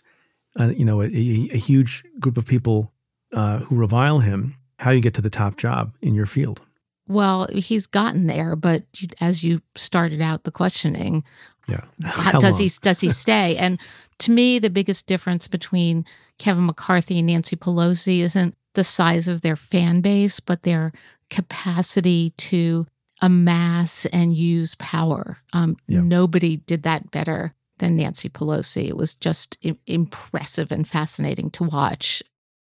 uh, 0.61 0.66
you 0.66 0.85
know, 0.85 1.01
a, 1.01 1.07
a, 1.07 1.57
huge 1.57 2.05
group 2.20 2.37
of 2.37 2.45
people 2.45 2.93
uh, 3.33 3.61
who 3.61 3.77
revile 3.77 4.18
him 4.18 4.57
how 4.79 4.91
you 4.91 5.01
get 5.01 5.14
to 5.14 5.22
the 5.22 5.31
top 5.31 5.57
job 5.57 5.95
in 6.03 6.14
your 6.14 6.27
field. 6.27 6.61
Well, 7.07 7.47
he's 7.53 7.87
gotten 7.87 8.27
there, 8.27 8.57
but 8.57 8.85
as 9.20 9.45
you 9.45 9.61
started 9.75 10.20
out 10.22 10.45
the 10.45 10.51
questioning, 10.51 11.22
Yeah. 11.68 11.85
how- 12.03 12.39
does 12.39 12.59
he 12.59 12.70
does 12.81 13.01
he 13.01 13.11
stay? 13.25 13.57
And 13.57 13.79
to 14.20 14.31
me, 14.31 14.59
the 14.59 14.70
biggest 14.70 15.07
difference 15.07 15.47
between 15.47 16.05
Kevin 16.39 16.66
McCarthy 16.66 17.18
and 17.18 17.27
Nancy 17.27 17.57
Pelosi 17.57 18.18
isn't 18.20 18.55
the 18.75 18.85
size 18.85 19.29
of 19.29 19.43
their 19.43 19.55
fan 19.57 20.01
base, 20.01 20.41
but 20.41 20.62
their 20.62 20.93
capacity 21.31 22.31
to 22.39 22.87
amass 23.22 24.07
and 24.07 24.35
use 24.37 24.75
power. 24.77 25.39
Um, 25.53 25.77
Yeah. 25.87 26.01
Nobody 26.01 26.57
did 26.57 26.83
that 26.83 27.11
better 27.11 27.55
than 27.79 27.97
Nancy 27.97 28.29
Pelosi. 28.29 28.89
It 28.89 28.97
was 28.97 29.14
just 29.14 29.57
impressive 29.87 30.72
and 30.72 30.87
fascinating 30.89 31.51
to 31.53 31.64
watch. 31.64 32.22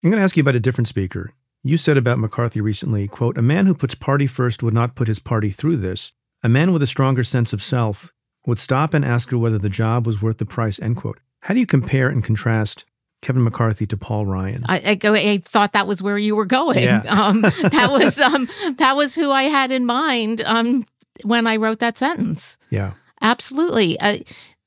I'm 0.04 0.10
going 0.12 0.20
to 0.20 0.24
ask 0.24 0.38
you 0.38 0.42
about 0.42 0.56
a 0.56 0.60
different 0.60 0.88
speaker. 0.88 1.34
You 1.64 1.76
said 1.78 1.98
about 1.98 2.20
McCarthy 2.20 2.62
recently, 2.62 3.08
quote, 3.08 3.38
a 3.38 3.42
man 3.42 3.66
who 3.66 3.74
puts 3.74 3.94
party 3.94 4.28
first 4.28 4.64
would 4.64 4.74
not 4.74 4.96
put 4.96 5.10
his 5.10 5.20
party 5.20 5.50
through 5.50 5.78
this. 5.78 6.14
A 6.42 6.48
man 6.48 6.72
with 6.72 6.82
a 6.82 6.88
stronger 6.88 7.24
sense 7.24 7.52
of 7.52 7.62
self 7.62 8.14
would 8.46 8.60
stop 8.60 8.94
and 8.94 9.04
ask 9.04 9.30
her 9.32 9.38
whether 9.38 9.58
the 9.58 9.70
job 9.70 10.08
was 10.08 10.22
worth 10.22 10.38
the 10.38 10.46
price, 10.46 10.80
end 10.80 10.96
quote. 10.96 11.20
How 11.42 11.54
do 11.54 11.60
you 11.60 11.66
compare 11.66 12.08
and 12.08 12.24
contrast 12.24 12.86
Kevin 13.22 13.44
McCarthy 13.44 13.86
to 13.88 13.98
Paul 13.98 14.26
Ryan? 14.26 14.64
I, 14.70 14.98
I, 15.04 15.10
I 15.10 15.38
thought 15.44 15.74
that 15.74 15.86
was 15.86 16.02
where 16.02 16.18
you 16.18 16.36
were 16.36 16.46
going. 16.46 16.84
Yeah. 16.84 17.04
Um, 17.10 17.42
that 17.42 17.90
was 17.92 18.20
um, 18.22 18.48
that 18.78 18.96
was 18.96 19.16
who 19.16 19.30
I 19.32 19.44
had 19.44 19.72
in 19.72 19.86
mind 19.86 20.42
um, 20.46 20.86
when 21.24 21.46
I 21.46 21.58
wrote 21.58 21.80
that 21.80 21.98
sentence. 21.98 22.58
yeah. 22.70 22.94
Absolutely. 23.22 24.00
Uh, 24.00 24.20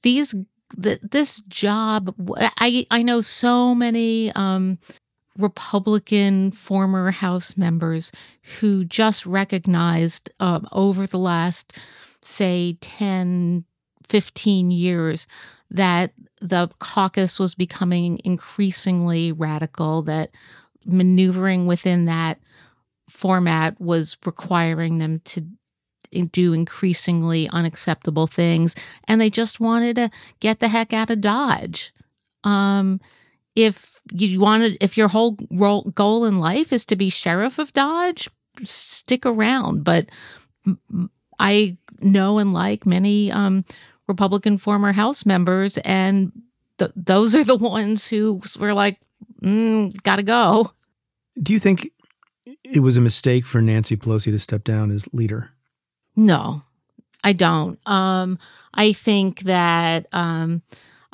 these 0.02 0.34
th- 0.80 1.00
this 1.00 1.40
job. 1.48 2.14
I 2.58 2.86
I 2.90 3.02
know 3.02 3.22
so 3.22 3.74
many 3.74 4.30
um, 4.32 4.78
Republican 5.38 6.50
former 6.50 7.10
House 7.10 7.56
members 7.56 8.12
who 8.60 8.84
just 8.84 9.24
recognized 9.26 10.30
um, 10.40 10.66
over 10.72 11.06
the 11.06 11.18
last 11.18 11.78
say 12.22 12.76
10 12.80 13.64
15 14.08 14.70
years 14.70 15.26
that 15.70 16.12
the 16.40 16.68
caucus 16.78 17.38
was 17.38 17.54
becoming 17.54 18.20
increasingly 18.24 19.32
radical 19.32 20.02
that 20.02 20.30
maneuvering 20.84 21.66
within 21.66 22.04
that 22.04 22.38
format 23.08 23.80
was 23.80 24.16
requiring 24.26 24.98
them 24.98 25.20
to 25.24 25.46
do 26.30 26.52
increasingly 26.52 27.48
unacceptable 27.48 28.26
things 28.26 28.74
and 29.08 29.20
they 29.20 29.30
just 29.30 29.60
wanted 29.60 29.96
to 29.96 30.10
get 30.40 30.60
the 30.60 30.68
heck 30.68 30.92
out 30.92 31.10
of 31.10 31.20
dodge. 31.20 31.92
Um 32.44 33.00
if 33.54 34.00
you 34.12 34.40
wanted 34.40 34.76
if 34.80 34.96
your 34.96 35.08
whole 35.08 35.36
role, 35.50 35.82
goal 35.94 36.24
in 36.24 36.38
life 36.38 36.72
is 36.72 36.84
to 36.86 36.96
be 36.96 37.10
sheriff 37.10 37.58
of 37.58 37.72
dodge 37.72 38.28
stick 38.60 39.24
around 39.26 39.84
but 39.84 40.06
I 41.38 41.76
know 42.00 42.38
and 42.38 42.52
like 42.52 42.86
many 42.86 43.30
um 43.32 43.64
republican 44.08 44.58
former 44.58 44.92
house 44.92 45.24
members 45.26 45.78
and 45.78 46.32
th- 46.78 46.92
those 46.96 47.34
are 47.34 47.44
the 47.44 47.56
ones 47.56 48.06
who 48.08 48.40
were 48.58 48.74
like 48.74 48.98
mm, 49.42 50.02
gotta 50.02 50.22
go 50.22 50.72
Do 51.40 51.52
you 51.52 51.58
think 51.58 51.90
it 52.64 52.80
was 52.80 52.96
a 52.96 53.00
mistake 53.00 53.44
for 53.46 53.60
Nancy 53.60 53.96
Pelosi 53.96 54.32
to 54.32 54.38
step 54.38 54.64
down 54.64 54.90
as 54.90 55.12
leader? 55.14 55.50
No, 56.16 56.62
I 57.24 57.32
don't. 57.32 57.78
Um, 57.88 58.38
I 58.74 58.92
think 58.92 59.40
that 59.40 60.06
um, 60.12 60.62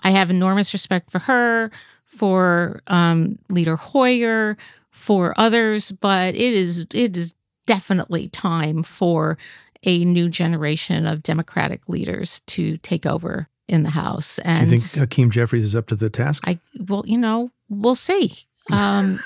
I 0.02 0.10
have 0.10 0.30
enormous 0.30 0.72
respect 0.72 1.10
for 1.10 1.18
her, 1.20 1.70
for 2.08 2.80
um, 2.88 3.38
Leader 3.50 3.76
Hoyer, 3.76 4.56
for 4.90 5.32
others, 5.36 5.92
but 5.92 6.34
it 6.34 6.54
is 6.54 6.86
it 6.92 7.16
is 7.16 7.34
definitely 7.66 8.28
time 8.28 8.82
for 8.82 9.38
a 9.84 10.04
new 10.04 10.28
generation 10.28 11.06
of 11.06 11.22
Democratic 11.22 11.88
leaders 11.88 12.40
to 12.46 12.78
take 12.78 13.06
over 13.06 13.46
in 13.68 13.84
the 13.84 13.90
House. 13.90 14.40
Do 14.42 14.50
you 14.50 14.66
think 14.66 14.82
Hakeem 14.94 15.30
Jeffries 15.30 15.64
is 15.64 15.76
up 15.76 15.86
to 15.88 15.94
the 15.94 16.10
task? 16.10 16.42
I 16.46 16.58
well, 16.88 17.04
you 17.06 17.18
know, 17.18 17.52
we'll 17.68 17.94
see. 17.94 18.32
Um, 18.72 19.20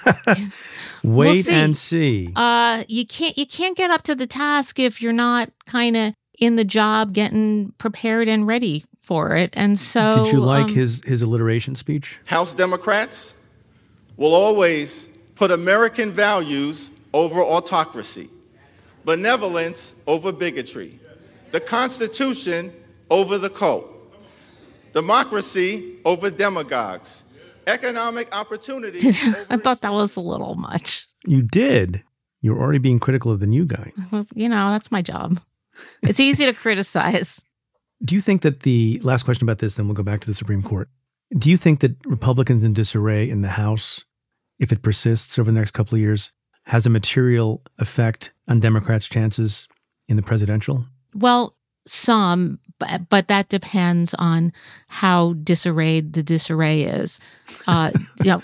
Wait 1.02 1.44
see. 1.44 1.54
and 1.54 1.76
see. 1.76 2.32
uh 2.36 2.84
you 2.88 3.06
can't 3.06 3.36
you 3.38 3.46
can't 3.46 3.76
get 3.76 3.90
up 3.90 4.02
to 4.04 4.14
the 4.14 4.26
task 4.26 4.78
if 4.78 5.00
you're 5.00 5.12
not 5.12 5.50
kind 5.66 5.96
of 5.96 6.14
in 6.38 6.56
the 6.56 6.64
job 6.64 7.12
getting 7.12 7.72
prepared 7.78 8.28
and 8.28 8.46
ready 8.46 8.84
for 9.02 9.34
it 9.34 9.50
and 9.54 9.78
so 9.78 10.24
Did 10.24 10.32
you 10.32 10.40
like 10.40 10.68
um, 10.68 10.74
his, 10.74 11.02
his 11.04 11.22
alliteration 11.22 11.74
speech? 11.74 12.20
House 12.24 12.52
Democrats 12.52 13.34
will 14.16 14.32
always 14.32 15.08
put 15.34 15.50
American 15.50 16.12
values 16.12 16.90
over 17.12 17.40
autocracy, 17.40 18.30
benevolence 19.04 19.94
over 20.06 20.32
bigotry, 20.32 21.00
the 21.50 21.60
Constitution 21.60 22.72
over 23.10 23.38
the 23.38 23.50
cult, 23.50 23.84
democracy 24.92 25.98
over 26.04 26.30
demagogues, 26.30 27.24
economic 27.66 28.34
opportunity. 28.34 29.00
i 29.50 29.56
thought 29.56 29.80
that 29.80 29.92
was 29.92 30.16
a 30.16 30.20
little 30.20 30.54
much 30.54 31.08
You 31.26 31.42
did. 31.42 32.04
You're 32.40 32.58
already 32.58 32.78
being 32.78 32.98
critical 32.98 33.30
of 33.30 33.40
the 33.40 33.46
new 33.46 33.64
guy. 33.64 33.92
Well, 34.10 34.26
you 34.34 34.48
know 34.48 34.70
that's 34.70 34.92
my 34.92 35.02
job 35.02 35.40
it's 36.02 36.20
easy 36.20 36.44
to 36.44 36.52
criticize 36.52 37.42
Do 38.04 38.14
you 38.14 38.20
think 38.20 38.42
that 38.42 38.60
the 38.60 39.00
last 39.02 39.22
question 39.22 39.44
about 39.44 39.58
this, 39.58 39.76
then 39.76 39.86
we'll 39.86 39.94
go 39.94 40.02
back 40.02 40.20
to 40.22 40.26
the 40.26 40.34
Supreme 40.34 40.62
Court. 40.62 40.88
Do 41.36 41.48
you 41.48 41.56
think 41.56 41.80
that 41.80 41.96
Republicans 42.04 42.64
in 42.64 42.72
disarray 42.72 43.28
in 43.28 43.42
the 43.42 43.50
House, 43.50 44.04
if 44.58 44.72
it 44.72 44.82
persists 44.82 45.38
over 45.38 45.50
the 45.50 45.58
next 45.58 45.70
couple 45.70 45.94
of 45.94 46.00
years, 46.00 46.32
has 46.64 46.86
a 46.86 46.90
material 46.90 47.62
effect 47.78 48.32
on 48.48 48.60
Democrats' 48.60 49.08
chances 49.08 49.68
in 50.08 50.16
the 50.16 50.22
presidential? 50.22 50.84
Well, 51.14 51.56
some, 51.86 52.60
but, 53.08 53.28
that 53.28 53.48
depends 53.48 54.14
on 54.14 54.52
how 54.88 55.32
disarrayed 55.34 56.12
the 56.12 56.22
disarray 56.22 56.82
is. 56.82 57.18
Uh, 57.66 57.90
you 58.22 58.30
know, 58.30 58.42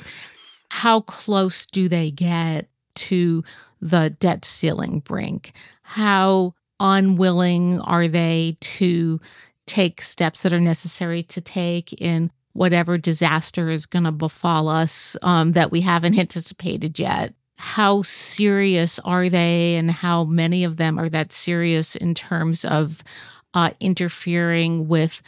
how 0.70 1.00
close 1.02 1.66
do 1.66 1.88
they 1.88 2.10
get 2.10 2.68
to 2.94 3.44
the 3.80 4.10
debt 4.18 4.44
ceiling 4.44 5.00
brink? 5.00 5.52
How 5.82 6.54
unwilling 6.80 7.80
are 7.80 8.08
they 8.08 8.56
to 8.60 9.20
take 9.68 10.02
steps 10.02 10.42
that 10.42 10.52
are 10.52 10.60
necessary 10.60 11.22
to 11.24 11.40
take 11.40 11.92
in 12.00 12.30
whatever 12.52 12.98
disaster 12.98 13.68
is 13.68 13.86
going 13.86 14.04
to 14.04 14.12
befall 14.12 14.68
us 14.68 15.16
um, 15.22 15.52
that 15.52 15.70
we 15.70 15.82
haven't 15.82 16.18
anticipated 16.18 16.98
yet? 16.98 17.34
How 17.56 18.02
serious 18.02 18.98
are 19.00 19.28
they, 19.28 19.76
and 19.76 19.90
how 19.90 20.24
many 20.24 20.64
of 20.64 20.76
them 20.76 20.98
are 20.98 21.08
that 21.08 21.32
serious 21.32 21.96
in 21.96 22.14
terms 22.14 22.64
of 22.64 23.02
uh, 23.54 23.70
interfering 23.80 24.86
with 24.86 25.22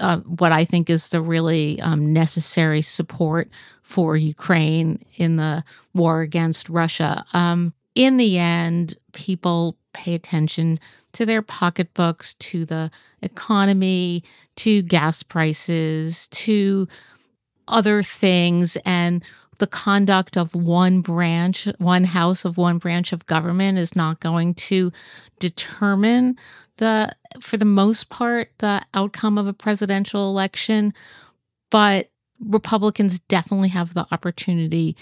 uh, 0.00 0.18
what 0.18 0.52
I 0.52 0.64
think 0.64 0.90
is 0.90 1.08
the 1.08 1.20
really 1.20 1.80
um, 1.80 2.12
necessary 2.12 2.82
support 2.82 3.48
for 3.82 4.16
Ukraine 4.16 5.02
in 5.16 5.36
the 5.36 5.64
war 5.94 6.20
against 6.20 6.68
Russia. 6.68 7.24
Um, 7.32 7.72
in 7.94 8.18
the 8.18 8.38
end, 8.38 8.96
people 9.12 9.78
pay 9.96 10.14
attention 10.14 10.78
to 11.12 11.24
their 11.24 11.40
pocketbooks, 11.40 12.34
to 12.34 12.66
the 12.66 12.90
economy, 13.22 14.22
to 14.56 14.82
gas 14.82 15.22
prices, 15.22 16.28
to 16.28 16.86
other 17.66 18.02
things, 18.02 18.76
and 18.84 19.24
the 19.58 19.66
conduct 19.66 20.36
of 20.36 20.54
one 20.54 21.00
branch, 21.00 21.66
one 21.78 22.04
house 22.04 22.44
of 22.44 22.58
one 22.58 22.76
branch 22.76 23.12
of 23.12 23.24
government 23.24 23.78
is 23.78 23.96
not 23.96 24.20
going 24.20 24.52
to 24.54 24.92
determine 25.38 26.36
the, 26.76 27.10
for 27.40 27.56
the 27.56 27.64
most 27.64 28.10
part, 28.10 28.50
the 28.58 28.82
outcome 28.92 29.38
of 29.38 29.46
a 29.46 29.54
presidential 29.54 30.28
election. 30.28 30.92
But 31.70 32.10
Republicans 32.38 33.18
definitely 33.20 33.70
have 33.70 33.94
the 33.94 34.06
opportunity 34.12 34.94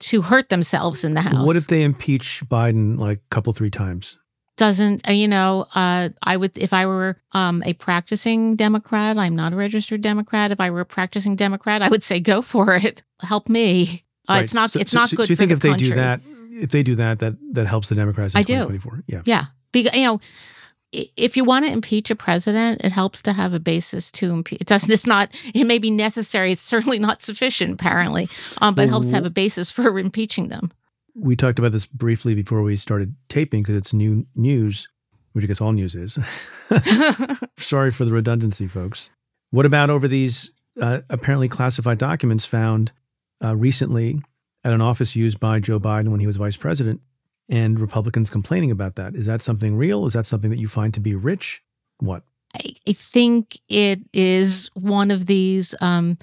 to 0.00 0.20
hurt 0.20 0.50
themselves 0.50 1.04
in 1.04 1.14
the 1.14 1.22
House. 1.22 1.46
What 1.46 1.56
if 1.56 1.68
they 1.68 1.82
impeach 1.82 2.42
Biden 2.50 2.98
like 2.98 3.18
a 3.18 3.28
couple, 3.30 3.52
three 3.52 3.70
times? 3.70 4.18
Doesn't 4.56 5.08
uh, 5.08 5.12
you 5.12 5.26
know 5.28 5.66
uh 5.74 6.08
i 6.22 6.36
would 6.36 6.56
if 6.58 6.72
i 6.72 6.84
were 6.86 7.16
um 7.32 7.62
a 7.64 7.72
practicing 7.74 8.54
democrat 8.56 9.16
i'm 9.18 9.34
not 9.34 9.52
a 9.52 9.56
registered 9.56 10.00
democrat 10.02 10.50
if 10.52 10.60
i 10.60 10.70
were 10.70 10.80
a 10.80 10.84
practicing 10.86 11.34
democrat 11.36 11.80
i 11.82 11.88
would 11.88 12.02
say 12.02 12.20
go 12.20 12.42
for 12.42 12.74
it 12.74 13.02
help 13.22 13.48
me 13.48 14.04
uh, 14.28 14.34
Right. 14.34 14.44
it's 14.44 14.54
not 14.54 14.70
So- 14.70 14.78
it's 14.80 14.90
so- 14.92 14.98
not 15.00 15.10
good 15.10 15.26
So 15.26 15.32
you 15.32 15.36
think 15.36 15.48
the 15.48 15.54
if 15.54 15.60
they 15.60 15.68
country. 15.70 15.88
do 15.88 15.94
that, 15.94 16.20
if 16.50 16.70
they 16.70 16.82
do 16.82 16.94
that, 16.96 17.18
that 17.20 17.34
that 17.54 17.66
helps 17.66 17.88
the 17.88 17.94
Democrats 17.94 18.34
in 18.34 18.38
I 18.40 18.42
do. 18.42 18.52
2024? 18.54 19.04
Yeah. 19.06 19.22
yeah 19.24 19.44
because 19.72 19.96
you 19.96 20.04
know 20.04 20.20
if 20.92 21.36
you 21.38 21.44
want 21.44 21.64
to 21.64 21.72
impeach 21.72 22.10
a 22.10 22.14
president, 22.14 22.82
it 22.84 22.92
helps 22.92 23.22
to 23.22 23.32
have 23.32 23.54
a 23.54 23.58
basis 23.58 24.12
to 24.12 24.30
impeach. 24.30 24.60
It 24.60 24.66
doesn't. 24.66 24.90
It's 24.92 25.06
not. 25.06 25.30
It 25.54 25.64
may 25.66 25.78
be 25.78 25.90
necessary. 25.90 26.52
It's 26.52 26.60
certainly 26.60 26.98
not 26.98 27.22
sufficient, 27.22 27.72
apparently, 27.72 28.28
um, 28.60 28.74
but 28.74 28.84
it 28.84 28.88
helps 28.90 29.08
to 29.08 29.14
have 29.14 29.24
a 29.24 29.30
basis 29.30 29.70
for 29.70 29.98
impeaching 29.98 30.48
them. 30.48 30.70
We 31.14 31.36
talked 31.36 31.58
about 31.58 31.72
this 31.72 31.86
briefly 31.86 32.34
before 32.34 32.62
we 32.62 32.76
started 32.76 33.14
taping 33.28 33.62
because 33.62 33.76
it's 33.76 33.92
new 33.92 34.26
news, 34.34 34.88
which 35.32 35.44
I 35.44 35.46
guess 35.46 35.60
all 35.60 35.72
news 35.72 35.94
is. 35.94 36.14
Sorry 37.58 37.90
for 37.90 38.04
the 38.04 38.12
redundancy, 38.12 38.66
folks. 38.66 39.10
What 39.50 39.66
about 39.66 39.90
over 39.90 40.08
these 40.08 40.50
uh, 40.80 41.00
apparently 41.10 41.48
classified 41.48 41.98
documents 41.98 42.44
found 42.44 42.92
uh, 43.44 43.54
recently 43.54 44.20
at 44.64 44.72
an 44.72 44.80
office 44.80 45.16
used 45.16 45.40
by 45.40 45.60
Joe 45.60 45.80
Biden 45.80 46.08
when 46.08 46.20
he 46.20 46.26
was 46.26 46.36
vice 46.36 46.56
president, 46.56 47.00
and 47.48 47.78
Republicans 47.78 48.30
complaining 48.30 48.70
about 48.70 48.94
that. 48.96 49.14
Is 49.14 49.26
that 49.26 49.42
something 49.42 49.76
real? 49.76 50.06
Is 50.06 50.12
that 50.12 50.26
something 50.26 50.50
that 50.50 50.58
you 50.58 50.68
find 50.68 50.94
to 50.94 51.00
be 51.00 51.14
rich? 51.14 51.62
What? 51.98 52.22
I, 52.54 52.74
I 52.88 52.92
think 52.92 53.58
it 53.68 54.00
is 54.12 54.70
one 54.74 55.10
of 55.10 55.26
these 55.26 55.74
um, 55.80 56.18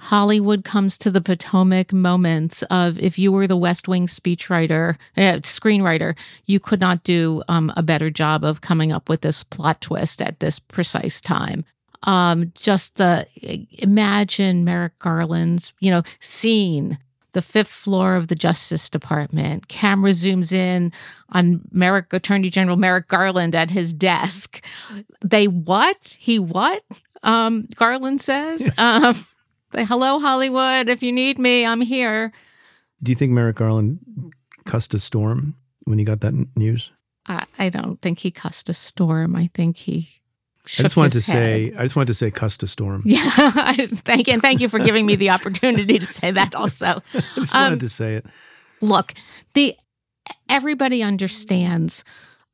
Hollywood 0.00 0.64
comes 0.64 0.98
to 0.98 1.10
the 1.10 1.20
Potomac 1.20 1.92
moments 1.92 2.62
of 2.64 2.98
if 2.98 3.18
you 3.18 3.32
were 3.32 3.46
the 3.46 3.56
West 3.56 3.88
Wing 3.88 4.06
speechwriter, 4.06 4.96
uh, 5.16 5.40
screenwriter, 5.40 6.18
you 6.46 6.60
could 6.60 6.80
not 6.80 7.04
do 7.04 7.42
um, 7.48 7.72
a 7.76 7.82
better 7.82 8.10
job 8.10 8.44
of 8.44 8.60
coming 8.60 8.92
up 8.92 9.08
with 9.08 9.22
this 9.22 9.44
plot 9.44 9.80
twist 9.80 10.20
at 10.20 10.40
this 10.40 10.58
precise 10.58 11.20
time. 11.20 11.64
Um, 12.02 12.52
just 12.54 13.00
uh, 13.00 13.24
imagine 13.78 14.64
Merrick 14.64 14.98
Garland's, 14.98 15.72
you 15.80 15.90
know, 15.90 16.02
scene 16.20 16.98
the 17.34 17.42
fifth 17.42 17.70
floor 17.70 18.14
of 18.14 18.28
the 18.28 18.34
Justice 18.34 18.88
Department. 18.88 19.68
Camera 19.68 20.10
zooms 20.10 20.52
in 20.52 20.92
on 21.30 21.62
Merrick 21.70 22.12
Attorney 22.12 22.48
General 22.48 22.76
Merrick 22.76 23.08
Garland 23.08 23.54
at 23.54 23.70
his 23.70 23.92
desk. 23.92 24.64
They 25.20 25.46
what? 25.46 26.16
He 26.18 26.38
what? 26.38 26.82
Um, 27.22 27.68
Garland 27.74 28.20
says. 28.20 28.70
um, 28.78 29.14
Hello, 29.76 30.18
Hollywood. 30.20 30.88
If 30.88 31.02
you 31.02 31.12
need 31.12 31.38
me, 31.38 31.64
I'm 31.66 31.80
here. 31.80 32.32
Do 33.02 33.10
you 33.12 33.16
think 33.16 33.32
Merrick 33.32 33.56
Garland 33.56 33.98
cussed 34.64 34.94
a 34.94 34.98
storm 34.98 35.56
when 35.84 35.98
he 35.98 36.04
got 36.04 36.20
that 36.20 36.34
news? 36.56 36.92
I, 37.26 37.44
I 37.58 37.68
don't 37.70 38.00
think 38.00 38.18
he 38.20 38.30
cussed 38.30 38.68
a 38.68 38.74
storm. 38.74 39.34
I 39.36 39.50
think 39.54 39.76
he 39.76 40.08
I 40.78 40.82
just 40.82 40.96
wanted 40.96 41.12
to 41.12 41.32
head. 41.32 41.70
say, 41.70 41.74
I 41.76 41.82
just 41.82 41.96
wanted 41.96 42.06
to 42.08 42.14
say, 42.14 42.30
cussed 42.30 42.62
a 42.62 42.66
storm. 42.66 43.02
Yeah, 43.06 43.28
thank 43.28 44.26
you, 44.28 44.32
and 44.34 44.42
thank 44.42 44.60
you 44.60 44.68
for 44.68 44.78
giving 44.78 45.04
me 45.04 45.14
the 45.16 45.30
opportunity 45.30 45.98
to 45.98 46.06
say 46.06 46.30
that. 46.30 46.54
Also, 46.54 46.86
I 47.14 47.20
just 47.34 47.54
Um, 47.54 47.62
wanted 47.64 47.80
to 47.80 47.88
say 47.88 48.14
it. 48.16 48.26
look, 48.80 49.12
the 49.54 49.76
everybody 50.48 51.02
understands 51.02 52.04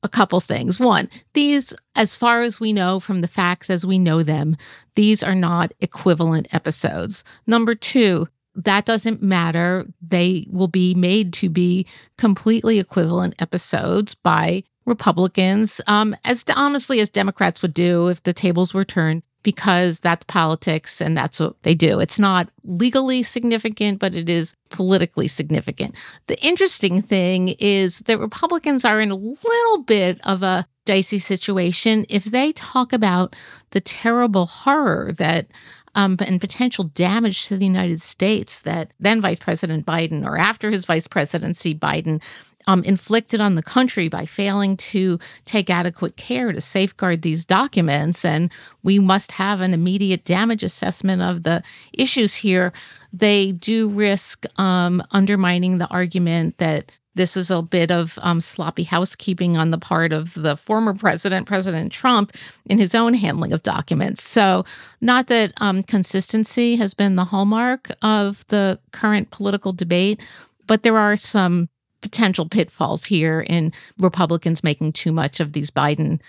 a 0.02 0.08
couple 0.08 0.40
things. 0.40 0.80
One, 0.80 1.08
these, 1.34 1.74
as 1.94 2.16
far 2.16 2.42
as 2.42 2.58
we 2.58 2.72
know 2.72 3.00
from 3.00 3.20
the 3.20 3.28
facts 3.28 3.68
as 3.68 3.84
we 3.84 3.98
know 3.98 4.22
them, 4.22 4.56
these 4.94 5.22
are 5.22 5.34
not 5.34 5.72
equivalent 5.80 6.52
episodes. 6.54 7.24
Number 7.46 7.74
two, 7.74 8.28
that 8.54 8.84
doesn't 8.84 9.22
matter. 9.22 9.86
They 10.00 10.46
will 10.50 10.68
be 10.68 10.94
made 10.94 11.32
to 11.34 11.48
be 11.48 11.86
completely 12.18 12.78
equivalent 12.78 13.40
episodes 13.40 14.14
by 14.14 14.64
Republicans, 14.86 15.80
um, 15.86 16.16
as 16.24 16.44
honestly 16.56 17.00
as 17.00 17.10
Democrats 17.10 17.62
would 17.62 17.74
do 17.74 18.08
if 18.08 18.22
the 18.22 18.32
tables 18.32 18.74
were 18.74 18.84
turned, 18.84 19.22
because 19.42 20.00
that's 20.00 20.24
politics 20.24 21.00
and 21.00 21.16
that's 21.16 21.40
what 21.40 21.62
they 21.62 21.74
do. 21.74 22.00
It's 22.00 22.18
not 22.18 22.48
legally 22.64 23.22
significant, 23.22 23.98
but 23.98 24.14
it 24.14 24.28
is 24.28 24.54
politically 24.70 25.28
significant. 25.28 25.94
The 26.26 26.38
interesting 26.40 27.00
thing 27.00 27.54
is 27.58 28.00
that 28.00 28.18
Republicans 28.18 28.84
are 28.84 29.00
in 29.00 29.10
a 29.10 29.16
little 29.16 29.82
bit 29.84 30.20
of 30.26 30.42
a 30.42 30.66
dicey 30.84 31.18
situation 31.18 32.04
if 32.08 32.24
they 32.24 32.52
talk 32.52 32.92
about 32.92 33.36
the 33.70 33.80
terrible 33.80 34.46
horror 34.46 35.12
that 35.12 35.46
um, 35.94 36.16
and 36.20 36.40
potential 36.40 36.84
damage 36.84 37.46
to 37.46 37.56
the 37.56 37.66
United 37.66 38.00
States 38.00 38.62
that 38.62 38.92
then 39.00 39.20
Vice 39.20 39.38
President 39.38 39.84
Biden 39.84 40.24
or 40.24 40.38
after 40.38 40.70
his 40.70 40.84
vice 40.84 41.08
presidency, 41.08 41.74
Biden 41.74 42.22
um, 42.66 42.82
inflicted 42.84 43.40
on 43.40 43.54
the 43.54 43.62
country 43.62 44.08
by 44.08 44.26
failing 44.26 44.76
to 44.76 45.18
take 45.44 45.70
adequate 45.70 46.16
care 46.16 46.52
to 46.52 46.60
safeguard 46.60 47.22
these 47.22 47.44
documents. 47.44 48.24
And 48.24 48.52
we 48.82 48.98
must 48.98 49.32
have 49.32 49.60
an 49.60 49.74
immediate 49.74 50.24
damage 50.24 50.62
assessment 50.62 51.22
of 51.22 51.42
the 51.42 51.62
issues 51.92 52.34
here. 52.34 52.72
They 53.12 53.52
do 53.52 53.88
risk 53.88 54.46
um, 54.58 55.02
undermining 55.10 55.78
the 55.78 55.88
argument 55.88 56.58
that 56.58 56.92
this 57.14 57.36
is 57.36 57.50
a 57.50 57.60
bit 57.60 57.90
of 57.90 58.18
um, 58.22 58.40
sloppy 58.40 58.84
housekeeping 58.84 59.56
on 59.56 59.70
the 59.70 59.78
part 59.78 60.12
of 60.12 60.34
the 60.34 60.56
former 60.56 60.94
president, 60.94 61.46
President 61.46 61.90
Trump, 61.90 62.34
in 62.66 62.78
his 62.78 62.94
own 62.94 63.14
handling 63.14 63.52
of 63.52 63.62
documents. 63.62 64.22
So, 64.22 64.64
not 65.00 65.26
that 65.26 65.52
um, 65.60 65.82
consistency 65.82 66.76
has 66.76 66.94
been 66.94 67.16
the 67.16 67.24
hallmark 67.24 67.90
of 68.02 68.46
the 68.46 68.78
current 68.92 69.30
political 69.30 69.72
debate, 69.72 70.20
but 70.66 70.82
there 70.84 70.98
are 70.98 71.16
some 71.16 71.68
potential 72.00 72.48
pitfalls 72.48 73.04
here 73.04 73.40
in 73.40 73.72
Republicans 73.98 74.64
making 74.64 74.92
too 74.92 75.12
much 75.12 75.40
of 75.40 75.52
these 75.52 75.70
Biden 75.70 76.20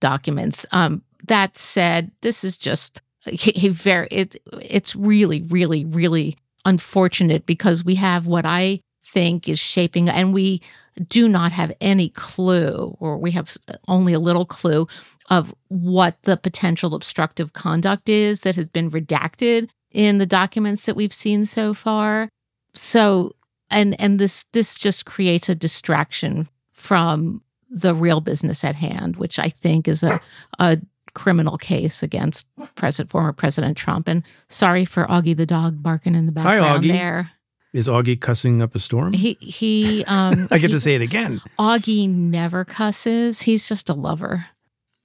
documents. 0.00 0.66
Um, 0.72 1.02
that 1.28 1.56
said, 1.56 2.10
this 2.22 2.44
is 2.44 2.56
just 2.58 3.00
a, 3.26 3.68
very 3.68 4.08
it, 4.10 4.36
it's 4.60 4.96
really, 4.96 5.42
really, 5.42 5.84
really 5.84 6.36
unfortunate 6.64 7.46
because 7.46 7.84
we 7.84 7.94
have 7.96 8.26
what 8.26 8.44
I 8.44 8.80
think 9.04 9.48
is 9.48 9.58
shaping, 9.58 10.08
and 10.08 10.32
we 10.32 10.60
do 11.08 11.28
not 11.28 11.52
have 11.52 11.72
any 11.80 12.08
clue, 12.10 12.96
or 13.00 13.16
we 13.16 13.30
have 13.32 13.56
only 13.88 14.12
a 14.12 14.20
little 14.20 14.44
clue 14.44 14.86
of 15.30 15.54
what 15.68 16.20
the 16.22 16.36
potential 16.36 16.94
obstructive 16.94 17.52
conduct 17.52 18.08
is 18.08 18.40
that 18.40 18.56
has 18.56 18.66
been 18.68 18.90
redacted 18.90 19.68
in 19.90 20.18
the 20.18 20.26
documents 20.26 20.86
that 20.86 20.96
we've 20.96 21.12
seen 21.12 21.44
so 21.44 21.74
far. 21.74 22.28
So, 22.74 23.32
and 23.72 24.00
and 24.00 24.18
this 24.18 24.44
this 24.52 24.76
just 24.78 25.06
creates 25.06 25.48
a 25.48 25.54
distraction 25.54 26.48
from 26.72 27.42
the 27.70 27.94
real 27.94 28.20
business 28.20 28.64
at 28.64 28.74
hand, 28.76 29.16
which 29.16 29.38
I 29.38 29.48
think 29.48 29.88
is 29.88 30.02
a 30.02 30.20
a 30.58 30.78
criminal 31.14 31.58
case 31.58 32.02
against 32.02 32.46
President 32.74 33.10
former 33.10 33.32
President 33.32 33.76
Trump. 33.76 34.08
And 34.08 34.22
sorry 34.48 34.84
for 34.84 35.04
Augie 35.06 35.36
the 35.36 35.46
dog 35.46 35.82
barking 35.82 36.14
in 36.14 36.26
the 36.26 36.32
background 36.32 36.64
Hi, 36.64 36.78
Augie. 36.78 36.92
there. 36.92 37.30
Is 37.72 37.88
Augie 37.88 38.20
cussing 38.20 38.60
up 38.60 38.74
a 38.74 38.78
storm? 38.78 39.12
He 39.14 39.34
he 39.40 40.04
um 40.06 40.46
I 40.50 40.58
get 40.58 40.68
he- 40.70 40.74
to 40.76 40.80
say 40.80 40.94
it 40.94 41.02
again. 41.02 41.40
Augie 41.58 42.08
never 42.08 42.64
cusses. 42.64 43.42
He's 43.42 43.66
just 43.68 43.88
a 43.88 43.94
lover. 43.94 44.46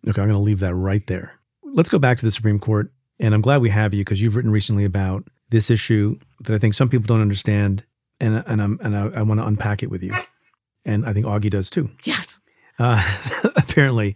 Okay, 0.08 0.22
I'm 0.22 0.28
going 0.28 0.40
to 0.40 0.44
leave 0.44 0.60
that 0.60 0.76
right 0.76 1.06
there. 1.08 1.34
Let's 1.64 1.90
go 1.90 2.00
back 2.00 2.18
to 2.20 2.26
the 2.26 2.32
Supreme 2.32 2.60
Court. 2.60 2.92
And 3.20 3.34
I'm 3.34 3.42
glad 3.42 3.62
we 3.62 3.70
have 3.72 3.94
you 3.94 4.02
because 4.04 4.22
you've 4.22 4.36
written 4.36 4.52
recently 4.52 4.86
about 4.86 5.28
this 5.50 5.70
issue 5.72 6.20
that 6.42 6.54
I 6.54 6.60
think 6.60 6.76
some 6.76 6.88
people 6.88 7.08
don't 7.08 7.22
understand. 7.22 7.84
And, 8.20 8.44
and, 8.48 8.62
I'm, 8.62 8.80
and 8.82 8.98
I, 8.98 9.20
I 9.20 9.22
want 9.22 9.40
to 9.40 9.46
unpack 9.46 9.84
it 9.84 9.92
with 9.92 10.04
you. 10.04 10.14
And 10.86 11.06
I 11.06 11.14
think 11.14 11.26
Augie 11.26 11.50
does 11.50 11.70
too. 11.70 11.90
Yes. 12.04 12.40
Uh, 12.80 13.02
apparently, 13.56 14.16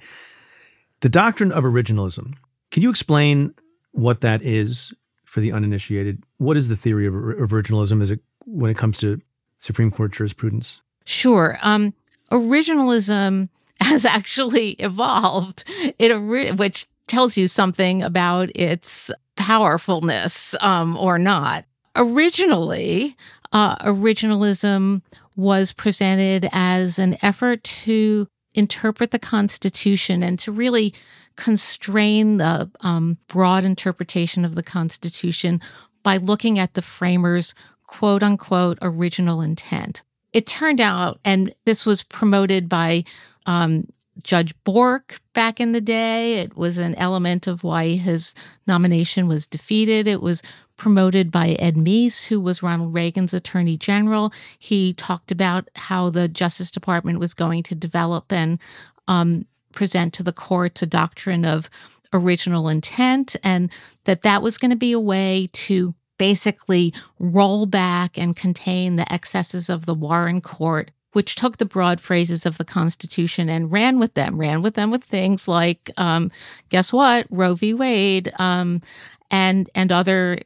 the 1.01 1.09
doctrine 1.09 1.51
of 1.51 1.63
originalism. 1.63 2.35
Can 2.71 2.83
you 2.83 2.89
explain 2.89 3.53
what 3.91 4.21
that 4.21 4.41
is 4.41 4.93
for 5.25 5.41
the 5.41 5.51
uninitiated? 5.51 6.23
What 6.37 6.57
is 6.57 6.69
the 6.69 6.75
theory 6.75 7.05
of 7.05 7.15
or- 7.15 7.35
originalism 7.35 8.01
as 8.01 8.11
it, 8.11 8.21
when 8.45 8.71
it 8.71 8.77
comes 8.77 8.97
to 8.99 9.21
Supreme 9.57 9.91
Court 9.91 10.13
jurisprudence? 10.13 10.81
Sure. 11.05 11.57
Um, 11.61 11.93
originalism 12.31 13.49
has 13.81 14.05
actually 14.05 14.71
evolved. 14.71 15.63
It 15.99 16.57
which 16.57 16.87
tells 17.07 17.35
you 17.35 17.47
something 17.47 18.03
about 18.03 18.49
its 18.55 19.11
powerfulness 19.35 20.55
um, 20.61 20.95
or 20.97 21.17
not. 21.19 21.65
Originally, 21.95 23.17
uh, 23.51 23.75
originalism 23.77 25.01
was 25.35 25.71
presented 25.71 26.47
as 26.51 26.99
an 26.99 27.17
effort 27.21 27.63
to 27.63 28.27
interpret 28.53 29.11
the 29.11 29.19
Constitution 29.19 30.23
and 30.23 30.37
to 30.39 30.51
really 30.51 30.93
constrain 31.35 32.37
the 32.37 32.69
um, 32.81 33.17
broad 33.27 33.63
interpretation 33.63 34.43
of 34.43 34.55
the 34.55 34.63
Constitution 34.63 35.61
by 36.03 36.17
looking 36.17 36.59
at 36.59 36.73
the 36.73 36.81
framers' 36.81 37.55
quote 37.85 38.23
unquote 38.23 38.77
original 38.81 39.41
intent. 39.41 40.03
It 40.33 40.47
turned 40.47 40.79
out, 40.79 41.19
and 41.25 41.53
this 41.65 41.85
was 41.85 42.03
promoted 42.03 42.69
by 42.69 43.03
um, 43.45 43.87
Judge 44.23 44.53
Bork 44.63 45.19
back 45.33 45.59
in 45.59 45.71
the 45.71 45.81
day. 45.81 46.35
It 46.35 46.55
was 46.55 46.77
an 46.77 46.95
element 46.95 47.47
of 47.47 47.63
why 47.63 47.89
his 47.89 48.33
nomination 48.67 49.27
was 49.27 49.47
defeated. 49.47 50.07
It 50.07 50.21
was 50.21 50.41
promoted 50.81 51.29
by 51.29 51.49
Ed 51.59 51.75
Meese, 51.75 52.25
who 52.25 52.41
was 52.41 52.63
Ronald 52.63 52.91
Reagan's 52.91 53.35
attorney 53.35 53.77
general. 53.77 54.33
He 54.57 54.93
talked 54.95 55.31
about 55.31 55.69
how 55.75 56.09
the 56.09 56.27
Justice 56.27 56.71
Department 56.71 57.19
was 57.19 57.35
going 57.35 57.61
to 57.63 57.75
develop 57.75 58.33
and 58.33 58.59
um, 59.07 59.45
present 59.73 60.11
to 60.15 60.23
the 60.23 60.33
courts 60.33 60.81
a 60.81 60.87
doctrine 60.87 61.45
of 61.45 61.69
original 62.11 62.67
intent, 62.67 63.35
and 63.43 63.69
that 64.05 64.23
that 64.23 64.41
was 64.41 64.57
going 64.57 64.71
to 64.71 64.75
be 64.77 64.91
a 64.91 64.99
way 64.99 65.51
to 65.53 65.93
basically 66.17 66.95
roll 67.19 67.67
back 67.67 68.17
and 68.17 68.35
contain 68.35 68.95
the 68.95 69.13
excesses 69.13 69.69
of 69.69 69.85
the 69.85 69.93
Warren 69.93 70.41
Court, 70.41 70.89
which 71.11 71.35
took 71.35 71.57
the 71.57 71.65
broad 71.65 72.01
phrases 72.01 72.43
of 72.43 72.57
the 72.57 72.65
Constitution 72.65 73.49
and 73.49 73.71
ran 73.71 73.99
with 73.99 74.15
them, 74.15 74.39
ran 74.39 74.63
with 74.63 74.73
them 74.73 74.89
with 74.89 75.03
things 75.03 75.47
like, 75.47 75.91
um, 75.97 76.31
guess 76.69 76.91
what, 76.91 77.27
Roe 77.29 77.53
v. 77.53 77.75
Wade, 77.75 78.33
um, 78.39 78.81
and 79.29 79.69
and 79.75 79.91
other 79.91 80.39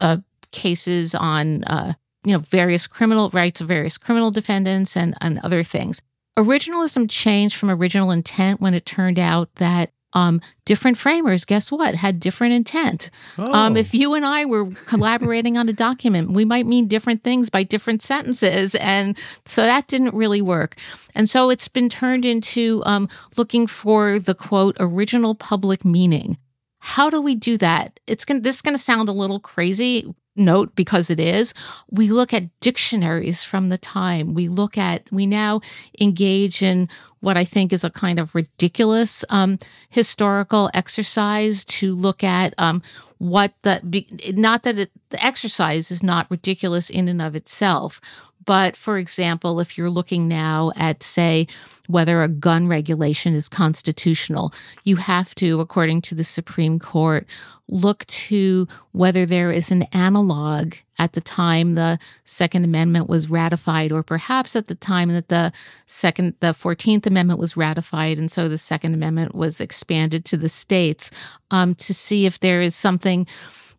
uh, 0.00 0.18
cases 0.50 1.14
on 1.14 1.64
uh, 1.64 1.92
you 2.24 2.32
know 2.32 2.38
various 2.38 2.86
criminal 2.86 3.30
rights 3.30 3.60
of 3.60 3.68
various 3.68 3.98
criminal 3.98 4.30
defendants 4.30 4.96
and 4.96 5.14
and 5.20 5.38
other 5.42 5.62
things. 5.62 6.02
Originalism 6.38 7.06
changed 7.10 7.56
from 7.56 7.70
original 7.70 8.10
intent 8.10 8.60
when 8.60 8.74
it 8.74 8.86
turned 8.86 9.18
out 9.18 9.54
that 9.56 9.90
Um, 10.14 10.40
different 10.66 10.98
framers, 10.98 11.46
guess 11.46 11.72
what, 11.72 11.94
had 11.94 12.20
different 12.20 12.52
intent. 12.52 13.10
Um, 13.38 13.72
Oh. 13.76 13.80
if 13.80 13.94
you 13.94 14.12
and 14.14 14.26
I 14.26 14.44
were 14.44 14.66
collaborating 14.86 15.56
on 15.56 15.68
a 15.70 15.72
document, 15.72 16.32
we 16.32 16.44
might 16.44 16.66
mean 16.66 16.86
different 16.86 17.22
things 17.22 17.48
by 17.50 17.62
different 17.64 18.02
sentences. 18.02 18.74
And 18.74 19.16
so 19.46 19.62
that 19.62 19.88
didn't 19.88 20.14
really 20.14 20.42
work. 20.42 20.76
And 21.14 21.30
so 21.30 21.50
it's 21.50 21.68
been 21.72 21.88
turned 21.88 22.24
into 22.26 22.82
um, 22.84 23.08
looking 23.38 23.66
for 23.66 24.18
the 24.18 24.34
quote, 24.34 24.76
original 24.78 25.34
public 25.34 25.82
meaning. 25.82 26.36
How 26.84 27.10
do 27.10 27.22
we 27.22 27.36
do 27.36 27.56
that? 27.58 28.00
It's 28.08 28.24
going 28.24 28.42
this 28.42 28.56
is 28.56 28.62
going 28.62 28.74
to 28.74 28.82
sound 28.82 29.08
a 29.08 29.12
little 29.12 29.38
crazy. 29.38 30.12
Note 30.34 30.74
because 30.74 31.10
it 31.10 31.20
is. 31.20 31.52
We 31.90 32.08
look 32.08 32.32
at 32.32 32.48
dictionaries 32.60 33.42
from 33.42 33.68
the 33.68 33.76
time. 33.76 34.32
We 34.32 34.48
look 34.48 34.78
at, 34.78 35.06
we 35.12 35.26
now 35.26 35.60
engage 36.00 36.62
in 36.62 36.88
what 37.20 37.36
I 37.36 37.44
think 37.44 37.70
is 37.70 37.84
a 37.84 37.90
kind 37.90 38.18
of 38.18 38.34
ridiculous 38.34 39.26
um, 39.28 39.58
historical 39.90 40.70
exercise 40.72 41.66
to 41.66 41.94
look 41.94 42.24
at 42.24 42.54
um, 42.56 42.80
what 43.18 43.52
the, 43.60 44.06
not 44.34 44.62
that 44.62 44.78
it, 44.78 44.90
the 45.10 45.22
exercise 45.22 45.90
is 45.90 46.02
not 46.02 46.30
ridiculous 46.30 46.88
in 46.88 47.08
and 47.08 47.20
of 47.20 47.36
itself, 47.36 48.00
but 48.44 48.76
for 48.76 48.98
example, 48.98 49.60
if 49.60 49.76
you're 49.76 49.90
looking 49.90 50.28
now 50.28 50.72
at, 50.76 51.02
say, 51.02 51.46
whether 51.88 52.22
a 52.22 52.28
gun 52.28 52.68
regulation 52.68 53.34
is 53.34 53.48
constitutional, 53.48 54.52
you 54.84 54.96
have 54.96 55.34
to, 55.34 55.60
according 55.60 56.00
to 56.02 56.14
the 56.14 56.24
Supreme 56.24 56.78
Court, 56.78 57.26
look 57.68 58.06
to 58.06 58.68
whether 58.92 59.26
there 59.26 59.50
is 59.50 59.70
an 59.70 59.82
analog 59.92 60.74
at 60.98 61.14
the 61.14 61.20
time 61.20 61.74
the 61.74 61.98
Second 62.24 62.64
Amendment 62.64 63.08
was 63.08 63.28
ratified, 63.28 63.92
or 63.92 64.02
perhaps 64.02 64.54
at 64.54 64.66
the 64.66 64.74
time 64.74 65.08
that 65.08 65.28
the 65.28 65.52
second, 65.86 66.34
the 66.40 66.54
Fourteenth 66.54 67.06
Amendment 67.06 67.40
was 67.40 67.56
ratified, 67.56 68.18
and 68.18 68.30
so 68.30 68.48
the 68.48 68.58
Second 68.58 68.94
Amendment 68.94 69.34
was 69.34 69.60
expanded 69.60 70.24
to 70.26 70.36
the 70.36 70.48
states, 70.48 71.10
um, 71.50 71.74
to 71.76 71.92
see 71.92 72.26
if 72.26 72.40
there 72.40 72.60
is 72.60 72.74
something 72.74 73.26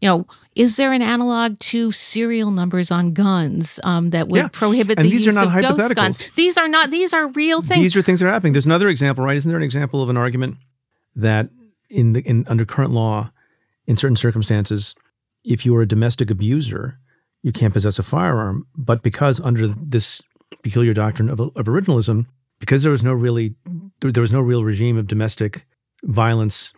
you 0.04 0.10
know, 0.10 0.28
is 0.54 0.76
there 0.76 0.92
an 0.92 1.02
analog 1.02 1.58
to 1.60 1.90
serial 1.94 2.52
numbers 2.52 2.92
on 2.92 3.14
guns 3.14 3.80
um, 3.86 4.10
that 4.10 4.28
would 4.28 4.38
Yeah. 4.38 4.48
prohibit 4.50 4.98
And 5.00 5.06
the 5.06 5.12
these 5.12 5.26
are 5.28 5.32
use 5.32 5.36
not 5.36 5.48
of 5.48 5.78
ghost 5.78 5.96
guns? 5.96 6.30
These 6.36 6.58
are 6.58 6.68
not. 6.68 6.92
These 6.92 7.14
are 7.14 7.30
real 7.30 7.62
things. 7.62 7.82
These 7.84 7.96
are 7.96 8.02
things 8.02 8.20
that 8.20 8.28
are 8.28 8.32
happening. 8.32 8.52
There's 8.52 8.66
another 8.66 8.90
example, 8.90 9.24
right? 9.24 9.38
Isn't 9.38 9.50
there 9.50 9.58
an 9.58 9.64
example 9.64 10.04
of 10.04 10.10
an 10.10 10.18
argument 10.18 10.58
that 11.16 11.50
in 11.90 12.12
the 12.12 12.20
in 12.22 12.46
under 12.50 12.66
current 12.66 12.92
law, 12.92 13.32
in 13.88 13.96
certain 13.96 14.18
circumstances, 14.18 14.94
if 15.46 15.66
you 15.66 15.74
are 15.78 15.82
a 15.82 15.88
domestic 15.88 16.30
abuser, 16.30 17.00
you 17.42 17.54
can't 17.54 17.74
possess 17.74 17.98
a 17.98 18.04
firearm. 18.04 18.68
But 18.76 19.04
because 19.04 19.40
under 19.40 19.70
this 19.70 20.22
peculiar 20.64 20.94
doctrine 20.94 21.30
of, 21.30 21.40
of 21.40 21.54
originalism, 21.54 22.26
because 22.60 22.84
there 22.84 22.92
was 22.92 23.06
no 23.06 23.14
really 23.14 23.56
there 24.02 24.22
was 24.22 24.34
no 24.34 24.42
real 24.42 24.66
regime 24.66 24.98
of 24.98 25.08
domestic 25.08 25.66
violence 26.04 26.74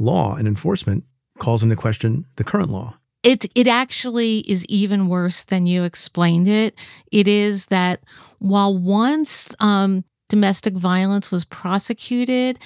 law 0.00 0.34
and 0.34 0.48
enforcement, 0.48 1.04
calls 1.38 1.62
into 1.62 1.76
question 1.76 2.24
the 2.36 2.44
current 2.44 2.70
law. 2.70 2.94
it 3.22 3.46
it 3.54 3.66
actually 3.66 4.38
is 4.40 4.64
even 4.66 5.08
worse 5.08 5.44
than 5.44 5.66
you 5.66 5.84
explained 5.84 6.48
it. 6.48 6.78
It 7.10 7.26
is 7.26 7.66
that 7.66 8.00
while 8.38 8.76
once 8.76 9.54
um, 9.60 10.04
domestic 10.28 10.74
violence 10.74 11.30
was 11.30 11.44
prosecuted 11.44 12.58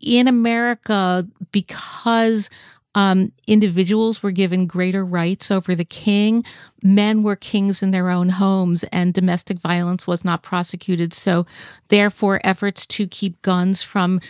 in 0.00 0.28
America 0.28 1.26
because 1.52 2.50
um, 2.94 3.32
individuals 3.46 4.22
were 4.22 4.30
given 4.30 4.66
greater 4.66 5.04
rights 5.04 5.50
over 5.50 5.74
the 5.74 5.84
king, 5.84 6.44
men 6.82 7.22
were 7.22 7.36
kings 7.36 7.82
in 7.82 7.90
their 7.90 8.10
own 8.10 8.28
homes, 8.30 8.82
and 8.84 9.14
domestic 9.14 9.58
violence 9.58 10.06
was 10.06 10.24
not 10.24 10.42
prosecuted. 10.42 11.12
So, 11.12 11.46
therefore, 11.88 12.40
efforts 12.42 12.86
to 12.88 13.06
keep 13.06 13.40
guns 13.42 13.82
from 13.82 14.20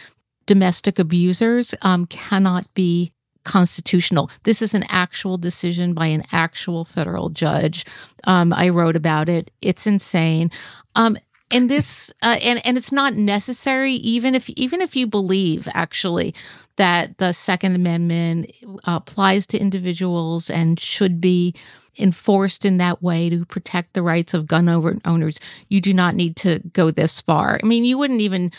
domestic 0.47 0.99
abusers 0.99 1.75
um, 1.83 2.07
cannot 2.07 2.73
be 2.75 3.13
constitutional. 3.49 4.31
This 4.45 4.63
is 4.63 4.75
an 4.75 4.85
actual 4.89 5.39
decision 5.39 5.95
by 5.95 6.07
an 6.07 6.23
actual 6.31 6.85
federal 6.85 7.31
judge. 7.31 7.85
Um, 8.25 8.53
I 8.53 8.69
wrote 8.69 8.95
about 8.95 9.29
it. 9.29 9.51
It's 9.61 9.87
insane. 9.87 10.51
Um, 10.95 11.17
and 11.51 11.71
this, 11.71 12.13
uh, 12.23 12.37
and 12.45 12.65
and 12.67 12.77
it's 12.77 12.93
not 12.93 13.15
necessary, 13.15 13.93
even 13.93 14.35
if 14.35 14.51
even 14.51 14.83
if 14.83 14.95
you 14.95 15.07
believe 15.07 15.67
actually 15.73 16.35
that 16.77 17.17
the 17.19 17.33
Second 17.33 17.75
Amendment 17.75 18.53
applies 18.85 19.47
to 19.49 19.59
individuals 19.59 20.51
and 20.51 20.79
should 20.79 21.21
be 21.21 21.55
enforced 21.99 22.65
in 22.65 22.77
that 22.77 23.03
way 23.03 23.31
to 23.31 23.45
protect 23.47 23.95
the 23.95 24.03
rights 24.03 24.35
of 24.35 24.47
gun 24.47 24.69
owners. 25.05 25.41
You 25.69 25.81
do 25.81 25.95
not 25.95 26.15
need 26.15 26.37
to 26.37 26.61
go 26.73 26.91
this 26.91 27.21
far. 27.21 27.59
I 27.63 27.67
mean, 27.67 27.85
you 27.85 27.99
wouldn't 27.99 28.21
even 28.21 28.53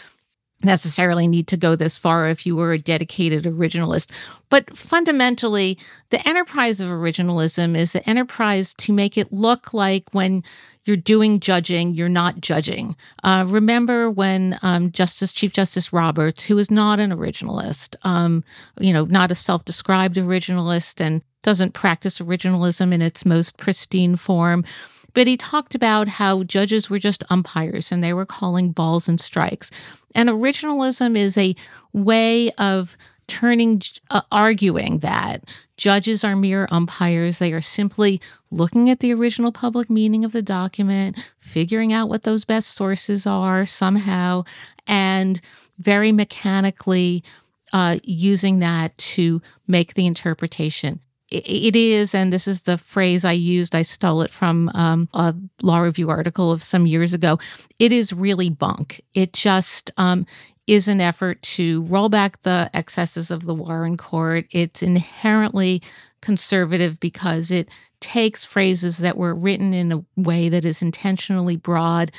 necessarily 0.64 1.28
need 1.28 1.47
to 1.47 1.57
go 1.57 1.76
this 1.76 1.97
far 1.97 2.28
if 2.28 2.45
you 2.45 2.55
were 2.55 2.74
a 2.74 2.78
dedicated 2.78 3.43
originalist. 3.45 4.12
But 4.49 4.76
fundamentally, 4.76 5.78
the 6.10 6.28
enterprise 6.28 6.82
of 6.82 6.89
originalism 6.89 7.76
is 7.76 7.95
an 7.95 8.03
enterprise 8.05 8.74
to 8.76 8.93
make 8.93 9.18
it 9.18 9.32
look 9.32 9.74
like 9.74 10.10
when 10.12 10.43
you're 10.86 10.97
doing 10.97 11.39
judging, 11.39 11.93
you're 11.93 12.10
not 12.10 12.41
judging. 12.41 12.95
Uh, 13.24 13.45
remember 13.47 14.10
when 14.10 14.57
um, 14.64 14.91
Justice 14.91 15.32
Chief 15.32 15.53
Justice 15.53 15.93
Roberts, 15.93 16.43
who 16.43 16.57
is 16.57 16.72
not 16.72 16.99
an 16.99 17.12
originalist, 17.12 17.95
um, 18.03 18.43
you 18.80 18.91
know, 18.91 19.05
not 19.05 19.32
a 19.32 19.36
self-described 19.36 20.16
originalist, 20.16 20.99
and 20.99 21.22
doesn't 21.43 21.74
practice 21.74 22.20
originalism 22.20 22.91
in 22.91 23.01
its 23.01 23.26
most 23.26 23.57
pristine 23.57 24.16
form. 24.16 24.66
But 25.14 25.28
he 25.28 25.38
talked 25.38 25.76
about 25.76 26.07
how 26.07 26.43
judges 26.43 26.89
were 26.89 26.99
just 26.99 27.24
umpires 27.30 27.91
and 27.91 28.03
they 28.03 28.14
were 28.14 28.26
calling 28.26 28.72
balls 28.72 29.07
and 29.07 29.20
strikes. 29.20 29.72
And 30.16 30.30
originalism 30.30 31.18
is 31.18 31.38
a 31.38 31.55
way 31.93 32.51
of 32.51 32.97
turning, 33.28 33.82
uh, 34.10 34.22
arguing 34.32 34.99
that 34.99 35.43
judges 35.78 36.24
are 36.24 36.36
mere 36.36 36.68
umpires. 36.72 37.38
They 37.39 37.53
are 37.53 37.62
simply 37.62 38.20
looking 38.51 38.89
at 38.89 38.99
the 38.99 39.14
original 39.14 39.51
public 39.51 39.89
meaning 39.89 40.26
of 40.26 40.32
the 40.32 40.41
document, 40.41 41.30
figuring 41.39 41.93
out 41.93 42.10
what 42.10 42.24
those 42.24 42.43
best 42.43 42.72
sources 42.72 43.26
are 43.28 43.66
somehow, 43.66 44.43
and 44.88 45.39
very 45.78 46.12
mechanically 46.12 47.24
uh, 47.72 47.97
using 48.03 48.60
that 48.60 48.97
to 48.97 49.41
make 49.68 49.93
the 49.93 50.07
interpretation 50.07 50.99
it 51.32 51.76
is, 51.76 52.16
and 52.16 52.34
this 52.34 52.48
is 52.48 52.64
the 52.64 52.78
phrase 52.78 53.24
I 53.24 53.34
used, 53.34 53.76
I 53.76 53.84
stole 53.84 54.22
it 54.22 54.32
from 54.32 54.70
um, 54.74 55.08
a 55.14 55.36
law 55.62 55.80
review 55.80 56.10
article 56.10 56.52
of 56.52 56.64
some 56.64 56.88
years 56.88 57.14
ago. 57.14 57.38
It 57.78 57.92
is 57.92 58.14
really 58.14 58.50
bunk. 58.50 59.02
It 59.14 59.34
just 59.34 59.92
um, 59.98 60.26
is 60.66 60.88
an 60.88 61.02
effort 61.02 61.42
to 61.42 61.84
roll 61.84 62.10
back 62.10 62.42
the 62.42 62.70
excesses 62.74 63.32
of 63.32 63.44
the 63.46 63.54
Warren 63.54 63.98
Court. 63.98 64.46
It's 64.52 64.82
inherently 64.82 65.82
conservative 66.22 67.00
because 67.00 67.52
it 67.52 67.70
takes 68.00 68.46
phrases 68.46 69.00
that 69.00 69.18
were 69.18 69.34
written 69.36 69.74
in 69.74 69.92
a 69.92 70.06
way 70.16 70.50
that 70.50 70.66
is 70.66 70.82
intentionally 70.82 71.58
broad 71.58 72.12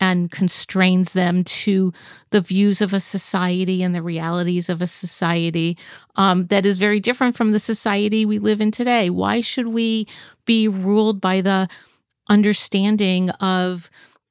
and 0.00 0.30
constrains 0.30 1.12
them 1.12 1.44
to 1.44 1.92
the 2.30 2.40
views 2.40 2.80
of 2.80 2.92
a 2.92 3.00
society 3.00 3.82
and 3.82 3.94
the 3.94 4.02
realities 4.02 4.68
of 4.68 4.80
a 4.80 4.86
society 4.86 5.76
um, 6.16 6.46
that 6.46 6.64
is 6.64 6.78
very 6.78 7.00
different 7.00 7.36
from 7.36 7.52
the 7.52 7.58
society 7.58 8.24
we 8.24 8.38
live 8.38 8.60
in 8.60 8.70
today. 8.70 9.10
Why 9.10 9.40
should 9.40 9.68
we 9.68 10.06
be 10.44 10.68
ruled 10.68 11.20
by 11.20 11.40
the 11.40 11.68
understanding 12.28 13.30
of 13.40 13.90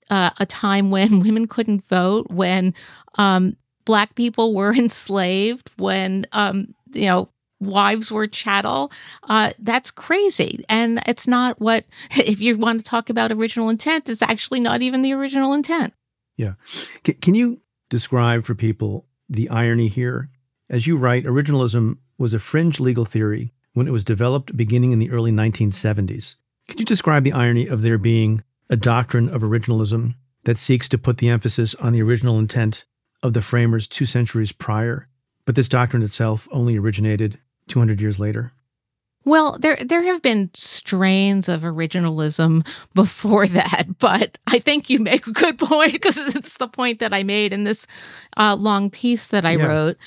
uh, 0.09 0.29
a 0.39 0.45
time 0.45 0.91
when 0.91 1.19
women 1.23 1.47
couldn't 1.47 1.83
vote, 1.83 2.27
when 2.29 2.73
um, 3.17 3.55
black 3.85 4.15
people 4.15 4.53
were 4.53 4.73
enslaved, 4.77 5.71
when 5.77 6.25
um, 6.31 6.73
you 6.93 7.05
know 7.05 7.29
wives 7.59 8.11
were 8.11 8.27
chattel. 8.27 8.91
Uh, 9.23 9.51
that's 9.59 9.91
crazy. 9.91 10.63
And 10.69 11.01
it's 11.05 11.27
not 11.27 11.59
what, 11.59 11.85
if 12.11 12.41
you 12.41 12.57
want 12.57 12.79
to 12.79 12.85
talk 12.85 13.09
about 13.09 13.31
original 13.31 13.69
intent, 13.69 14.09
it's 14.09 14.21
actually 14.21 14.59
not 14.59 14.81
even 14.81 15.01
the 15.01 15.13
original 15.13 15.53
intent. 15.53 15.93
Yeah. 16.35 16.53
Can, 17.03 17.15
can 17.15 17.35
you 17.35 17.61
describe 17.89 18.45
for 18.45 18.55
people 18.55 19.05
the 19.29 19.49
irony 19.49 19.87
here? 19.87 20.29
As 20.69 20.85
you 20.85 20.97
write, 20.97 21.25
originalism 21.25 21.97
was 22.17 22.33
a 22.33 22.39
fringe 22.39 22.79
legal 22.79 23.05
theory 23.05 23.53
when 23.73 23.87
it 23.87 23.91
was 23.91 24.03
developed 24.03 24.57
beginning 24.57 24.91
in 24.91 24.99
the 24.99 25.11
early 25.11 25.31
1970s. 25.31 26.35
Could 26.67 26.79
you 26.79 26.85
describe 26.85 27.23
the 27.23 27.31
irony 27.31 27.67
of 27.67 27.81
there 27.81 27.97
being 27.97 28.43
a 28.69 28.75
doctrine 28.75 29.29
of 29.29 29.41
originalism 29.41 30.15
that 30.43 30.57
seeks 30.57 30.89
to 30.89 30.97
put 30.97 31.17
the 31.17 31.29
emphasis 31.29 31.75
on 31.75 31.93
the 31.93 32.01
original 32.01 32.39
intent 32.39 32.85
of 33.23 33.33
the 33.33 33.41
framers 33.41 33.87
two 33.87 34.05
centuries 34.05 34.51
prior, 34.51 35.07
but 35.45 35.55
this 35.55 35.69
doctrine 35.69 36.03
itself 36.03 36.47
only 36.51 36.77
originated 36.77 37.39
200 37.67 38.01
years 38.01 38.19
later? 38.19 38.51
Well, 39.25 39.57
there 39.59 39.75
there 39.75 40.03
have 40.03 40.21
been 40.21 40.51
strains 40.53 41.49
of 41.49 41.61
originalism 41.61 42.65
before 42.93 43.45
that, 43.59 43.97
but 43.99 44.37
I 44.47 44.59
think 44.59 44.89
you 44.89 44.99
make 44.99 45.27
a 45.27 45.33
good 45.33 45.57
point 45.59 45.91
because 45.93 46.17
it's 46.17 46.57
the 46.57 46.67
point 46.69 46.99
that 46.99 47.13
I 47.13 47.23
made 47.23 47.51
in 47.51 47.65
this 47.65 47.87
uh, 48.37 48.55
long 48.57 48.89
piece 48.89 49.27
that 49.27 49.45
I 49.45 49.57
Yeah. 49.57 49.65
wrote. 49.65 49.97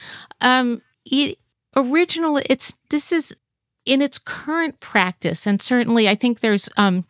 Um, 0.41 0.81
it 1.05 1.39
original. 1.77 2.41
It's 2.49 2.73
this 2.89 3.13
is 3.13 3.37
in 3.85 4.01
its 4.01 4.19
current 4.19 4.81
practice, 4.81 5.47
and 5.47 5.61
certainly 5.61 6.09
I 6.09 6.15
think 6.15 6.41
there's 6.41 6.71
um, 6.79 7.05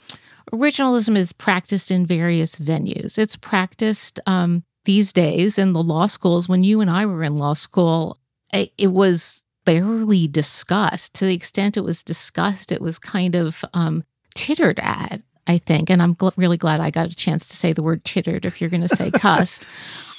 originalism 0.52 1.16
is 1.16 1.32
practiced 1.32 1.90
in 1.92 2.06
various 2.06 2.58
venues. 2.58 3.18
It's 3.18 3.36
practiced 3.36 4.18
um, 4.26 4.64
these 4.84 5.12
days 5.12 5.58
in 5.58 5.74
the 5.74 5.82
law 5.82 6.06
schools. 6.06 6.48
When 6.48 6.64
you 6.64 6.80
and 6.80 6.90
I 6.90 7.06
were 7.06 7.22
in 7.22 7.36
law 7.36 7.52
school, 7.54 8.18
it 8.52 8.90
was 8.92 9.44
barely 9.64 10.28
discussed. 10.28 11.14
To 11.14 11.26
the 11.26 11.34
extent 11.34 11.76
it 11.76 11.84
was 11.84 12.02
discussed, 12.02 12.72
it 12.72 12.80
was 12.80 12.98
kind 12.98 13.34
of 13.34 13.64
um, 13.74 14.04
tittered 14.34 14.78
at. 14.80 15.22
I 15.46 15.58
think, 15.58 15.90
and 15.90 16.00
I'm 16.00 16.14
gl- 16.14 16.32
really 16.36 16.58
glad 16.58 16.80
I 16.80 16.90
got 16.90 17.10
a 17.10 17.16
chance 17.16 17.48
to 17.48 17.56
say 17.56 17.72
the 17.72 17.82
word 17.82 18.04
tittered. 18.04 18.44
If 18.44 18.60
you're 18.60 18.70
going 18.70 18.86
to 18.86 18.88
say 18.88 19.10
cussed, 19.14 19.64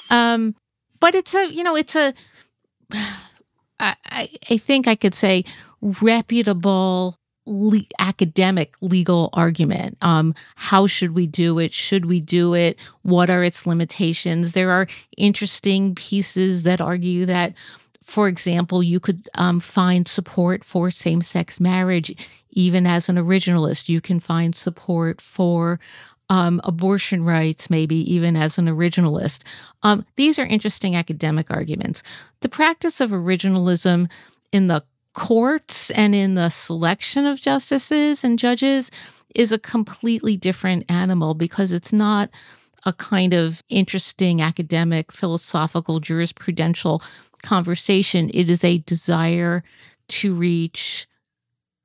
um, 0.09 0.55
but 0.99 1.15
it's 1.15 1.33
a 1.33 1.51
you 1.51 1.63
know 1.63 1.75
it's 1.75 1.95
a 1.95 2.13
I, 3.79 3.95
I 4.49 4.57
think 4.57 4.87
I 4.87 4.95
could 4.95 5.13
say 5.13 5.45
reputable 5.81 7.15
le- 7.45 7.81
academic 7.99 8.75
legal 8.81 9.29
argument. 9.33 9.97
Um, 10.01 10.33
how 10.55 10.87
should 10.87 11.15
we 11.15 11.27
do 11.27 11.59
it? 11.59 11.73
Should 11.73 12.05
we 12.05 12.19
do 12.19 12.53
it? 12.53 12.79
What 13.01 13.29
are 13.29 13.43
its 13.43 13.65
limitations? 13.65 14.53
There 14.53 14.71
are 14.71 14.87
interesting 15.17 15.95
pieces 15.95 16.63
that 16.63 16.81
argue 16.81 17.25
that, 17.25 17.53
for 18.03 18.27
example, 18.27 18.81
you 18.81 18.99
could 18.99 19.29
um, 19.35 19.59
find 19.59 20.07
support 20.07 20.63
for 20.63 20.89
same 20.91 21.21
sex 21.21 21.59
marriage 21.59 22.29
even 22.51 22.85
as 22.85 23.09
an 23.09 23.15
originalist. 23.15 23.89
You 23.89 24.01
can 24.01 24.19
find 24.19 24.55
support 24.55 25.21
for 25.21 25.79
um, 26.29 26.61
abortion 26.63 27.23
rights, 27.23 27.69
maybe 27.69 27.95
even 28.11 28.35
as 28.35 28.57
an 28.57 28.65
originalist. 28.67 29.43
Um, 29.83 30.05
these 30.15 30.39
are 30.39 30.45
interesting 30.45 30.95
academic 30.95 31.51
arguments. 31.51 32.03
The 32.39 32.49
practice 32.49 33.01
of 33.01 33.11
originalism 33.11 34.09
in 34.51 34.67
the 34.67 34.83
courts 35.13 35.91
and 35.91 36.15
in 36.15 36.35
the 36.35 36.49
selection 36.49 37.25
of 37.25 37.41
justices 37.41 38.23
and 38.23 38.39
judges 38.39 38.91
is 39.35 39.51
a 39.51 39.59
completely 39.59 40.37
different 40.37 40.89
animal 40.89 41.33
because 41.33 41.71
it's 41.71 41.93
not 41.93 42.29
a 42.85 42.93
kind 42.93 43.33
of 43.33 43.63
interesting 43.69 44.41
academic, 44.41 45.11
philosophical, 45.11 45.99
jurisprudential 45.99 47.03
conversation. 47.43 48.29
It 48.33 48.49
is 48.49 48.63
a 48.63 48.79
desire 48.79 49.63
to 50.09 50.33
reach 50.33 51.07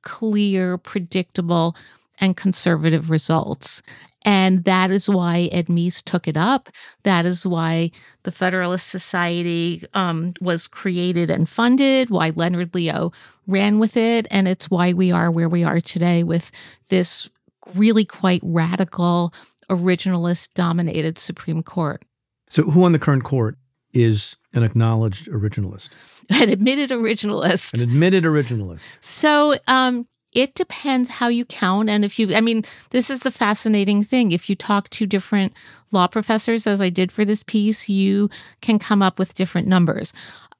clear, 0.03 0.78
predictable, 0.78 1.76
and 2.20 2.36
conservative 2.36 3.11
results. 3.11 3.82
And 4.24 4.64
that 4.64 4.90
is 4.90 5.09
why 5.09 5.49
Ed 5.53 5.66
Meese 5.66 6.03
took 6.03 6.26
it 6.26 6.36
up. 6.36 6.68
That 7.05 7.24
is 7.24 7.47
why 7.47 7.92
the 8.24 8.32
Federalist 8.32 8.88
Society 8.88 9.84
um, 9.94 10.32
was 10.40 10.66
created 10.66 11.30
and 11.30 11.49
funded, 11.49 12.11
why 12.11 12.32
Leonard 12.34 12.74
Leo 12.74 13.12
ran 13.47 13.78
with 13.78 13.97
it. 13.97 14.26
And 14.32 14.49
it's 14.49 14.68
why 14.68 14.92
we 14.92 15.12
are 15.12 15.30
where 15.30 15.49
we 15.49 15.62
are 15.62 15.80
today 15.80 16.24
with 16.24 16.51
this 16.88 17.30
really 17.74 18.05
quite 18.05 18.40
radical, 18.42 19.32
originalist 19.69 20.55
dominated 20.55 21.19
Supreme 21.19 21.62
Court. 21.62 22.05
So, 22.49 22.62
who 22.62 22.85
on 22.85 22.93
the 22.93 22.99
current 22.99 23.25
court 23.25 23.57
is 23.93 24.37
an 24.53 24.62
acknowledged 24.62 25.29
originalist? 25.29 25.91
An 26.43 26.49
admitted 26.49 26.91
originalist. 26.91 27.75
An 27.75 27.83
admitted 27.83 28.25
originalist. 28.25 28.89
So, 29.01 29.57
um, 29.69 30.09
it 30.35 30.55
depends 30.55 31.09
how 31.09 31.29
you 31.29 31.45
count. 31.45 31.89
And 31.89 32.05
if 32.05 32.19
you, 32.19 32.35
I 32.35 32.41
mean, 32.41 32.62
this 32.91 33.09
is 33.09 33.21
the 33.21 33.31
fascinating 33.31 34.03
thing. 34.03 34.33
If 34.33 34.51
you 34.51 34.55
talk 34.55 34.91
to 34.91 35.07
different 35.07 35.55
law 35.93 36.07
professors, 36.07 36.67
as 36.67 36.81
I 36.81 36.91
did 36.91 37.11
for 37.11 37.25
this 37.25 37.43
piece, 37.43 37.89
you 37.89 38.29
can 38.61 38.79
come 38.79 39.03
up 39.03 39.19
with 39.19 39.35
different 39.35 39.67
numbers. 39.67 40.12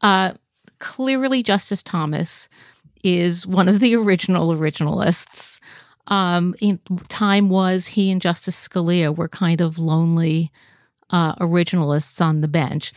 Uh, 0.03 0.33
clearly, 0.79 1.43
Justice 1.43 1.83
Thomas 1.83 2.49
is 3.05 3.47
one 3.47 3.69
of 3.69 3.81
the 3.81 3.95
original 3.97 4.55
originalists. 4.55 5.61
Um, 6.09 6.55
time 7.09 7.49
was 7.49 7.89
he 7.89 8.11
and 8.11 8.21
Justice 8.21 8.69
Scalia 8.69 9.15
were 9.15 9.29
kind 9.29 9.61
of 9.61 9.79
lonely 9.79 10.51
uh, 11.11 11.35
originalists 11.37 12.25
on 12.25 12.41
the 12.41 12.49
bench. 12.49 12.93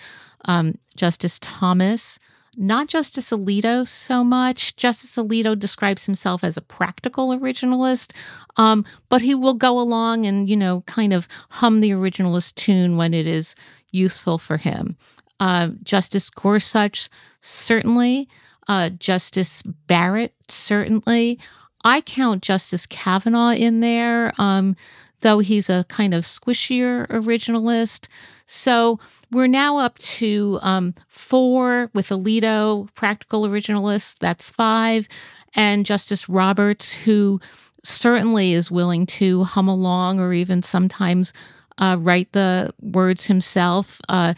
Um, 0.46 0.78
Justice 0.96 1.40
Thomas 1.42 2.20
not 2.60 2.88
Justice 2.88 3.32
Alito 3.32 3.88
so 3.88 4.24
much. 4.24 4.76
Justice 4.76 5.16
Alito 5.16 5.58
describes 5.58 6.06
himself 6.06 6.44
as 6.44 6.58
a 6.58 6.62
practical 6.62 7.30
originalist, 7.30 8.14
um, 8.58 8.86
but 9.08 9.22
he 9.22 9.34
will 9.34 9.54
go 9.54 9.80
along 9.80 10.26
and, 10.26 10.50
you 10.50 10.58
know, 10.58 10.82
kind 10.82 11.14
of 11.14 11.28
hum 11.50 11.80
the 11.80 11.92
originalist 11.92 12.56
tune 12.56 12.98
when 12.98 13.14
it 13.14 13.26
is 13.26 13.56
useful 13.92 14.38
for 14.38 14.58
him. 14.58 14.98
Uh, 15.40 15.70
Justice 15.84 16.30
Gorsuch, 16.30 17.10
certainly. 17.42 18.28
Uh, 18.68 18.90
Justice 18.90 19.62
Barrett, 19.64 20.36
certainly. 20.50 21.40
I 21.84 22.02
count 22.02 22.44
Justice 22.44 22.86
Kavanaugh 22.86 23.54
in 23.54 23.80
there. 23.80 24.34
Um, 24.38 24.76
though 25.22 25.40
he's 25.40 25.70
a 25.70 25.86
kind 25.90 26.14
of 26.14 26.24
squishier 26.24 27.08
originalist. 27.08 28.08
So 28.46 29.00
we're 29.32 29.48
now 29.48 29.78
up 29.78 29.98
to 30.00 30.60
um, 30.62 30.96
four 31.08 31.90
with 31.94 32.10
Alito, 32.10 32.94
practical 32.96 33.44
originalist, 33.44 34.20
that's 34.20 34.50
five, 34.50 35.08
and 35.56 35.86
Justice 35.86 36.30
Roberts, 36.30 36.94
who 36.94 37.40
certainly 37.84 38.54
is 38.54 38.72
willing 38.72 39.06
to 39.06 39.44
hum 39.44 39.68
along 39.68 40.20
or 40.20 40.34
even 40.34 40.62
sometimes 40.64 41.34
uh, 41.78 41.98
write 42.00 42.32
the 42.34 42.74
words 42.82 43.26
himself. 43.26 44.02
Uh, 44.10 44.34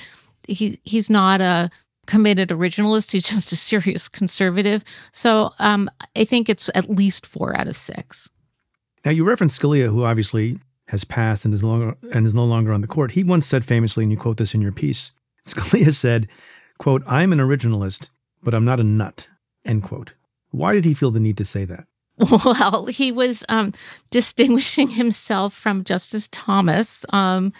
he, 0.47 0.79
he's 0.83 1.09
not 1.09 1.41
a 1.41 1.69
committed 2.07 2.49
originalist, 2.49 3.11
he's 3.11 3.27
just 3.29 3.51
a 3.51 3.55
serious 3.55 4.09
conservative. 4.09 4.83
So 5.11 5.51
um, 5.59 5.89
I 6.15 6.25
think 6.25 6.49
it's 6.49 6.69
at 6.75 6.89
least 6.89 7.25
four 7.25 7.57
out 7.57 7.67
of 7.67 7.75
six. 7.75 8.29
Now, 9.03 9.11
you 9.11 9.23
reference 9.23 9.57
Scalia, 9.57 9.89
who 9.89 10.05
obviously 10.05 10.59
has 10.87 11.03
passed 11.03 11.45
and 11.45 11.53
is, 11.53 11.63
longer, 11.63 11.95
and 12.13 12.27
is 12.27 12.33
no 12.33 12.45
longer 12.45 12.73
on 12.73 12.81
the 12.81 12.87
court. 12.87 13.11
He 13.11 13.23
once 13.23 13.47
said 13.47 13.65
famously, 13.65 14.03
and 14.03 14.11
you 14.11 14.17
quote 14.17 14.37
this 14.37 14.53
in 14.53 14.61
your 14.61 14.71
piece, 14.71 15.11
Scalia 15.47 15.93
said, 15.93 16.27
quote, 16.77 17.03
I'm 17.07 17.33
an 17.33 17.39
originalist, 17.39 18.09
but 18.43 18.53
I'm 18.53 18.65
not 18.65 18.79
a 18.79 18.83
nut, 18.83 19.27
end 19.65 19.83
quote. 19.83 20.13
Why 20.51 20.73
did 20.73 20.85
he 20.85 20.93
feel 20.93 21.11
the 21.11 21.19
need 21.19 21.37
to 21.37 21.45
say 21.45 21.65
that? 21.65 21.85
Well, 22.45 22.85
he 22.85 23.11
was 23.11 23.43
um, 23.49 23.73
distinguishing 24.11 24.89
himself 24.89 25.53
from 25.53 25.83
Justice 25.83 26.27
Thomas. 26.31 27.05
Um, 27.09 27.53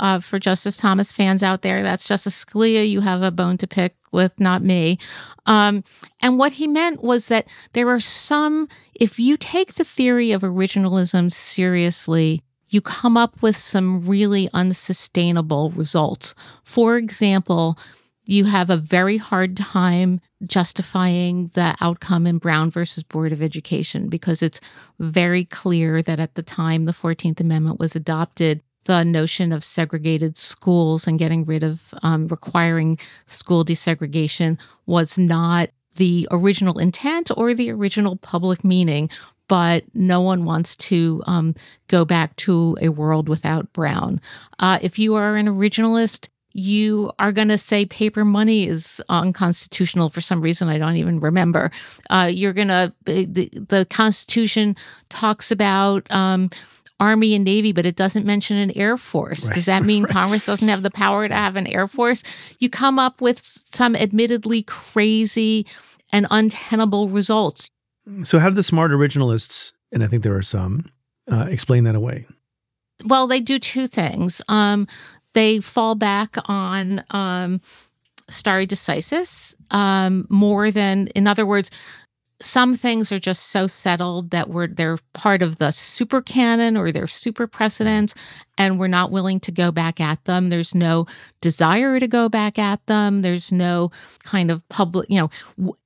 uh, 0.00 0.18
for 0.18 0.38
Justice 0.38 0.76
Thomas 0.76 1.12
fans 1.12 1.42
out 1.42 1.62
there, 1.62 1.82
that's 1.82 2.08
Justice 2.08 2.44
Scalia. 2.44 2.88
You 2.88 3.02
have 3.02 3.22
a 3.22 3.30
bone 3.30 3.58
to 3.58 3.66
pick 3.66 3.94
with, 4.10 4.38
not 4.40 4.62
me. 4.62 4.98
Um, 5.46 5.84
and 6.22 6.38
what 6.38 6.52
he 6.52 6.66
meant 6.66 7.02
was 7.02 7.28
that 7.28 7.46
there 7.74 7.88
are 7.88 8.00
some, 8.00 8.66
if 8.94 9.18
you 9.20 9.36
take 9.36 9.74
the 9.74 9.84
theory 9.84 10.32
of 10.32 10.40
originalism 10.40 11.30
seriously, 11.30 12.42
you 12.70 12.80
come 12.80 13.16
up 13.16 13.42
with 13.42 13.56
some 13.56 14.06
really 14.06 14.48
unsustainable 14.54 15.70
results. 15.70 16.34
For 16.64 16.96
example, 16.96 17.78
you 18.24 18.44
have 18.44 18.70
a 18.70 18.76
very 18.76 19.18
hard 19.18 19.56
time 19.56 20.20
justifying 20.46 21.48
the 21.54 21.76
outcome 21.80 22.26
in 22.26 22.38
Brown 22.38 22.70
versus 22.70 23.02
Board 23.02 23.32
of 23.32 23.42
Education 23.42 24.08
because 24.08 24.40
it's 24.40 24.60
very 24.98 25.44
clear 25.44 26.00
that 26.00 26.20
at 26.20 26.36
the 26.36 26.42
time 26.42 26.84
the 26.84 26.92
14th 26.92 27.40
Amendment 27.40 27.78
was 27.78 27.94
adopted, 27.96 28.62
the 28.90 29.04
notion 29.04 29.52
of 29.52 29.62
segregated 29.62 30.36
schools 30.36 31.06
and 31.06 31.16
getting 31.16 31.44
rid 31.44 31.62
of 31.62 31.94
um, 32.02 32.26
requiring 32.26 32.98
school 33.26 33.64
desegregation 33.64 34.58
was 34.84 35.16
not 35.16 35.70
the 35.94 36.26
original 36.32 36.76
intent 36.76 37.30
or 37.36 37.54
the 37.54 37.70
original 37.70 38.16
public 38.16 38.64
meaning 38.64 39.08
but 39.46 39.84
no 39.94 40.20
one 40.20 40.44
wants 40.44 40.76
to 40.76 41.22
um, 41.26 41.54
go 41.86 42.04
back 42.04 42.34
to 42.34 42.76
a 42.80 42.88
world 42.88 43.28
without 43.28 43.72
Brown. 43.72 44.20
Uh, 44.60 44.78
if 44.80 44.96
you 44.98 45.14
are 45.16 45.34
an 45.36 45.46
originalist, 45.46 46.28
you 46.52 47.12
are 47.18 47.32
going 47.32 47.48
to 47.48 47.58
say 47.58 47.86
paper 47.86 48.24
money 48.24 48.66
is 48.66 49.00
unconstitutional 49.08 50.08
for 50.08 50.20
some 50.20 50.40
reason 50.40 50.68
I 50.68 50.78
don't 50.78 50.96
even 50.96 51.20
remember. 51.20 51.70
Uh, 52.08 52.28
you're 52.32 52.52
going 52.52 52.68
to, 52.68 52.92
the, 53.04 53.48
the 53.54 53.86
Constitution 53.90 54.76
talks 55.08 55.50
about, 55.50 56.10
um, 56.12 56.50
Army 57.00 57.34
and 57.34 57.44
Navy, 57.44 57.72
but 57.72 57.86
it 57.86 57.96
doesn't 57.96 58.26
mention 58.26 58.56
an 58.56 58.70
Air 58.76 58.96
Force. 58.96 59.46
Right. 59.46 59.54
Does 59.54 59.64
that 59.64 59.84
mean 59.84 60.02
right. 60.04 60.12
Congress 60.12 60.46
doesn't 60.46 60.68
have 60.68 60.82
the 60.82 60.90
power 60.90 61.26
to 61.26 61.34
have 61.34 61.56
an 61.56 61.66
Air 61.66 61.86
Force? 61.86 62.22
You 62.58 62.68
come 62.68 62.98
up 62.98 63.20
with 63.20 63.40
some 63.40 63.96
admittedly 63.96 64.62
crazy 64.62 65.66
and 66.12 66.26
untenable 66.30 67.08
results. 67.08 67.70
So, 68.22 68.38
how 68.38 68.48
do 68.48 68.54
the 68.54 68.62
smart 68.62 68.90
originalists, 68.90 69.72
and 69.92 70.02
I 70.02 70.06
think 70.06 70.22
there 70.22 70.36
are 70.36 70.42
some, 70.42 70.90
uh, 71.30 71.46
explain 71.48 71.84
that 71.84 71.94
away? 71.94 72.26
Well, 73.04 73.26
they 73.26 73.40
do 73.40 73.58
two 73.58 73.86
things. 73.86 74.42
Um, 74.48 74.86
they 75.32 75.60
fall 75.60 75.94
back 75.94 76.36
on 76.46 77.04
um, 77.10 77.60
stare 78.28 78.66
decisis 78.66 79.54
um, 79.72 80.26
more 80.28 80.70
than, 80.70 81.08
in 81.08 81.26
other 81.26 81.46
words, 81.46 81.70
some 82.40 82.74
things 82.74 83.12
are 83.12 83.18
just 83.18 83.48
so 83.48 83.66
settled 83.66 84.30
that 84.30 84.48
we're 84.48 84.66
they're 84.66 84.98
part 85.12 85.42
of 85.42 85.58
the 85.58 85.70
super 85.70 86.20
canon 86.22 86.76
or 86.76 86.90
they're 86.90 87.06
super 87.06 87.46
precedents 87.46 88.14
and 88.56 88.78
we're 88.78 88.86
not 88.86 89.10
willing 89.10 89.40
to 89.40 89.52
go 89.52 89.70
back 89.70 90.00
at 90.00 90.24
them. 90.24 90.48
There's 90.50 90.74
no 90.74 91.06
desire 91.40 92.00
to 92.00 92.08
go 92.08 92.28
back 92.28 92.58
at 92.58 92.84
them. 92.86 93.22
There's 93.22 93.52
no 93.52 93.90
kind 94.24 94.50
of 94.50 94.66
public 94.68 95.08
you 95.10 95.20
know 95.20 95.76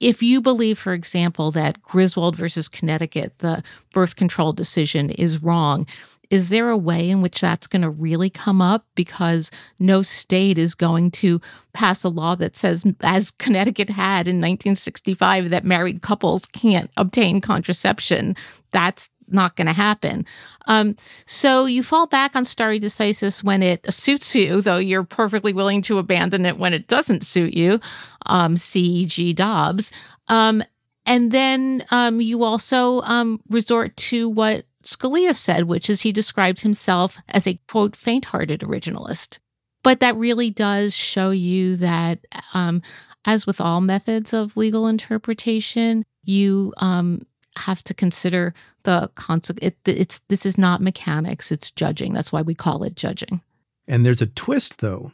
if 0.00 0.22
you 0.22 0.40
believe, 0.42 0.78
for 0.78 0.92
example, 0.92 1.50
that 1.52 1.80
Griswold 1.80 2.36
versus 2.36 2.68
Connecticut, 2.68 3.38
the 3.38 3.62
birth 3.92 4.16
control 4.16 4.52
decision, 4.52 5.08
is 5.10 5.42
wrong, 5.42 5.86
is 6.30 6.48
there 6.48 6.70
a 6.70 6.76
way 6.76 7.08
in 7.10 7.22
which 7.22 7.40
that's 7.40 7.66
going 7.66 7.82
to 7.82 7.90
really 7.90 8.30
come 8.30 8.60
up? 8.60 8.86
Because 8.94 9.50
no 9.78 10.02
state 10.02 10.58
is 10.58 10.74
going 10.74 11.10
to 11.12 11.40
pass 11.72 12.04
a 12.04 12.08
law 12.08 12.34
that 12.36 12.56
says, 12.56 12.84
as 13.02 13.30
Connecticut 13.30 13.90
had 13.90 14.26
in 14.28 14.36
1965, 14.36 15.50
that 15.50 15.64
married 15.64 16.02
couples 16.02 16.46
can't 16.46 16.90
obtain 16.96 17.40
contraception. 17.40 18.36
That's 18.70 19.10
not 19.28 19.56
going 19.56 19.66
to 19.66 19.72
happen. 19.72 20.24
Um, 20.66 20.96
so 21.26 21.66
you 21.66 21.82
fall 21.82 22.06
back 22.06 22.36
on 22.36 22.44
stare 22.44 22.78
decisis 22.78 23.42
when 23.42 23.62
it 23.62 23.92
suits 23.92 24.34
you, 24.34 24.60
though 24.60 24.78
you're 24.78 25.04
perfectly 25.04 25.52
willing 25.52 25.82
to 25.82 25.98
abandon 25.98 26.46
it 26.46 26.58
when 26.58 26.74
it 26.74 26.88
doesn't 26.88 27.24
suit 27.24 27.54
you. 27.54 27.80
Um, 28.26 28.56
C.G. 28.56 29.32
Dobbs. 29.34 29.92
Um, 30.28 30.62
and 31.06 31.30
then 31.32 31.84
um, 31.90 32.20
you 32.20 32.44
also 32.44 33.02
um, 33.02 33.40
resort 33.48 33.96
to 33.96 34.28
what 34.28 34.64
Scalia 34.84 35.34
said, 35.34 35.64
which 35.64 35.88
is 35.88 36.02
he 36.02 36.12
described 36.12 36.60
himself 36.60 37.18
as 37.28 37.46
a 37.46 37.58
quote, 37.68 37.96
faint 37.96 38.26
hearted 38.26 38.60
originalist. 38.60 39.38
But 39.82 40.00
that 40.00 40.16
really 40.16 40.50
does 40.50 40.94
show 40.94 41.30
you 41.30 41.76
that, 41.76 42.20
um, 42.54 42.80
as 43.26 43.46
with 43.46 43.60
all 43.60 43.80
methods 43.80 44.32
of 44.32 44.56
legal 44.56 44.86
interpretation, 44.86 46.04
you 46.22 46.72
um, 46.78 47.26
have 47.58 47.82
to 47.84 47.94
consider 47.94 48.54
the 48.84 49.10
consequence. 49.14 49.74
It, 49.86 49.98
it's 49.98 50.20
this 50.28 50.46
is 50.46 50.56
not 50.56 50.80
mechanics; 50.80 51.52
it's 51.52 51.70
judging. 51.70 52.12
That's 52.12 52.32
why 52.32 52.42
we 52.42 52.54
call 52.54 52.82
it 52.82 52.96
judging. 52.96 53.42
And 53.86 54.04
there's 54.04 54.22
a 54.22 54.26
twist, 54.26 54.80
though, 54.80 55.12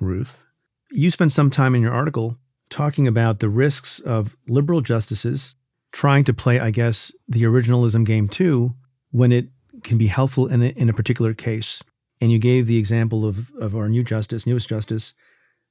Ruth. 0.00 0.44
You 0.90 1.10
spent 1.10 1.32
some 1.32 1.50
time 1.50 1.74
in 1.74 1.82
your 1.82 1.94
article 1.94 2.36
talking 2.68 3.08
about 3.08 3.40
the 3.40 3.48
risks 3.48 4.00
of 4.00 4.36
liberal 4.48 4.80
justices 4.80 5.54
trying 5.92 6.24
to 6.24 6.34
play, 6.34 6.60
I 6.60 6.70
guess, 6.70 7.12
the 7.28 7.42
originalism 7.42 8.04
game 8.04 8.28
too, 8.28 8.74
when 9.10 9.32
it 9.32 9.48
can 9.82 9.98
be 9.98 10.06
helpful 10.06 10.46
in 10.46 10.62
a, 10.62 10.68
in 10.70 10.88
a 10.88 10.92
particular 10.92 11.34
case. 11.34 11.82
And 12.20 12.30
you 12.30 12.38
gave 12.38 12.66
the 12.66 12.78
example 12.78 13.24
of, 13.24 13.50
of 13.54 13.74
our 13.74 13.88
new 13.88 14.04
justice, 14.04 14.46
newest 14.46 14.68
justice, 14.68 15.14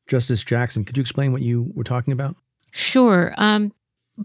Justice 0.08 0.44
Jackson. 0.44 0.84
Could 0.84 0.98
you 0.98 1.02
explain 1.02 1.32
what 1.32 1.44
you 1.44 1.72
were 1.76 1.84
talking 1.84 2.12
about? 2.12 2.36
Sure. 2.72 3.34
Um, 3.38 3.72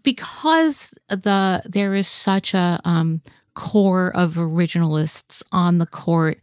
because 0.03 0.95
the 1.09 1.62
there 1.67 1.95
is 1.95 2.09
such 2.09 2.55
a 2.55 2.81
um, 2.85 3.23
core 3.55 4.11
of 4.17 4.35
originalists 4.35 5.43
on 5.53 5.79
the 5.79 5.87
court, 5.87 6.41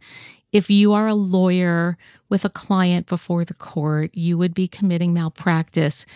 if 0.52 0.70
you 0.70 0.92
are 0.92 1.08
a 1.08 1.14
lawyer 1.14 1.98
with 2.30 2.44
a 2.44 2.50
client 2.50 3.06
before 3.06 3.44
the 3.44 3.54
court, 3.54 4.10
you 4.14 4.38
would 4.38 4.54
be 4.54 4.68
committing 4.68 5.12
malpractice 5.12 6.06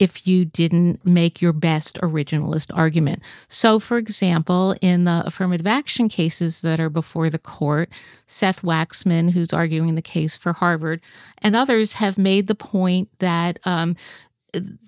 if 0.00 0.26
you 0.26 0.46
didn't 0.46 1.04
make 1.04 1.42
your 1.42 1.52
best 1.52 2.00
originalist 2.00 2.76
argument. 2.76 3.22
So, 3.48 3.78
for 3.78 3.98
example, 3.98 4.74
in 4.80 5.04
the 5.04 5.22
affirmative 5.26 5.66
action 5.66 6.08
cases 6.08 6.62
that 6.62 6.80
are 6.80 6.90
before 6.90 7.28
the 7.28 7.38
court, 7.38 7.90
Seth 8.26 8.62
Waxman, 8.62 9.32
who's 9.32 9.52
arguing 9.52 9.94
the 9.94 10.02
case 10.02 10.36
for 10.38 10.54
Harvard, 10.54 11.02
and 11.38 11.54
others 11.54 11.94
have 11.94 12.16
made 12.16 12.46
the 12.46 12.54
point 12.54 13.10
that 13.18 13.58
um, 13.66 13.94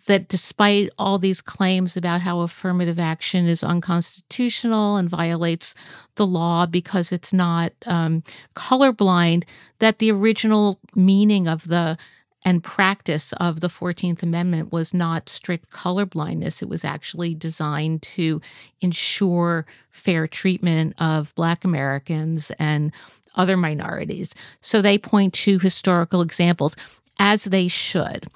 that 0.07 0.27
despite 0.29 0.91
all 0.99 1.19
these 1.19 1.41
claims 1.41 1.97
about 1.97 2.23
how 2.23 2.41
affirmative 2.41 2.99
action 2.99 3.47
is 3.47 3.63
unconstitutional 3.63 4.97
and 4.97 5.09
violates 5.09 5.73
the 6.17 6.27
law 6.27 6.67
because 6.67 7.13
it's 7.13 7.33
not 7.33 7.73
um, 7.87 8.25
colorblind, 8.57 9.45
that 9.79 9.99
the 9.99 10.11
original 10.11 10.81
meaning 10.97 11.47
of 11.47 11.69
the 11.69 11.97
and 12.45 12.63
practice 12.63 13.33
of 13.35 13.61
the 13.61 13.69
14th 13.69 14.23
Amendment 14.23 14.73
was 14.73 14.93
not 14.93 15.29
strict 15.29 15.71
colorblindness. 15.71 16.63
It 16.63 16.69
was 16.69 16.85
actually 16.85 17.35
designed 17.35 18.03
to 18.03 18.41
ensure 18.81 19.65
fair 19.91 20.27
treatment 20.27 20.95
of 21.01 21.35
Black 21.35 21.65
Americans 21.65 22.51
and 22.59 22.93
other 23.35 23.57
minorities. 23.57 24.35
So 24.61 24.83
they 24.83 24.99
point 24.99 25.35
to 25.35 25.59
historical 25.59 26.21
examples, 26.21 26.77
as 27.19 27.45
they 27.45 27.69
should. 27.69 28.27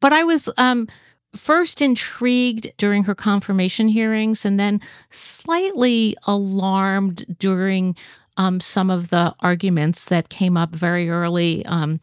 But 0.00 0.12
I 0.12 0.24
was 0.24 0.48
um, 0.56 0.88
first 1.36 1.80
intrigued 1.80 2.72
during 2.76 3.04
her 3.04 3.14
confirmation 3.14 3.88
hearings 3.88 4.44
and 4.44 4.58
then 4.58 4.80
slightly 5.10 6.16
alarmed 6.26 7.36
during 7.38 7.96
um, 8.36 8.60
some 8.60 8.90
of 8.90 9.10
the 9.10 9.34
arguments 9.40 10.06
that 10.06 10.28
came 10.28 10.56
up 10.56 10.70
very 10.70 11.10
early 11.10 11.64
um, 11.66 12.00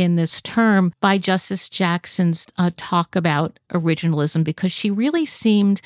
in 0.00 0.16
this 0.16 0.40
term 0.40 0.92
by 1.00 1.18
Justice 1.18 1.68
Jackson's 1.68 2.46
uh, 2.56 2.70
talk 2.76 3.14
about 3.14 3.58
originalism 3.72 4.44
because 4.44 4.72
she 4.72 4.90
really 4.90 5.26
seemed 5.26 5.80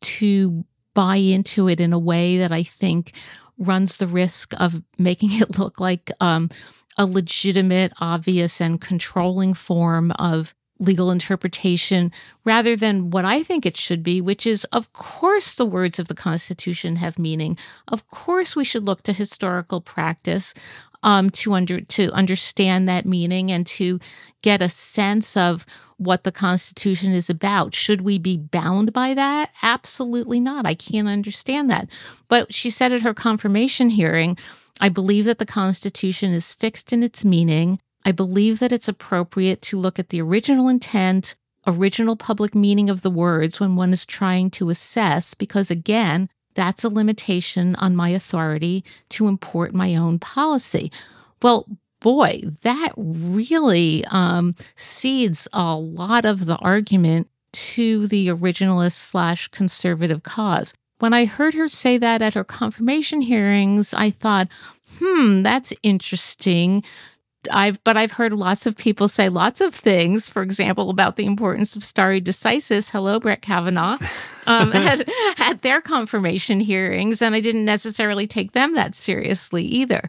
to 0.00 0.64
buy 0.94 1.16
into 1.16 1.68
it 1.68 1.78
in 1.78 1.92
a 1.92 1.98
way 1.98 2.38
that 2.38 2.50
I 2.50 2.62
think 2.62 3.12
runs 3.58 3.98
the 3.98 4.06
risk 4.06 4.54
of 4.58 4.82
making 4.98 5.30
it 5.32 5.58
look 5.58 5.80
like 5.80 6.10
um, 6.20 6.48
a 6.96 7.04
legitimate, 7.04 7.92
obvious, 8.00 8.60
and 8.60 8.80
controlling 8.80 9.54
form 9.54 10.12
of 10.12 10.54
legal 10.80 11.10
interpretation 11.10 12.12
rather 12.44 12.76
than 12.76 13.10
what 13.10 13.24
I 13.24 13.42
think 13.42 13.66
it 13.66 13.76
should 13.76 14.02
be, 14.02 14.20
which 14.20 14.46
is, 14.46 14.64
of 14.66 14.92
course, 14.92 15.56
the 15.56 15.66
words 15.66 15.98
of 15.98 16.08
the 16.08 16.14
Constitution 16.14 16.96
have 16.96 17.18
meaning. 17.18 17.58
Of 17.88 18.06
course, 18.08 18.54
we 18.54 18.64
should 18.64 18.84
look 18.84 19.02
to 19.02 19.12
historical 19.12 19.80
practice 19.80 20.54
um, 21.02 21.30
to 21.30 21.54
under 21.54 21.80
to 21.80 22.10
understand 22.12 22.88
that 22.88 23.06
meaning 23.06 23.50
and 23.50 23.66
to 23.66 23.98
get 24.42 24.62
a 24.62 24.68
sense 24.68 25.36
of 25.36 25.64
what 25.96 26.24
the 26.24 26.32
Constitution 26.32 27.12
is 27.12 27.28
about. 27.28 27.74
Should 27.74 28.02
we 28.02 28.18
be 28.18 28.36
bound 28.36 28.92
by 28.92 29.14
that? 29.14 29.50
Absolutely 29.62 30.38
not. 30.38 30.66
I 30.66 30.74
can't 30.74 31.08
understand 31.08 31.70
that. 31.70 31.88
But 32.28 32.54
she 32.54 32.70
said 32.70 32.92
at 32.92 33.02
her 33.02 33.14
confirmation 33.14 33.90
hearing, 33.90 34.38
I 34.80 34.88
believe 34.90 35.24
that 35.24 35.38
the 35.38 35.46
Constitution 35.46 36.30
is 36.30 36.54
fixed 36.54 36.92
in 36.92 37.02
its 37.02 37.24
meaning 37.24 37.80
I 38.04 38.12
believe 38.12 38.58
that 38.60 38.72
it's 38.72 38.88
appropriate 38.88 39.60
to 39.62 39.78
look 39.78 39.98
at 39.98 40.08
the 40.08 40.22
original 40.22 40.68
intent, 40.68 41.34
original 41.66 42.16
public 42.16 42.54
meaning 42.54 42.88
of 42.88 43.02
the 43.02 43.10
words 43.10 43.60
when 43.60 43.76
one 43.76 43.92
is 43.92 44.06
trying 44.06 44.50
to 44.52 44.70
assess, 44.70 45.34
because 45.34 45.70
again, 45.70 46.30
that's 46.58 46.82
a 46.82 46.88
limitation 46.88 47.76
on 47.76 47.94
my 47.94 48.08
authority 48.08 48.84
to 49.10 49.28
import 49.28 49.72
my 49.72 49.94
own 49.94 50.18
policy. 50.18 50.90
Well, 51.40 51.66
boy, 52.00 52.42
that 52.62 52.92
really 52.96 54.04
um, 54.06 54.56
cedes 54.74 55.46
a 55.52 55.76
lot 55.76 56.24
of 56.24 56.46
the 56.46 56.56
argument 56.56 57.28
to 57.52 58.08
the 58.08 58.26
originalist 58.26 58.94
slash 58.94 59.46
conservative 59.48 60.24
cause. 60.24 60.74
When 60.98 61.14
I 61.14 61.26
heard 61.26 61.54
her 61.54 61.68
say 61.68 61.96
that 61.96 62.22
at 62.22 62.34
her 62.34 62.42
confirmation 62.42 63.20
hearings, 63.20 63.94
I 63.94 64.10
thought, 64.10 64.48
hmm, 64.98 65.42
that's 65.42 65.72
interesting. 65.84 66.82
I've 67.50 67.82
but 67.84 67.96
I've 67.96 68.12
heard 68.12 68.32
lots 68.32 68.66
of 68.66 68.76
people 68.76 69.08
say 69.08 69.28
lots 69.28 69.60
of 69.60 69.74
things. 69.74 70.28
For 70.28 70.42
example, 70.42 70.90
about 70.90 71.16
the 71.16 71.26
importance 71.26 71.76
of 71.76 71.84
stare 71.84 72.20
decisis. 72.20 72.90
Hello, 72.90 73.18
Brett 73.20 73.42
Kavanaugh, 73.42 73.98
um, 74.46 74.72
at, 74.74 75.08
at, 75.38 75.62
their 75.62 75.80
confirmation 75.80 76.60
hearings, 76.60 77.20
and 77.22 77.34
I 77.34 77.40
didn't 77.40 77.64
necessarily 77.64 78.26
take 78.26 78.52
them 78.52 78.74
that 78.74 78.94
seriously 78.94 79.64
either. 79.64 80.08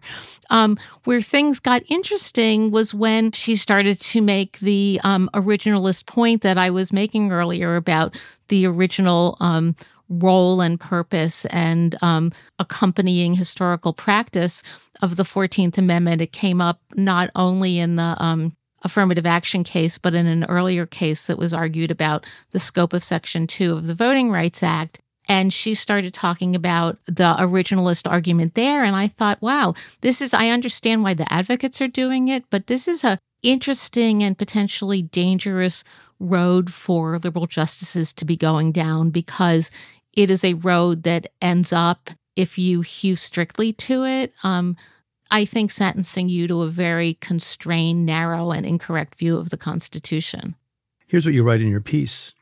Um, 0.49 0.77
where 1.03 1.21
things 1.21 1.59
got 1.59 1.83
interesting 1.89 2.71
was 2.71 2.93
when 2.93 3.31
she 3.31 3.55
started 3.55 3.99
to 4.01 4.21
make 4.21 4.59
the 4.59 4.99
um, 5.03 5.29
originalist 5.33 6.05
point 6.05 6.41
that 6.41 6.57
I 6.57 6.69
was 6.69 6.93
making 6.93 7.31
earlier 7.31 7.75
about 7.75 8.21
the 8.47 8.65
original 8.65 9.37
um, 9.39 9.75
role 10.09 10.59
and 10.61 10.79
purpose 10.79 11.45
and 11.45 11.95
um, 12.03 12.31
accompanying 12.57 13.35
historical 13.35 13.93
practice 13.93 14.63
of 15.01 15.15
the 15.15 15.23
14th 15.23 15.77
Amendment. 15.77 16.21
It 16.21 16.31
came 16.31 16.59
up 16.59 16.79
not 16.95 17.29
only 17.35 17.79
in 17.79 17.95
the 17.95 18.15
um, 18.17 18.55
affirmative 18.83 19.25
action 19.25 19.63
case, 19.63 19.97
but 19.97 20.15
in 20.15 20.25
an 20.25 20.45
earlier 20.45 20.85
case 20.85 21.27
that 21.27 21.37
was 21.37 21.53
argued 21.53 21.91
about 21.91 22.25
the 22.51 22.59
scope 22.59 22.93
of 22.93 23.03
Section 23.03 23.47
2 23.47 23.73
of 23.73 23.87
the 23.87 23.95
Voting 23.95 24.31
Rights 24.31 24.63
Act. 24.63 24.99
And 25.27 25.53
she 25.53 25.75
started 25.75 26.13
talking 26.13 26.55
about 26.55 26.97
the 27.05 27.35
originalist 27.37 28.09
argument 28.09 28.55
there. 28.55 28.83
And 28.83 28.95
I 28.95 29.07
thought, 29.07 29.39
wow, 29.41 29.75
this 30.01 30.21
is, 30.21 30.33
I 30.33 30.49
understand 30.49 31.03
why 31.03 31.13
the 31.13 31.31
advocates 31.31 31.81
are 31.81 31.87
doing 31.87 32.29
it, 32.29 32.45
but 32.49 32.65
this 32.65 32.87
is 32.87 33.03
a 33.03 33.19
interesting 33.41 34.23
and 34.23 34.37
potentially 34.37 35.01
dangerous 35.01 35.83
road 36.19 36.71
for 36.73 37.17
liberal 37.19 37.47
justices 37.47 38.11
to 38.13 38.25
be 38.25 38.35
going 38.35 38.71
down 38.71 39.09
because 39.09 39.71
it 40.19 40.29
is 40.29 40.43
a 40.43 40.55
road 40.55 41.03
that 41.03 41.31
ends 41.41 41.71
up, 41.71 42.09
if 42.35 42.57
you 42.57 42.81
hew 42.81 43.15
strictly 43.15 43.71
to 43.71 44.03
it, 44.03 44.33
um, 44.43 44.75
I 45.31 45.45
think 45.45 45.71
sentencing 45.71 46.27
you 46.27 46.45
to 46.49 46.63
a 46.63 46.67
very 46.67 47.13
constrained, 47.21 48.05
narrow, 48.05 48.51
and 48.51 48.65
incorrect 48.65 49.15
view 49.15 49.37
of 49.37 49.49
the 49.49 49.55
Constitution. 49.55 50.55
Here's 51.07 51.25
what 51.25 51.33
you 51.33 51.43
write 51.43 51.61
in 51.61 51.69
your 51.69 51.79
piece 51.79 52.33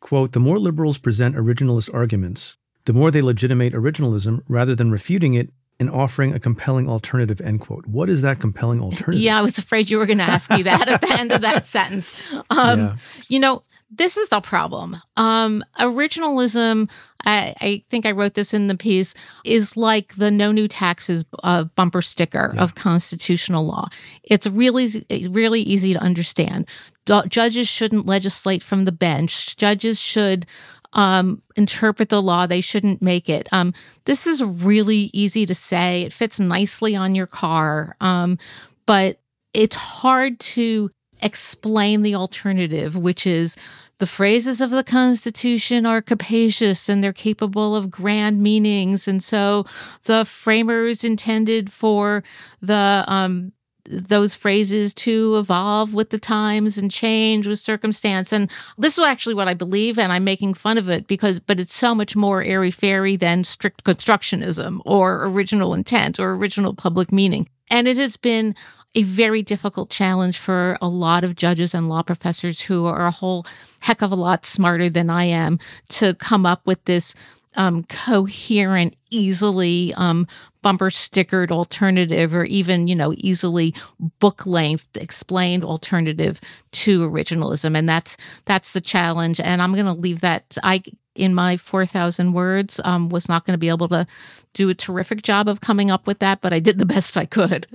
quote, 0.00 0.32
The 0.32 0.40
more 0.40 0.58
liberals 0.58 0.96
present 0.96 1.36
originalist 1.36 1.92
arguments, 1.92 2.56
the 2.86 2.94
more 2.94 3.10
they 3.10 3.20
legitimate 3.20 3.74
originalism 3.74 4.40
rather 4.48 4.74
than 4.74 4.90
refuting 4.90 5.34
it 5.34 5.50
and 5.78 5.90
offering 5.90 6.32
a 6.32 6.40
compelling 6.40 6.88
alternative 6.88 7.40
end 7.40 7.60
quote 7.60 7.86
what 7.86 8.10
is 8.10 8.22
that 8.22 8.40
compelling 8.40 8.80
alternative 8.80 9.22
yeah 9.22 9.38
i 9.38 9.40
was 9.40 9.58
afraid 9.58 9.88
you 9.88 9.96
were 9.96 10.06
going 10.06 10.18
to 10.18 10.24
ask 10.24 10.50
me 10.50 10.62
that 10.62 10.88
at 10.88 11.00
the 11.00 11.20
end 11.20 11.30
of 11.30 11.40
that 11.42 11.66
sentence 11.76 12.12
um, 12.50 12.80
yeah. 12.80 12.96
you 13.28 13.38
know 13.38 13.62
this 13.90 14.16
is 14.16 14.28
the 14.28 14.40
problem. 14.40 14.96
Um, 15.16 15.64
originalism, 15.78 16.90
I, 17.24 17.54
I, 17.60 17.84
think 17.88 18.04
I 18.04 18.12
wrote 18.12 18.34
this 18.34 18.52
in 18.52 18.68
the 18.68 18.76
piece, 18.76 19.14
is 19.44 19.76
like 19.76 20.14
the 20.16 20.30
no 20.30 20.52
new 20.52 20.68
taxes 20.68 21.24
uh, 21.42 21.64
bumper 21.64 22.02
sticker 22.02 22.52
yeah. 22.54 22.62
of 22.62 22.74
constitutional 22.74 23.64
law. 23.64 23.88
It's 24.22 24.46
really, 24.46 25.06
really 25.30 25.62
easy 25.62 25.94
to 25.94 26.02
understand. 26.02 26.68
Judges 27.06 27.66
shouldn't 27.66 28.06
legislate 28.06 28.62
from 28.62 28.84
the 28.84 28.92
bench. 28.92 29.56
Judges 29.56 29.98
should 29.98 30.44
um, 30.92 31.42
interpret 31.56 32.10
the 32.10 32.22
law. 32.22 32.46
They 32.46 32.60
shouldn't 32.60 33.00
make 33.00 33.28
it. 33.28 33.48
Um, 33.52 33.72
this 34.04 34.26
is 34.26 34.44
really 34.44 35.10
easy 35.14 35.46
to 35.46 35.54
say. 35.54 36.02
It 36.02 36.12
fits 36.12 36.38
nicely 36.38 36.94
on 36.94 37.14
your 37.14 37.26
car, 37.26 37.96
um, 38.00 38.38
but 38.86 39.18
it's 39.54 39.76
hard 39.76 40.38
to 40.40 40.90
explain 41.22 42.02
the 42.02 42.14
alternative, 42.14 42.96
which 42.96 43.26
is 43.26 43.56
the 43.98 44.06
phrases 44.06 44.60
of 44.60 44.70
the 44.70 44.84
Constitution 44.84 45.84
are 45.84 46.00
capacious 46.00 46.88
and 46.88 47.02
they're 47.02 47.12
capable 47.12 47.74
of 47.74 47.90
grand 47.90 48.40
meanings. 48.40 49.08
And 49.08 49.22
so 49.22 49.66
the 50.04 50.24
framers 50.24 51.02
intended 51.02 51.72
for 51.72 52.22
the 52.60 53.04
um, 53.08 53.52
those 53.90 54.34
phrases 54.34 54.92
to 54.92 55.36
evolve 55.36 55.94
with 55.94 56.10
the 56.10 56.18
times 56.18 56.76
and 56.76 56.90
change 56.90 57.46
with 57.46 57.58
circumstance. 57.58 58.32
And 58.32 58.50
this 58.76 58.98
is 58.98 59.04
actually 59.04 59.34
what 59.34 59.48
I 59.48 59.54
believe, 59.54 59.98
and 59.98 60.12
I'm 60.12 60.24
making 60.24 60.54
fun 60.54 60.78
of 60.78 60.90
it 60.90 61.06
because, 61.06 61.40
but 61.40 61.58
it's 61.58 61.74
so 61.74 61.94
much 61.94 62.14
more 62.14 62.42
airy 62.42 62.70
fairy 62.70 63.16
than 63.16 63.44
strict 63.44 63.84
constructionism 63.84 64.80
or 64.84 65.24
original 65.24 65.74
intent 65.74 66.20
or 66.20 66.32
original 66.32 66.74
public 66.74 67.10
meaning. 67.10 67.48
And 67.70 67.88
it 67.88 67.96
has 67.96 68.16
been 68.16 68.54
a 68.94 69.02
very 69.02 69.42
difficult 69.42 69.90
challenge 69.90 70.38
for 70.38 70.78
a 70.80 70.88
lot 70.88 71.24
of 71.24 71.36
judges 71.36 71.74
and 71.74 71.88
law 71.88 72.02
professors 72.02 72.62
who 72.62 72.86
are 72.86 73.06
a 73.06 73.10
whole 73.10 73.46
heck 73.80 74.02
of 74.02 74.10
a 74.12 74.16
lot 74.16 74.44
smarter 74.44 74.88
than 74.88 75.10
I 75.10 75.24
am 75.24 75.58
to 75.90 76.14
come 76.14 76.46
up 76.46 76.66
with 76.66 76.84
this 76.84 77.14
um, 77.56 77.84
coherent, 77.84 78.94
easily 79.10 79.92
um, 79.94 80.26
bumper 80.62 80.90
stickered 80.90 81.50
alternative, 81.50 82.34
or 82.34 82.44
even 82.44 82.88
you 82.88 82.94
know 82.94 83.12
easily 83.16 83.74
book 84.18 84.46
length 84.46 84.96
explained 84.96 85.64
alternative 85.64 86.40
to 86.72 87.08
originalism, 87.08 87.76
and 87.76 87.88
that's 87.88 88.16
that's 88.44 88.72
the 88.72 88.80
challenge. 88.80 89.40
And 89.40 89.60
I'm 89.60 89.74
going 89.74 89.86
to 89.86 89.92
leave 89.92 90.20
that. 90.20 90.56
I 90.62 90.82
in 91.14 91.34
my 91.34 91.56
4,000 91.56 92.32
words 92.32 92.80
um, 92.84 93.08
was 93.08 93.28
not 93.28 93.44
going 93.44 93.54
to 93.54 93.58
be 93.58 93.68
able 93.68 93.88
to 93.88 94.06
do 94.54 94.68
a 94.68 94.74
terrific 94.74 95.22
job 95.22 95.48
of 95.48 95.60
coming 95.60 95.90
up 95.90 96.06
with 96.06 96.20
that, 96.20 96.40
but 96.40 96.52
I 96.52 96.60
did 96.60 96.78
the 96.78 96.86
best 96.86 97.16
I 97.16 97.26
could. 97.26 97.66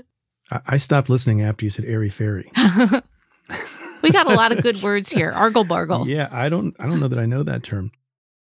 I 0.65 0.77
stopped 0.77 1.09
listening 1.09 1.41
after 1.41 1.65
you 1.65 1.69
said 1.69 1.85
airy 1.85 2.09
fairy. 2.09 2.51
we 4.03 4.11
got 4.11 4.31
a 4.31 4.35
lot 4.35 4.51
of 4.51 4.61
good 4.61 4.81
words 4.81 5.09
here. 5.09 5.31
Argle 5.31 5.63
bargle. 5.63 6.07
Yeah, 6.07 6.29
I 6.31 6.49
don't 6.49 6.75
I 6.79 6.87
don't 6.87 6.99
know 6.99 7.07
that 7.07 7.19
I 7.19 7.25
know 7.25 7.43
that 7.43 7.63
term. 7.63 7.91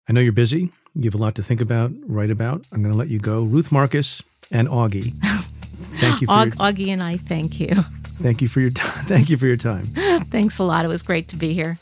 I 0.07 0.13
know 0.13 0.21
you're 0.21 0.31
busy. 0.31 0.71
You 0.95 1.03
have 1.03 1.15
a 1.15 1.17
lot 1.17 1.35
to 1.35 1.43
think 1.43 1.61
about, 1.61 1.91
write 2.07 2.31
about. 2.31 2.65
I'm 2.73 2.81
going 2.81 2.91
to 2.91 2.97
let 2.97 3.09
you 3.09 3.19
go. 3.19 3.43
Ruth 3.43 3.71
Marcus 3.71 4.21
and 4.51 4.67
Augie. 4.67 5.13
Thank 5.99 6.21
you 6.21 6.27
for 6.27 6.33
your, 6.33 6.51
Augie 6.53 6.87
and 6.87 7.03
I 7.03 7.17
thank 7.17 7.59
you. 7.59 7.69
Thank 8.17 8.41
you 8.41 8.47
for 8.47 8.61
your 8.61 8.71
time. 8.71 8.87
Thank 9.05 9.29
you 9.29 9.37
for 9.37 9.45
your 9.45 9.57
time. 9.57 9.83
Thanks 9.85 10.57
a 10.57 10.63
lot. 10.63 10.85
It 10.85 10.87
was 10.87 11.03
great 11.03 11.27
to 11.29 11.35
be 11.37 11.53
here. 11.53 11.77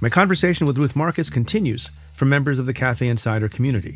My 0.00 0.08
conversation 0.08 0.66
with 0.66 0.78
Ruth 0.78 0.96
Marcus 0.96 1.28
continues 1.28 1.99
for 2.20 2.26
members 2.26 2.58
of 2.58 2.66
the 2.66 2.74
Cafe 2.74 3.08
Insider 3.08 3.48
community. 3.48 3.94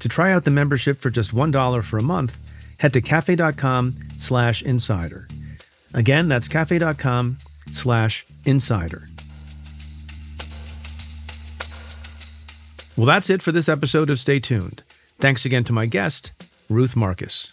To 0.00 0.08
try 0.08 0.32
out 0.32 0.42
the 0.42 0.50
membership 0.50 0.96
for 0.96 1.08
just 1.08 1.32
$1 1.32 1.84
for 1.84 1.98
a 1.98 2.02
month, 2.02 2.36
head 2.80 2.92
to 2.94 3.00
cafe.com 3.00 3.92
slash 3.92 4.60
insider. 4.60 5.28
Again, 5.94 6.26
that's 6.26 6.48
cafe.com 6.48 7.36
slash 7.68 8.26
insider. 8.44 9.02
Well, 12.96 13.06
that's 13.06 13.30
it 13.30 13.40
for 13.40 13.52
this 13.52 13.68
episode 13.68 14.10
of 14.10 14.18
Stay 14.18 14.40
Tuned. 14.40 14.82
Thanks 15.20 15.44
again 15.44 15.62
to 15.62 15.72
my 15.72 15.86
guest, 15.86 16.32
Ruth 16.68 16.96
Marcus. 16.96 17.52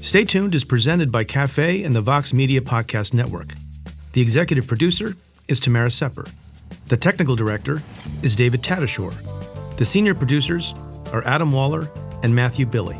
Stay 0.00 0.24
Tuned 0.24 0.54
is 0.54 0.64
presented 0.64 1.12
by 1.12 1.24
Cafe 1.24 1.84
and 1.84 1.94
the 1.94 2.00
Vox 2.00 2.32
Media 2.32 2.60
Podcast 2.62 3.12
Network. 3.12 3.52
The 4.14 4.22
executive 4.22 4.66
producer 4.66 5.10
is 5.46 5.60
Tamara 5.60 5.90
Sepper. 5.90 6.24
The 6.88 6.96
technical 6.96 7.36
director 7.36 7.82
is 8.22 8.34
David 8.34 8.62
Tatasciore. 8.62 9.76
The 9.76 9.84
senior 9.84 10.14
producers 10.14 10.72
are 11.12 11.22
Adam 11.26 11.52
Waller 11.52 11.86
and 12.22 12.34
Matthew 12.34 12.64
Billy. 12.64 12.96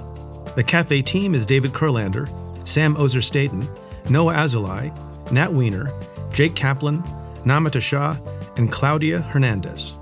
The 0.57 0.65
Cafe 0.65 1.01
team 1.03 1.35
is 1.35 1.47
David 1.47 1.71
Kurlander, 1.71 2.29
Sam 2.69 2.95
Ozer 2.97 3.23
Staten, 3.23 3.67
Noah 4.11 4.35
Azulai, 4.35 4.93
Nat 5.33 5.51
Weiner, 5.51 5.89
Jake 6.35 6.55
Kaplan, 6.55 6.99
Namita 7.47 7.81
Shah, 7.81 8.15
and 8.59 8.71
Claudia 8.71 9.21
Hernandez. 9.23 9.95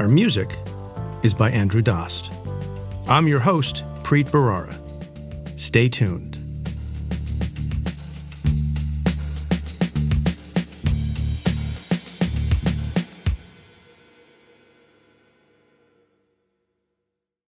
Our 0.00 0.08
music 0.08 0.48
is 1.22 1.34
by 1.34 1.50
Andrew 1.50 1.82
Dost. 1.82 2.32
I'm 3.08 3.28
your 3.28 3.40
host, 3.40 3.84
Preet 4.02 4.30
Bharara. 4.30 4.72
Stay 5.58 5.90
tuned. 5.90 6.29